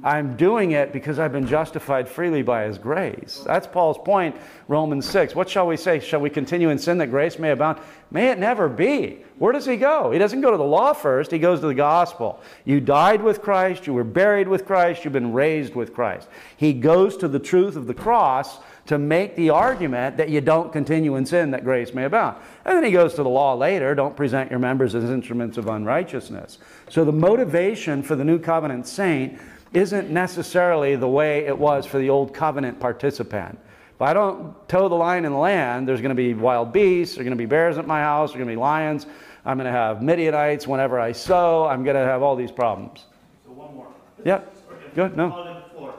I'm 0.05 0.37
doing 0.37 0.73
it 0.73 0.93
because 0.93 1.19
I've 1.19 1.33
been 1.33 1.47
justified 1.47 2.09
freely 2.09 2.43
by 2.43 2.65
his 2.65 2.79
grace. 2.79 3.43
That's 3.45 3.67
Paul's 3.67 3.99
point, 3.99 4.37
Romans 4.69 5.09
6. 5.09 5.35
What 5.35 5.49
shall 5.49 5.67
we 5.67 5.77
say? 5.77 5.99
Shall 5.99 6.21
we 6.21 6.31
continue 6.31 6.71
in 6.71 6.79
sin 6.79 6.99
that 6.99 7.09
grace 7.09 7.39
may 7.39 7.51
abound? 7.51 7.81
May 8.11 8.31
it 8.31 8.39
never 8.39 8.69
be. 8.69 9.25
Where 9.39 9.53
does 9.53 9.67
he 9.67 9.77
go? 9.77 10.13
He 10.13 10.19
doesn't 10.19 10.41
go 10.41 10.53
to 10.53 10.57
the 10.57 10.65
law 10.65 10.93
first, 10.93 11.31
he 11.31 11.39
goes 11.39 11.61
to 11.61 11.67
the 11.67 11.75
gospel. 11.75 12.41
You 12.65 12.81
died 12.81 13.23
with 13.23 13.43
Christ, 13.43 13.87
you 13.87 13.95
were 13.95 14.05
buried 14.05 14.47
with 14.47 14.67
Christ, 14.67 15.05
you've 15.05 15.13
been 15.13 15.33
raised 15.33 15.75
with 15.75 15.95
Christ. 15.95 16.29
He 16.57 16.73
goes 16.73 17.17
to 17.19 17.29
the 17.29 17.39
truth 17.39 17.75
of 17.75 17.87
the 17.87 17.95
cross 17.95 18.59
to 18.89 18.99
make 18.99 19.37
the 19.37 19.51
argument 19.51 20.17
that 20.17 20.31
you 20.31 20.41
don't 20.41 20.73
continue 20.73 21.17
in 21.17 21.27
sin 21.27 21.51
that 21.51 21.63
grace 21.63 21.93
may 21.93 22.05
abound. 22.05 22.39
And 22.65 22.75
then 22.75 22.85
he 22.85 22.91
goes 22.91 23.15
to 23.15 23.23
the 23.23 23.29
law 23.29 23.53
later 23.53 23.95
don't 23.95 24.17
present 24.17 24.51
your 24.51 24.59
members 24.59 24.95
as 24.95 25.05
instruments 25.05 25.59
of 25.59 25.69
unrighteousness. 25.69 26.57
So 26.89 27.05
the 27.05 27.13
motivation 27.13 28.03
for 28.03 28.17
the 28.17 28.25
new 28.25 28.39
covenant 28.39 28.87
saint 28.87 29.39
isn't 29.75 30.09
necessarily 30.09 30.97
the 30.97 31.07
way 31.07 31.45
it 31.45 31.57
was 31.57 31.85
for 31.85 31.99
the 31.99 32.09
old 32.09 32.33
covenant 32.33 32.81
participant. 32.81 33.59
If 33.95 34.01
I 34.01 34.15
don't 34.15 34.55
toe 34.71 34.89
the 34.89 34.95
line 34.95 35.27
in 35.27 35.33
the 35.33 35.39
land, 35.39 35.87
there's 35.87 36.01
going 36.01 36.09
to 36.09 36.15
be 36.15 36.33
wild 36.33 36.73
beasts, 36.73 37.17
there's 37.17 37.25
going 37.25 37.37
to 37.37 37.43
be 37.43 37.47
bears 37.47 37.77
at 37.77 37.87
my 37.87 38.01
house, 38.01 38.31
there's 38.31 38.39
going 38.39 38.49
to 38.49 38.53
be 38.55 38.61
lions, 38.61 39.07
I'm 39.45 39.59
going 39.59 39.67
to 39.67 39.71
have 39.71 40.01
Midianites 40.03 40.67
whenever 40.67 40.99
I 40.99 41.13
sow, 41.13 41.67
I'm 41.67 41.85
going 41.85 41.97
to 41.97 42.05
have 42.05 42.23
all 42.23 42.37
these 42.37 42.53
problems. 42.53 43.05
So 43.45 43.53
one 43.53 43.75
more. 43.75 43.89
Yep. 44.25 44.95
Good, 44.95 45.15
no. 45.15 45.31
On 45.31 45.63
the 45.63 45.69
floor. 45.75 45.95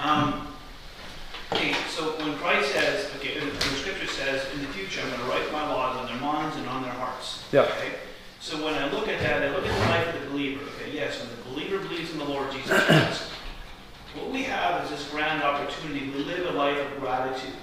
Um, 0.00 0.48
okay, 1.52 1.74
so 1.88 2.12
when 2.18 2.36
Christ 2.36 2.72
says, 2.72 3.10
okay, 3.16 3.38
when 3.40 3.48
the 3.54 3.60
scripture 3.60 4.06
says, 4.06 4.46
in 4.54 4.60
the 4.60 4.68
future, 4.68 5.00
I'm 5.02 5.08
going 5.10 5.20
to 5.20 5.26
write 5.26 5.52
my 5.52 5.66
laws 5.72 5.96
on 5.96 6.06
their 6.06 6.20
minds 6.20 6.56
and 6.56 6.68
on 6.68 6.82
their 6.82 6.92
hearts. 6.92 7.44
Yeah. 7.52 7.62
Okay? 7.62 7.94
So 8.40 8.64
when 8.64 8.74
I 8.74 8.90
look 8.90 9.08
at 9.08 9.20
that, 9.20 9.42
I 9.42 9.50
look 9.54 9.66
at 9.66 9.72
the 9.72 9.90
life 9.90 10.14
of 10.14 10.20
the 10.22 10.30
believer. 10.30 10.64
Okay, 10.76 10.92
yes, 10.94 11.20
when 11.20 11.28
the 11.30 11.50
believer 11.50 11.78
believes 11.86 12.12
in 12.12 12.18
the 12.18 12.24
Lord 12.24 12.50
Jesus 12.52 12.82
Christ, 12.84 13.22
what 14.14 14.30
we 14.30 14.42
have 14.44 14.84
is 14.84 14.90
this 14.90 15.08
grand 15.10 15.42
opportunity 15.42 16.10
to 16.10 16.18
live 16.18 16.54
a 16.54 16.56
life 16.56 16.78
of 16.78 17.00
gratitude. 17.00 17.54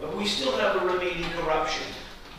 But 0.00 0.16
we 0.16 0.26
still 0.26 0.56
have 0.56 0.80
a 0.82 0.86
remaining 0.86 1.28
corruption. 1.32 1.84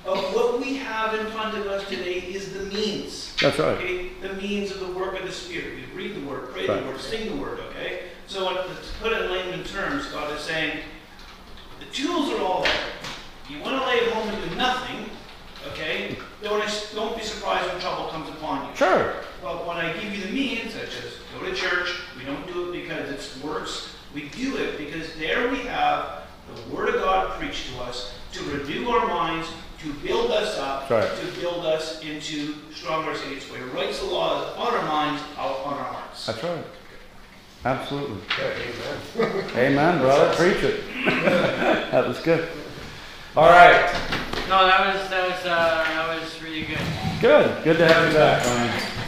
But 0.03 0.17
what 0.33 0.59
we 0.59 0.77
have 0.77 1.13
in 1.13 1.27
front 1.27 1.55
of 1.55 1.67
us 1.67 1.87
today 1.87 2.19
is 2.21 2.53
the 2.53 2.63
means. 2.75 3.35
That's 3.35 3.59
right. 3.59 3.77
Okay, 3.77 4.09
the 4.21 4.33
means 4.33 4.71
of 4.71 4.79
the 4.79 4.91
work 4.93 5.19
of 5.19 5.27
the 5.27 5.31
Spirit. 5.31 5.75
We 5.75 6.03
read 6.03 6.15
the 6.15 6.27
Word, 6.27 6.51
pray 6.51 6.65
Right. 6.67 6.81
the 6.81 6.87
Word, 6.89 6.99
sing 6.99 7.29
the 7.29 7.35
Word. 7.35 7.59
Okay. 7.69 8.03
So 8.31 8.45
what- 8.45 8.65
to 8.65 8.93
put 9.01 9.11
it 9.11 9.23
in 9.23 9.31
layman 9.31 9.63
terms, 9.65 10.05
God 10.05 10.31
is 10.31 10.41
saying, 10.41 10.79
the 11.79 11.85
tools 11.87 12.31
are 12.31 12.41
all 12.41 12.63
there. 12.63 12.71
You 13.49 13.59
want 13.59 13.77
to 13.77 13.85
lay 13.85 13.99
at 13.99 14.13
home 14.13 14.29
and 14.29 14.49
do 14.49 14.55
nothing. 14.55 15.09
Okay. 15.73 16.17
Don't 16.41 16.63
don't 16.95 17.17
be 17.17 17.23
surprised 17.23 17.67
when 17.67 17.81
trouble 17.81 18.07
comes 18.07 18.29
upon 18.29 18.69
you. 18.69 18.75
Sure. 18.77 19.15
Well, 19.43 19.67
when 19.67 19.75
I 19.75 19.91
give 19.91 20.15
you 20.15 20.23
the 20.23 20.31
means, 20.31 20.73
such 20.73 20.95
as 21.03 21.17
go 21.37 21.45
to 21.45 21.53
church, 21.53 21.93
we 22.17 22.23
don't 22.23 22.47
do 22.47 22.71
it 22.71 22.81
because 22.81 23.09
it 23.09 23.43
works. 23.43 23.89
We 24.13 24.29
do 24.29 24.55
it 24.55 24.77
because 24.77 25.13
there 25.15 25.49
we 25.49 25.59
have 25.65 26.21
the 26.55 26.73
Word 26.73 26.87
of 26.87 27.01
God 27.01 27.37
preached 27.37 27.73
to 27.73 27.81
us 27.81 28.13
to 28.31 28.43
renew 28.45 28.89
our 28.91 29.07
minds, 29.07 29.49
to 29.83 29.93
build 29.95 30.31
us 30.31 30.57
up, 30.57 30.89
right. 30.89 31.09
to 31.19 31.41
build 31.41 31.65
us 31.65 32.01
into 32.01 32.55
stronger 32.73 33.13
saints. 33.13 33.51
Where 33.51 33.59
He 33.59 33.65
writes 33.65 33.99
the 33.99 34.05
laws 34.05 34.55
on 34.55 34.73
our 34.73 34.85
minds, 34.85 35.21
out 35.37 35.59
on 35.65 35.73
our 35.73 35.83
hearts. 35.83 36.27
That's 36.27 36.41
right. 36.41 36.63
Absolutely. 37.63 38.17
Amen, 38.39 39.49
Amen, 39.55 39.99
brother. 39.99 40.33
Preach 40.35 40.63
it. 40.63 40.83
that 41.91 42.07
was 42.07 42.19
good. 42.19 42.47
All 43.35 43.49
right. 43.49 43.93
No, 44.49 44.65
that 44.65 44.93
was 44.95 45.09
that 45.09 45.29
was 45.29 45.45
uh, 45.45 45.83
that 45.87 46.19
was 46.21 46.41
really 46.41 46.63
good. 46.65 46.79
Good. 47.21 47.63
Good 47.63 47.77
to 47.77 47.87
have 47.87 48.07
you 48.07 48.17
back, 48.17 48.45
Ryan. 48.45 49.00